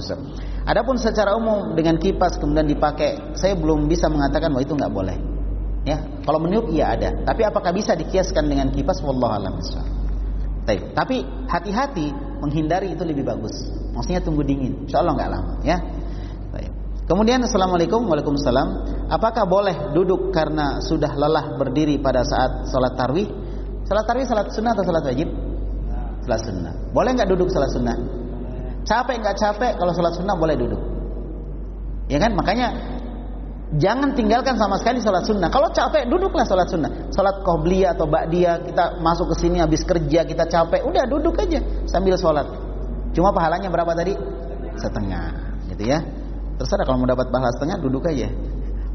Adapun 0.64 0.96
secara 0.96 1.36
umum 1.36 1.76
dengan 1.76 2.00
kipas 2.00 2.40
kemudian 2.40 2.64
dipakai, 2.64 3.36
saya 3.36 3.54
belum 3.60 3.92
bisa 3.92 4.08
mengatakan 4.08 4.56
bahwa 4.56 4.64
itu 4.64 4.74
nggak 4.76 4.94
boleh. 4.94 5.18
Ya, 5.84 6.00
kalau 6.24 6.40
meniup 6.40 6.72
iya 6.72 6.96
ada. 6.96 7.10
Tapi 7.28 7.44
apakah 7.44 7.76
bisa 7.76 7.92
dikiaskan 8.00 8.48
dengan 8.48 8.72
kipas? 8.72 9.04
Wallah 9.04 9.36
alam 9.36 9.60
Tapi 10.64 11.16
hati-hati 11.52 12.16
menghindari 12.40 12.96
itu 12.96 13.04
lebih 13.04 13.28
bagus. 13.28 13.52
Maksudnya 13.92 14.24
tunggu 14.24 14.48
dingin. 14.48 14.88
Insya 14.88 15.04
Allah 15.04 15.14
nggak 15.20 15.30
lama. 15.30 15.54
Ya. 15.68 15.78
Kemudian 17.04 17.44
assalamualaikum 17.44 18.08
waalaikumsalam. 18.08 18.68
Apakah 19.12 19.44
boleh 19.44 19.92
duduk 19.92 20.32
karena 20.32 20.80
sudah 20.80 21.12
lelah 21.20 21.60
berdiri 21.60 22.00
pada 22.00 22.24
saat 22.24 22.72
sholat 22.72 22.96
tarwih? 22.96 23.28
Sholat 23.84 24.08
tarwih 24.08 24.24
sholat 24.24 24.56
sunnah 24.56 24.72
atau 24.72 24.88
sholat 24.88 25.04
wajib? 25.04 25.28
Sholat 26.24 26.42
sunnah. 26.48 26.74
Boleh 26.96 27.12
nggak 27.12 27.28
duduk 27.28 27.52
sholat 27.52 27.76
sunnah? 27.76 28.23
Capek 28.84 29.16
nggak 29.24 29.36
capek 29.40 29.72
kalau 29.80 29.92
sholat 29.96 30.14
sunnah 30.16 30.36
boleh 30.36 30.56
duduk. 30.60 30.82
Ya 32.12 32.20
kan? 32.20 32.36
Makanya 32.36 32.68
jangan 33.80 34.12
tinggalkan 34.14 34.60
sama 34.60 34.76
sekali 34.78 35.00
sholat 35.00 35.24
sunnah. 35.24 35.48
Kalau 35.48 35.72
capek 35.72 36.06
duduklah 36.08 36.44
sholat 36.44 36.68
sunnah. 36.68 36.92
Sholat 37.16 37.42
qobliyah 37.48 37.96
atau 37.96 38.06
ba'diyah 38.06 38.68
kita 38.68 39.00
masuk 39.00 39.32
ke 39.34 39.36
sini 39.48 39.64
habis 39.64 39.82
kerja 39.88 40.28
kita 40.28 40.46
capek, 40.46 40.84
udah 40.84 41.08
duduk 41.08 41.40
aja 41.40 41.64
sambil 41.88 42.20
sholat. 42.20 42.46
Cuma 43.16 43.32
pahalanya 43.32 43.70
berapa 43.70 43.94
tadi? 43.94 44.18
Setengah, 44.74 45.62
gitu 45.70 45.86
ya. 45.86 46.02
Terserah 46.58 46.86
kalau 46.86 47.02
mau 47.02 47.10
dapat 47.10 47.30
pahala 47.30 47.54
setengah 47.54 47.78
duduk 47.82 48.10
aja. 48.10 48.30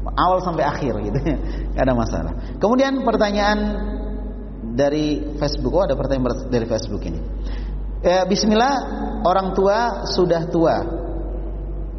Awal 0.09 0.39
sampai 0.43 0.63
akhir 0.63 0.93
gitu 1.05 1.19
ya. 1.23 1.37
Gak 1.75 1.83
ada 1.87 1.93
masalah. 1.95 2.33
Kemudian 2.59 3.03
pertanyaan 3.03 3.59
dari 4.75 5.35
Facebook. 5.39 5.75
Oh 5.75 5.83
ada 5.83 5.95
pertanyaan 5.95 6.47
dari 6.47 6.65
Facebook 6.67 7.03
ini. 7.03 7.19
Ya, 7.99 8.23
Bismillah, 8.23 8.75
orang 9.27 9.51
tua 9.51 10.07
sudah 10.07 10.47
tua. 10.47 10.75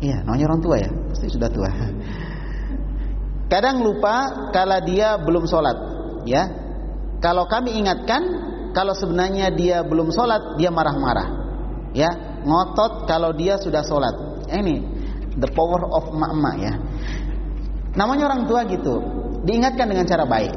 Iya, 0.01 0.25
namanya 0.25 0.49
orang 0.49 0.61
tua 0.65 0.77
ya, 0.81 0.89
pasti 1.13 1.29
sudah 1.29 1.53
tua. 1.53 1.69
Kadang 3.53 3.85
lupa 3.85 4.49
kalau 4.49 4.81
dia 4.81 5.21
belum 5.21 5.45
sholat, 5.45 5.77
ya. 6.25 6.49
Kalau 7.21 7.45
kami 7.45 7.77
ingatkan, 7.77 8.23
kalau 8.73 8.97
sebenarnya 8.97 9.53
dia 9.53 9.85
belum 9.85 10.09
sholat, 10.09 10.57
dia 10.57 10.73
marah-marah, 10.73 11.29
ya. 11.93 12.09
Ngotot 12.49 13.05
kalau 13.05 13.37
dia 13.37 13.61
sudah 13.61 13.85
sholat. 13.85 14.49
Ini 14.49 14.81
the 15.37 15.53
power 15.53 15.85
of 15.85 16.17
mak-mak 16.17 16.57
ya. 16.65 16.75
Namanya 17.93 18.33
orang 18.33 18.49
tua 18.49 18.65
gitu, 18.65 19.05
diingatkan 19.45 19.85
dengan 19.85 20.09
cara 20.09 20.25
baik. 20.25 20.55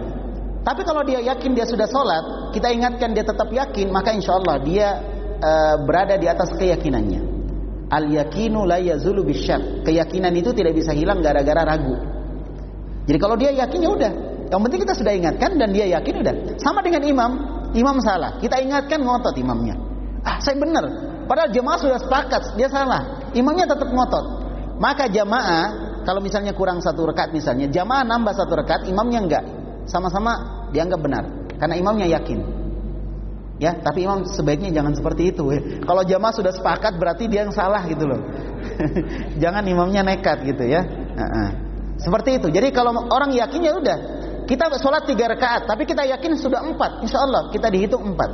Tapi 0.63 0.81
kalau 0.87 1.03
dia 1.03 1.19
yakin 1.19 1.51
dia 1.51 1.67
sudah 1.67 1.91
sholat, 1.91 2.55
kita 2.55 2.71
ingatkan 2.71 3.11
dia 3.11 3.27
tetap 3.27 3.51
yakin, 3.51 3.91
maka 3.91 4.15
insya 4.15 4.39
Allah 4.39 4.63
dia 4.63 4.87
uh, 5.43 5.75
berada 5.83 6.15
di 6.15 6.25
atas 6.31 6.55
keyakinannya. 6.55 7.21
Al 7.91 8.07
yakinu 8.09 8.63
la 8.63 8.79
yazulu 8.79 9.27
bisyak. 9.27 9.83
Keyakinan 9.85 10.33
itu 10.33 10.55
tidak 10.55 10.73
bisa 10.73 10.95
hilang 10.95 11.19
gara-gara 11.19 11.61
ragu. 11.67 11.93
Jadi 13.03 13.17
kalau 13.19 13.35
dia 13.35 13.51
yakin 13.51 13.79
ya 13.83 13.91
udah. 13.91 14.13
Yang 14.49 14.61
penting 14.69 14.79
kita 14.87 14.93
sudah 14.95 15.13
ingatkan 15.13 15.51
dan 15.59 15.69
dia 15.75 15.85
yakin 15.99 16.13
udah. 16.23 16.33
Sama 16.57 16.79
dengan 16.81 17.03
imam, 17.03 17.31
imam 17.75 17.97
salah. 17.99 18.39
Kita 18.39 18.57
ingatkan 18.63 19.03
ngotot 19.03 19.35
imamnya. 19.37 19.75
Ah, 20.23 20.39
saya 20.39 20.55
benar. 20.55 20.85
Padahal 21.27 21.51
jemaah 21.51 21.79
sudah 21.79 21.99
sepakat, 21.99 22.55
dia 22.55 22.71
salah. 22.71 23.31
Imamnya 23.35 23.67
tetap 23.67 23.89
ngotot. 23.91 24.25
Maka 24.79 25.07
jamaah 25.11 25.65
kalau 26.03 26.19
misalnya 26.19 26.51
kurang 26.51 26.83
satu 26.83 27.07
rekat 27.07 27.31
misalnya, 27.31 27.71
jamaah 27.71 28.03
nambah 28.03 28.33
satu 28.35 28.53
rekat, 28.59 28.87
imamnya 28.87 29.19
enggak. 29.23 29.43
Sama-sama 29.87 30.67
dianggap 30.71 30.99
benar 30.99 31.23
karena 31.59 31.75
imamnya 31.79 32.07
yakin. 32.19 32.39
Ya, 33.61 33.77
tapi 33.77 34.03
imam 34.03 34.25
sebaiknya 34.25 34.73
jangan 34.73 34.97
seperti 34.97 35.29
itu. 35.29 35.45
Ya. 35.53 35.61
Kalau 35.85 36.01
jamaah 36.01 36.33
sudah 36.33 36.51
sepakat 36.51 36.97
berarti 36.97 37.29
dia 37.29 37.45
yang 37.45 37.53
salah 37.53 37.85
gitu 37.85 38.09
loh. 38.09 38.19
jangan 39.43 39.61
imamnya 39.63 40.01
nekat 40.01 40.41
gitu 40.41 40.65
ya. 40.65 40.81
Uh 41.13 41.23
-uh. 41.23 41.49
Seperti 42.01 42.41
itu. 42.41 42.47
Jadi 42.49 42.73
kalau 42.73 42.91
orang 43.07 43.29
yakin 43.31 43.61
ya 43.61 43.73
udah. 43.77 43.97
Kita 44.43 44.67
sholat 44.75 45.07
tiga 45.07 45.31
rakaat, 45.31 45.71
tapi 45.71 45.87
kita 45.87 46.03
yakin 46.03 46.35
sudah 46.35 46.67
empat. 46.67 46.99
Insya 47.05 47.23
Allah 47.23 47.47
kita 47.53 47.71
dihitung 47.71 48.03
empat. 48.03 48.31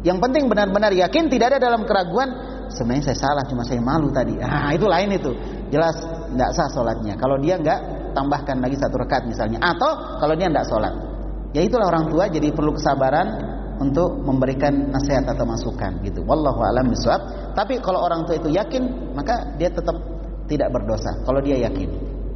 Yang 0.00 0.18
penting 0.24 0.48
benar-benar 0.48 0.90
yakin 0.96 1.28
tidak 1.28 1.54
ada 1.54 1.58
dalam 1.68 1.84
keraguan. 1.84 2.50
Sebenarnya 2.72 3.12
saya 3.12 3.18
salah, 3.20 3.44
cuma 3.44 3.60
saya 3.68 3.84
malu 3.84 4.08
tadi. 4.08 4.40
Ah 4.40 4.72
itu 4.72 4.88
lain 4.88 5.12
itu. 5.12 5.36
Jelas 5.68 5.92
tidak 6.32 6.50
sah 6.56 6.68
sholatnya. 6.72 7.20
Kalau 7.20 7.36
dia 7.36 7.60
nggak 7.60 7.78
tambahkan 8.16 8.64
lagi 8.64 8.80
satu 8.80 8.96
rakaat 8.96 9.28
misalnya. 9.28 9.60
Atau 9.60 9.92
kalau 10.24 10.32
dia 10.32 10.48
tidak 10.48 10.66
sholat. 10.72 10.94
Ya 11.52 11.60
itulah 11.60 11.92
orang 11.92 12.08
tua 12.08 12.32
jadi 12.32 12.48
perlu 12.48 12.72
kesabaran 12.72 13.28
untuk 13.82 14.22
memberikan 14.22 14.94
nasihat 14.94 15.26
atau 15.26 15.42
masukan 15.42 15.98
gitu. 16.06 16.22
Wallahu 16.22 16.62
a'lam 16.62 16.94
bishawab. 16.94 17.52
Tapi 17.58 17.82
kalau 17.82 18.06
orang 18.06 18.22
tua 18.22 18.38
itu 18.38 18.54
yakin, 18.54 19.14
maka 19.18 19.58
dia 19.58 19.74
tetap 19.74 19.98
tidak 20.46 20.70
berdosa 20.70 21.26
kalau 21.26 21.42
dia 21.42 21.58
yakin. 21.66 21.90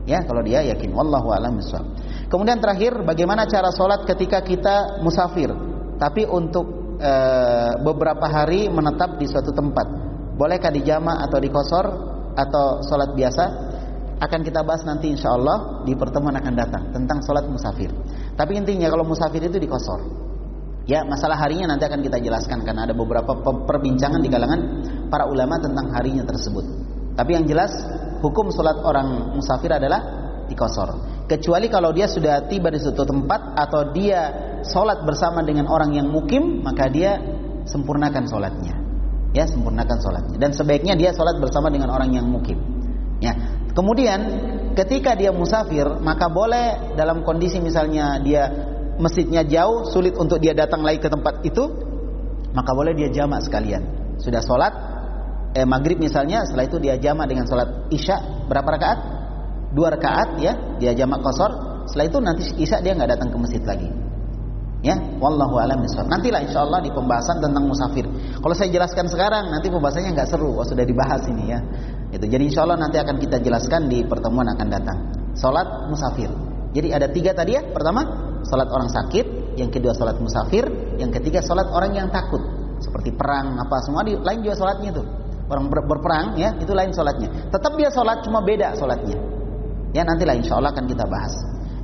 Ya, 0.06 0.22
kalau 0.26 0.42
dia 0.42 0.66
yakin. 0.66 0.90
Wallahu 0.90 1.30
a'lam 1.30 1.62
bishawab. 1.62 1.86
Kemudian 2.26 2.58
terakhir, 2.58 2.98
bagaimana 3.06 3.46
cara 3.46 3.70
sholat 3.70 4.02
ketika 4.02 4.42
kita 4.42 4.98
musafir, 5.06 5.54
tapi 6.02 6.26
untuk 6.26 6.98
e, 6.98 7.12
beberapa 7.86 8.26
hari 8.26 8.66
menetap 8.66 9.14
di 9.22 9.30
suatu 9.30 9.54
tempat. 9.54 9.86
Bolehkah 10.36 10.74
dijama 10.74 11.22
atau 11.22 11.38
dikosor 11.38 11.86
atau 12.34 12.82
sholat 12.82 13.14
biasa? 13.14 13.44
Akan 14.16 14.40
kita 14.40 14.64
bahas 14.64 14.82
nanti 14.82 15.12
insya 15.12 15.36
Allah 15.36 15.84
di 15.84 15.92
pertemuan 15.92 16.34
akan 16.40 16.54
datang 16.56 16.82
tentang 16.90 17.20
sholat 17.20 17.44
musafir. 17.46 17.92
Tapi 18.34 18.52
intinya 18.58 18.88
kalau 18.88 19.04
musafir 19.06 19.44
itu 19.44 19.60
dikosor. 19.60 20.25
Ya, 20.86 21.02
masalah 21.02 21.34
harinya 21.42 21.74
nanti 21.74 21.82
akan 21.82 21.98
kita 21.98 22.22
jelaskan 22.22 22.62
karena 22.62 22.86
ada 22.86 22.94
beberapa 22.94 23.34
perbincangan 23.42 24.22
di 24.22 24.30
kalangan 24.30 24.60
para 25.10 25.26
ulama 25.26 25.58
tentang 25.58 25.90
harinya 25.90 26.22
tersebut. 26.22 26.62
Tapi 27.18 27.30
yang 27.34 27.42
jelas 27.42 27.74
hukum 28.22 28.54
sholat 28.54 28.78
orang 28.86 29.34
musafir 29.34 29.74
adalah 29.74 29.98
dikosor. 30.46 30.94
Kecuali 31.26 31.66
kalau 31.66 31.90
dia 31.90 32.06
sudah 32.06 32.46
tiba 32.46 32.70
di 32.70 32.78
suatu 32.78 33.02
tempat 33.02 33.58
atau 33.58 33.90
dia 33.90 34.30
sholat 34.62 35.02
bersama 35.02 35.42
dengan 35.42 35.66
orang 35.66 35.90
yang 35.90 36.06
mukim, 36.06 36.62
maka 36.62 36.86
dia 36.86 37.18
sempurnakan 37.66 38.30
sholatnya. 38.30 38.78
Ya, 39.34 39.42
sempurnakan 39.50 39.98
sholatnya. 39.98 40.38
Dan 40.38 40.54
sebaiknya 40.54 40.94
dia 40.94 41.10
sholat 41.10 41.42
bersama 41.42 41.66
dengan 41.66 41.90
orang 41.90 42.14
yang 42.14 42.30
mukim. 42.30 42.62
Ya. 43.18 43.34
Kemudian 43.74 44.22
ketika 44.78 45.18
dia 45.18 45.34
musafir, 45.34 45.98
maka 45.98 46.30
boleh 46.30 46.94
dalam 46.94 47.26
kondisi 47.26 47.58
misalnya 47.58 48.22
dia 48.22 48.75
masjidnya 48.98 49.44
jauh, 49.44 49.88
sulit 49.88 50.16
untuk 50.16 50.40
dia 50.40 50.52
datang 50.56 50.82
lagi 50.84 51.00
ke 51.00 51.08
tempat 51.08 51.44
itu, 51.44 51.64
maka 52.52 52.70
boleh 52.72 52.96
dia 52.96 53.12
jamak 53.12 53.44
sekalian. 53.44 53.84
Sudah 54.16 54.40
sholat, 54.40 54.72
eh, 55.52 55.68
maghrib 55.68 56.00
misalnya, 56.00 56.44
setelah 56.48 56.64
itu 56.68 56.76
dia 56.80 56.96
jamak 56.96 57.28
dengan 57.28 57.44
sholat 57.44 57.92
isya 57.92 58.48
berapa 58.48 58.66
rakaat? 58.66 58.98
Dua 59.76 59.92
rakaat 59.92 60.40
ya, 60.40 60.52
dia 60.80 60.96
jamak 60.96 61.20
kosor. 61.20 61.84
Setelah 61.86 62.06
itu 62.08 62.18
nanti 62.18 62.42
isya 62.58 62.80
dia 62.80 62.96
nggak 62.96 63.16
datang 63.16 63.28
ke 63.28 63.36
masjid 63.36 63.62
lagi. 63.62 63.88
Ya, 64.84 64.94
wallahu 65.18 65.58
alam 65.58 65.82
bishawab. 65.82 66.06
Nantilah 66.06 66.46
insya 66.46 66.62
Allah 66.62 66.84
di 66.84 66.92
pembahasan 66.92 67.42
tentang 67.42 67.64
musafir. 67.64 68.06
Kalau 68.38 68.54
saya 68.54 68.70
jelaskan 68.70 69.08
sekarang, 69.08 69.50
nanti 69.50 69.66
pembahasannya 69.72 70.14
nggak 70.14 70.28
seru. 70.30 70.52
Oh, 70.52 70.62
sudah 70.62 70.84
dibahas 70.84 71.26
ini 71.26 71.50
ya. 71.50 71.58
Itu. 72.12 72.28
Jadi 72.28 72.52
insya 72.52 72.62
Allah 72.62 72.78
nanti 72.78 73.00
akan 73.00 73.16
kita 73.18 73.42
jelaskan 73.42 73.90
di 73.90 74.04
pertemuan 74.06 74.46
akan 74.52 74.66
datang. 74.70 74.98
Salat 75.34 75.90
musafir. 75.90 76.30
Jadi 76.76 76.92
ada 76.92 77.08
tiga 77.10 77.34
tadi 77.34 77.56
ya. 77.56 77.66
Pertama 77.66 78.25
salat 78.46 78.70
orang 78.70 78.88
sakit, 78.88 79.58
yang 79.58 79.68
kedua 79.68 79.92
salat 79.92 80.16
musafir, 80.22 80.64
yang 80.96 81.10
ketiga 81.10 81.42
salat 81.42 81.66
orang 81.74 81.92
yang 81.92 82.08
takut. 82.08 82.40
Seperti 82.78 83.12
perang 83.16 83.56
apa 83.56 83.80
semua 83.82 84.04
di 84.04 84.14
lain 84.14 84.44
juga 84.44 84.56
salatnya 84.56 84.92
itu. 84.94 85.02
Orang 85.46 85.70
ber, 85.70 85.86
berperang 85.86 86.36
ya, 86.36 86.54
itu 86.58 86.70
lain 86.74 86.90
salatnya. 86.90 87.50
Tetap 87.50 87.72
dia 87.78 87.88
salat 87.90 88.22
cuma 88.22 88.42
beda 88.42 88.74
salatnya. 88.76 89.16
Ya 89.94 90.02
nantilah 90.04 90.36
insya 90.36 90.58
Allah 90.58 90.74
akan 90.74 90.84
kita 90.86 91.08
bahas. 91.08 91.34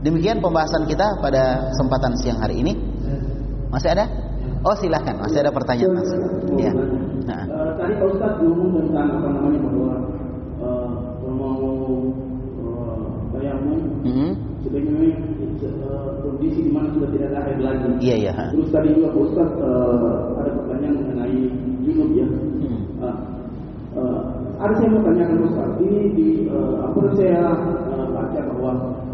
Demikian 0.02 0.42
pembahasan 0.42 0.84
kita 0.84 1.22
pada 1.22 1.72
kesempatan 1.72 2.12
siang 2.18 2.42
hari 2.42 2.60
ini. 2.60 2.74
Masih 3.72 3.94
ada? 3.96 4.04
Oh 4.62 4.76
silahkan, 4.76 5.16
masih 5.16 5.42
ada 5.42 5.50
pertanyaan 5.54 5.96
masih. 5.96 6.18
Ya. 6.60 6.72
Nah. 7.24 7.42
Tadi 7.78 7.92
Pak 7.98 8.06
Ustaz 8.14 8.32
ngomong 8.42 8.90
tentang 8.90 9.08
apa 9.16 9.28
namanya 9.32 9.58
bahwa 9.64 9.92
uh, 10.60 10.90
mau 11.32 11.66
uh, 12.62 13.06
tayamum, 13.32 13.80
mm 14.04 14.12
-hmm. 14.12 14.30
sebenarnya 14.60 15.10
kondisi 16.42 16.66
di 16.66 16.72
mana 16.74 16.90
sudah 16.98 17.08
tidak 17.14 17.28
ada 17.30 17.38
air 17.46 17.58
lagi. 17.62 17.86
Iya 18.02 18.14
iya. 18.18 18.32
Terus 18.50 18.68
tadi 18.74 18.88
juga 18.98 19.14
Pak 19.14 19.22
Ustaz 19.30 19.50
uh, 19.62 20.18
ada 20.42 20.50
pertanyaan 20.58 20.94
mengenai 20.98 21.38
junub 21.86 22.10
ya. 22.18 22.26
Hmm. 22.26 22.82
Uh, 22.98 23.16
uh, 23.94 24.20
ada 24.58 24.72
saya 24.74 24.90
mau 24.90 25.06
tanyakan 25.06 25.36
Pak 25.38 25.48
Ustaz. 25.54 25.70
Ini 25.78 26.00
di 26.18 26.26
uh, 26.50 26.74
apa 26.82 26.98
saya 27.14 27.38
uh, 27.94 28.06
baca 28.10 28.40
bahwa 28.50 28.70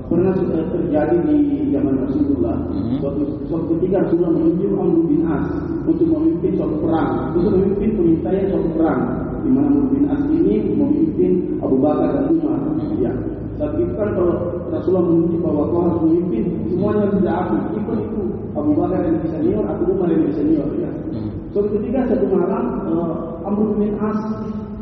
pernah 0.09 0.33
uh, 0.33 0.67
terjadi 0.73 1.17
di 1.29 1.39
zaman 1.69 2.01
Rasulullah. 2.01 2.57
Hmm. 2.73 2.97
Suatu, 2.97 3.21
suatu 3.45 3.77
ketika 3.77 4.09
Rasulullah 4.09 4.33
menunjuk 4.33 4.73
Amr 4.73 5.01
bin 5.05 5.21
As 5.29 5.45
untuk 5.85 6.09
memimpin 6.09 6.57
suatu 6.57 6.77
perang, 6.81 7.37
untuk 7.37 7.53
memimpin 7.61 7.91
pengintaian 7.93 8.45
suatu 8.57 8.69
perang. 8.73 9.01
Di 9.45 9.51
mana 9.53 9.69
Amr 9.69 9.85
bin 9.93 10.05
As 10.09 10.23
ini 10.33 10.55
memimpin 10.73 11.61
Abu 11.61 11.77
Bakar 11.77 12.09
dan 12.17 12.25
Umar. 12.41 12.57
Hmm. 12.57 12.97
Ya. 13.05 13.13
Saat 13.59 13.75
itu 13.75 13.91
kan 13.99 14.15
kalau 14.15 14.35
Rasulullah 14.71 15.05
menunjuk 15.11 15.41
bahwa 15.43 15.63
kau 15.67 15.81
harus 15.83 16.01
memimpin 16.07 16.45
semuanya 16.71 17.11
tidak 17.19 17.35
aku, 17.43 17.55
ikut 17.75 17.99
itu 18.07 18.21
Abu 18.55 18.71
Bakar 18.79 18.99
yang 19.03 19.15
lebih 19.19 19.31
senior, 19.35 19.63
Abu 19.67 19.83
Umar 19.91 20.07
yang 20.15 20.21
lebih 20.23 20.37
senior 20.39 20.69
ya. 20.79 20.91
Hmm. 21.11 21.31
So 21.51 21.59
ketika 21.67 22.07
satu 22.07 22.27
malam 22.31 22.65
uh, 22.87 23.15
Amr 23.51 23.75
bin 23.75 23.99
As 23.99 24.21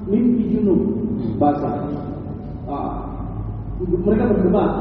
mimpi 0.04 0.44
junub 0.52 0.80
hmm. 1.16 1.40
basah. 1.40 1.88
Uh, 2.68 2.94
mereka 3.80 4.28
berdebat. 4.32 4.72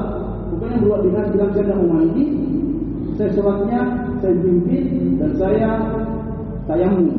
Pokoknya 0.51 0.77
dua 0.83 0.97
dengan 1.03 1.25
bilang 1.33 1.51
saya 1.51 1.63
tidak 1.67 1.77
mau 1.83 1.89
mandi, 1.99 2.25
saya 3.15 3.29
sholatnya, 3.33 3.81
saya 4.19 4.33
mimpi 4.39 4.77
dan 5.19 5.31
saya 5.39 5.69
tayamum 6.67 7.11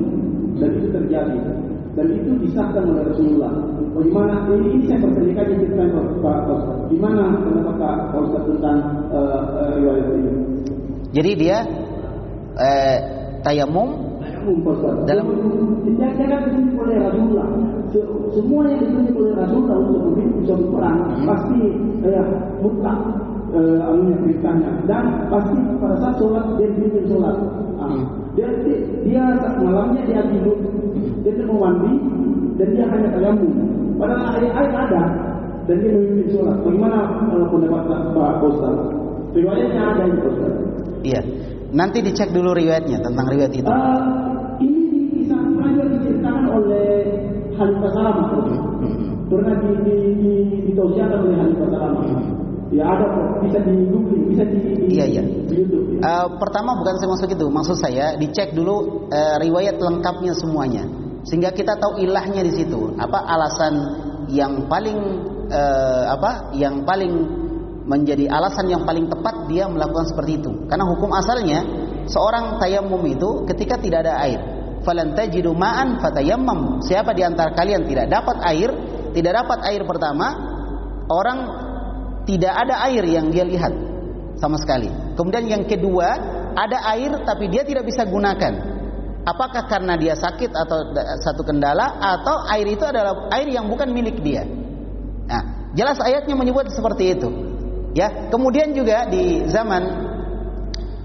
dan 0.56 0.70
itu 0.76 0.88
terjadi 0.92 1.36
dan 1.96 2.06
itu 2.12 2.30
disahkan 2.44 2.84
oleh 2.92 3.02
Rasulullah. 3.08 3.52
Bagaimana 3.96 4.44
ini, 4.52 4.68
ini 4.76 4.84
saya 4.84 5.00
pertanyakan 5.00 5.44
di 5.48 5.54
kita 5.64 5.84
Pak 6.20 6.36
Ustaz. 6.44 6.60
Gimana 6.92 7.22
pendapat 7.40 7.76
Pak 8.12 8.20
Ustaz 8.28 8.42
tentang 8.44 8.78
uh, 9.08 9.42
uh, 9.56 9.70
riwayat 9.80 10.06
ini? 10.12 10.32
Jadi 11.16 11.30
dia 11.40 11.64
eh, 12.60 12.96
tayamum. 13.40 14.04
Dalam 15.08 15.26
dia 15.82 16.08
kan 16.14 16.40
ditunjuk 16.46 16.76
oleh 16.78 16.96
Rasulullah. 17.02 17.48
Semua 18.30 18.62
yang 18.68 18.78
ditunjuk 18.84 19.14
oleh 19.16 19.32
Rasulullah 19.34 19.76
untuk 19.80 20.00
memimpin 20.12 20.42
suatu 20.46 20.66
perang 20.70 20.98
hmm. 21.02 21.26
pasti 21.26 21.60
eh, 22.04 22.26
mutlak 22.62 22.98
eh, 23.56 23.78
anunya 23.80 24.16
dan 24.84 25.04
pasti 25.32 25.56
pada 25.80 25.96
saat 25.98 26.14
sholat 26.20 26.44
dia 26.60 26.68
dipimpin 26.70 27.04
sholat. 27.08 27.36
Ah. 27.80 27.88
Hmm. 27.88 28.04
Dia, 28.36 28.52
dia 29.00 29.24
malamnya 29.64 30.04
dia 30.04 30.20
tidur 30.28 30.60
dia 31.24 31.32
tidak 31.32 31.48
mau 31.48 31.66
mandi 31.66 31.92
dan 32.60 32.68
dia 32.76 32.84
hanya 32.86 33.08
tayamum. 33.16 33.52
Padahal 33.96 34.36
air 34.36 34.52
air 34.52 34.72
ada 34.76 35.02
dan 35.66 35.76
dia 35.80 35.90
memimpin 35.90 36.28
sholat. 36.36 36.56
Bagaimana 36.62 36.98
uh, 37.32 37.46
pendapat 37.48 37.84
Pak 38.12 38.44
Ustaz? 38.44 38.76
Riwayatnya 39.32 39.82
ada 39.82 40.02
ini 40.04 40.20
Ustaz. 40.20 40.54
Iya. 41.02 41.20
Nanti 41.74 41.98
dicek 42.04 42.30
dulu 42.30 42.54
riwayatnya 42.54 43.02
tentang 43.02 43.26
riwayat 43.32 43.52
itu. 43.56 43.66
Uh, 43.66 44.00
ini 44.62 45.10
kisah 45.16 45.40
juga 45.50 45.84
diceritakan 45.96 46.44
oleh 46.46 46.88
Khalifah 47.56 47.90
Salama. 47.90 48.24
Pernah 49.26 49.54
di, 49.58 49.70
di, 49.82 49.96
di, 50.22 50.32
ditausiakan 50.70 51.18
oleh 51.26 51.36
Khalifah 51.40 51.68
Salama. 51.72 52.35
Ya 52.66 52.82
ada 52.82 53.06
bisa 53.46 53.62
di 53.62 53.74
Google, 53.86 54.26
bisa 54.26 54.42
di, 54.42 54.58
di, 54.58 54.98
iya, 54.98 55.06
iya. 55.06 55.22
di 55.22 55.54
YouTube. 55.54 56.02
Ya. 56.02 56.26
Uh, 56.26 56.28
pertama 56.42 56.74
bukan 56.74 56.98
saya 56.98 57.08
maksud 57.14 57.30
itu, 57.30 57.46
maksud 57.46 57.76
saya 57.78 58.18
dicek 58.18 58.58
dulu 58.58 59.06
uh, 59.06 59.36
riwayat 59.38 59.78
lengkapnya 59.78 60.34
semuanya, 60.34 60.82
sehingga 61.22 61.54
kita 61.54 61.78
tahu 61.78 62.02
ilahnya 62.02 62.42
di 62.42 62.52
situ. 62.58 62.98
Apa 62.98 63.22
alasan 63.22 63.74
yang 64.34 64.66
paling 64.66 64.98
uh, 65.46 66.10
apa? 66.10 66.50
Yang 66.58 66.82
paling 66.82 67.12
menjadi 67.86 68.26
alasan 68.34 68.66
yang 68.66 68.82
paling 68.82 69.06
tepat 69.06 69.46
dia 69.46 69.70
melakukan 69.70 70.10
seperti 70.10 70.42
itu. 70.42 70.66
Karena 70.66 70.90
hukum 70.90 71.14
asalnya 71.14 71.62
seorang 72.10 72.58
tayamum 72.58 72.98
itu 73.06 73.46
ketika 73.46 73.78
tidak 73.78 74.10
ada 74.10 74.26
air, 74.26 74.40
falan 74.82 75.14
tajidu 75.14 75.54
ma'an 75.54 76.02
fatayammam. 76.02 76.82
Siapa 76.82 77.14
di 77.14 77.22
antara 77.22 77.54
kalian 77.54 77.86
tidak 77.86 78.10
dapat 78.10 78.42
air, 78.42 78.74
tidak 79.14 79.32
dapat 79.38 79.58
air 79.70 79.86
pertama, 79.86 80.26
orang 81.06 81.65
tidak 82.26 82.52
ada 82.52 82.82
air 82.90 83.06
yang 83.06 83.30
dia 83.30 83.46
lihat 83.46 83.72
sama 84.36 84.58
sekali. 84.58 84.90
Kemudian 85.14 85.46
yang 85.46 85.62
kedua, 85.64 86.08
ada 86.58 86.78
air 86.92 87.14
tapi 87.22 87.48
dia 87.48 87.62
tidak 87.62 87.86
bisa 87.86 88.02
gunakan. 88.04 88.76
Apakah 89.26 89.66
karena 89.66 89.98
dia 89.98 90.14
sakit 90.14 90.54
atau 90.54 90.94
satu 91.22 91.42
kendala 91.42 91.98
atau 91.98 92.46
air 92.50 92.66
itu 92.70 92.82
adalah 92.86 93.26
air 93.34 93.50
yang 93.50 93.66
bukan 93.66 93.90
milik 93.90 94.22
dia? 94.22 94.46
Nah, 95.26 95.72
jelas 95.74 95.98
ayatnya 95.98 96.38
menyebut 96.38 96.70
seperti 96.70 97.18
itu. 97.18 97.28
Ya, 97.96 98.28
kemudian 98.30 98.76
juga 98.76 99.08
di 99.08 99.48
zaman 99.50 99.82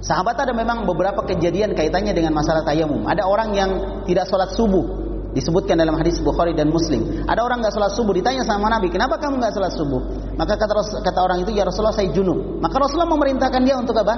sahabat 0.04 0.38
ada 0.38 0.54
memang 0.54 0.86
beberapa 0.86 1.24
kejadian 1.26 1.74
kaitannya 1.74 2.14
dengan 2.14 2.36
masalah 2.38 2.62
tayamum. 2.62 3.10
Ada 3.10 3.26
orang 3.26 3.50
yang 3.58 3.72
tidak 4.06 4.30
sholat 4.30 4.54
subuh 4.54 5.02
Disebutkan 5.32 5.80
dalam 5.80 5.96
hadis 5.96 6.20
Bukhari 6.20 6.52
dan 6.52 6.68
Muslim. 6.68 7.24
Ada 7.24 7.40
orang 7.40 7.64
nggak 7.64 7.72
sholat 7.72 7.96
subuh, 7.96 8.12
ditanya 8.12 8.44
sama 8.44 8.68
Nabi, 8.68 8.92
kenapa 8.92 9.16
kamu 9.16 9.40
nggak 9.40 9.54
sholat 9.56 9.72
subuh? 9.72 10.02
Maka 10.42 10.58
kata 10.58 10.74
kata 11.06 11.20
orang 11.22 11.46
itu, 11.46 11.54
ya 11.54 11.62
Rasulullah 11.62 11.94
saya 11.94 12.10
junub. 12.10 12.58
Maka 12.58 12.82
Rasulullah 12.82 13.14
memerintahkan 13.14 13.62
dia 13.62 13.78
untuk 13.78 13.94
apa? 14.02 14.18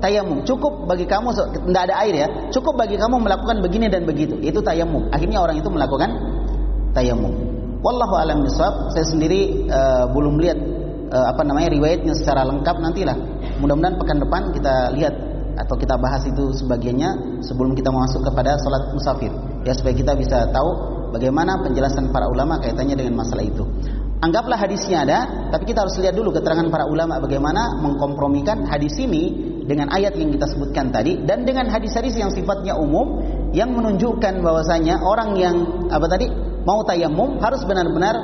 Tayamum. 0.00 0.48
Cukup 0.48 0.88
bagi 0.88 1.04
kamu, 1.04 1.28
tidak 1.68 1.82
ada 1.92 1.94
air 2.08 2.14
ya. 2.24 2.28
Cukup 2.48 2.80
bagi 2.80 2.96
kamu 2.96 3.20
melakukan 3.20 3.60
begini 3.60 3.92
dan 3.92 4.08
begitu. 4.08 4.40
Itu 4.40 4.64
tayamum. 4.64 5.12
Akhirnya 5.12 5.44
orang 5.44 5.60
itu 5.60 5.68
melakukan 5.68 6.08
tayamum. 6.96 7.36
Wallahu 7.84 8.16
alam 8.16 8.48
bisawab. 8.48 8.96
Saya 8.96 9.04
sendiri 9.04 9.68
uh, 9.68 10.08
belum 10.08 10.40
lihat 10.40 10.58
uh, 11.12 11.26
apa 11.36 11.44
namanya 11.44 11.68
riwayatnya 11.76 12.16
secara 12.16 12.48
lengkap 12.48 12.80
nantilah. 12.80 13.14
Mudah-mudahan 13.60 14.00
pekan 14.00 14.18
depan 14.24 14.42
kita 14.56 14.74
lihat 14.96 15.14
atau 15.52 15.76
kita 15.76 16.00
bahas 16.00 16.24
itu 16.24 16.48
sebagiannya 16.64 17.42
sebelum 17.44 17.76
kita 17.76 17.92
masuk 17.92 18.24
kepada 18.24 18.56
sholat 18.56 18.88
musafir 18.96 19.28
ya 19.68 19.76
supaya 19.76 19.92
kita 19.92 20.16
bisa 20.16 20.48
tahu 20.48 20.70
bagaimana 21.12 21.60
penjelasan 21.60 22.08
para 22.08 22.24
ulama 22.24 22.56
kaitannya 22.56 22.96
dengan 22.96 23.20
masalah 23.20 23.44
itu 23.44 23.64
Anggaplah 24.22 24.54
hadisnya 24.54 25.02
ada, 25.02 25.50
tapi 25.50 25.74
kita 25.74 25.82
harus 25.82 25.98
lihat 25.98 26.14
dulu 26.14 26.30
keterangan 26.30 26.70
para 26.70 26.86
ulama 26.86 27.18
bagaimana 27.18 27.74
mengkompromikan 27.82 28.62
hadis 28.70 28.94
ini 29.02 29.34
dengan 29.66 29.90
ayat 29.90 30.14
yang 30.14 30.30
kita 30.30 30.46
sebutkan 30.46 30.94
tadi 30.94 31.26
dan 31.26 31.42
dengan 31.42 31.66
hadis-hadis 31.66 32.14
yang 32.14 32.30
sifatnya 32.30 32.78
umum 32.78 33.18
yang 33.50 33.74
menunjukkan 33.74 34.38
bahwasanya 34.38 35.02
orang 35.02 35.34
yang 35.34 35.56
apa 35.90 36.06
tadi 36.06 36.30
mau 36.62 36.86
tayamum 36.86 37.42
harus 37.42 37.66
benar-benar 37.66 38.14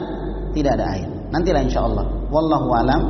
tidak 0.55 0.79
ada 0.79 0.87
air. 0.95 1.09
Nantilah 1.35 1.63
insya 1.67 1.83
Allah. 1.83 2.07
Wallahu 2.31 2.69
alam 2.79 3.03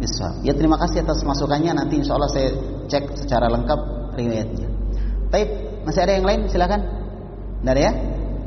bisawab. 0.00 0.40
Ya 0.40 0.56
terima 0.56 0.80
kasih 0.80 1.04
atas 1.04 1.20
masukannya. 1.22 1.76
Nanti 1.76 2.00
insya 2.00 2.16
Allah 2.16 2.32
saya 2.32 2.48
cek 2.88 3.12
secara 3.22 3.52
lengkap 3.52 3.80
riwayatnya. 4.16 4.68
Baik, 5.28 5.48
masih 5.84 6.00
ada 6.00 6.12
yang 6.16 6.26
lain? 6.26 6.40
Silakan. 6.48 6.80
Ada 7.60 7.80
ya? 7.80 7.92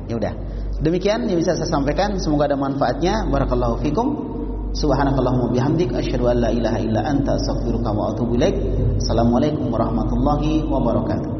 Ya 0.09 0.15
udah. 0.17 0.33
Demikian 0.79 1.27
yang 1.27 1.37
bisa 1.39 1.55
saya 1.55 1.71
sampaikan. 1.71 2.19
Semoga 2.19 2.45
ada 2.51 2.59
manfaatnya. 2.59 3.23
Barakallahu 3.31 3.79
fikum. 3.79 4.35
Subhanakallahumma 4.75 5.55
bihamdik 5.55 5.95
asyhadu 5.95 6.27
an 6.27 6.43
la 6.43 6.51
ilaha 6.51 6.83
illa 6.83 6.99
anta. 7.07 7.39
Assalamualaikum 7.39 9.71
warahmatullahi 9.71 10.67
wabarakatuh. 10.67 11.34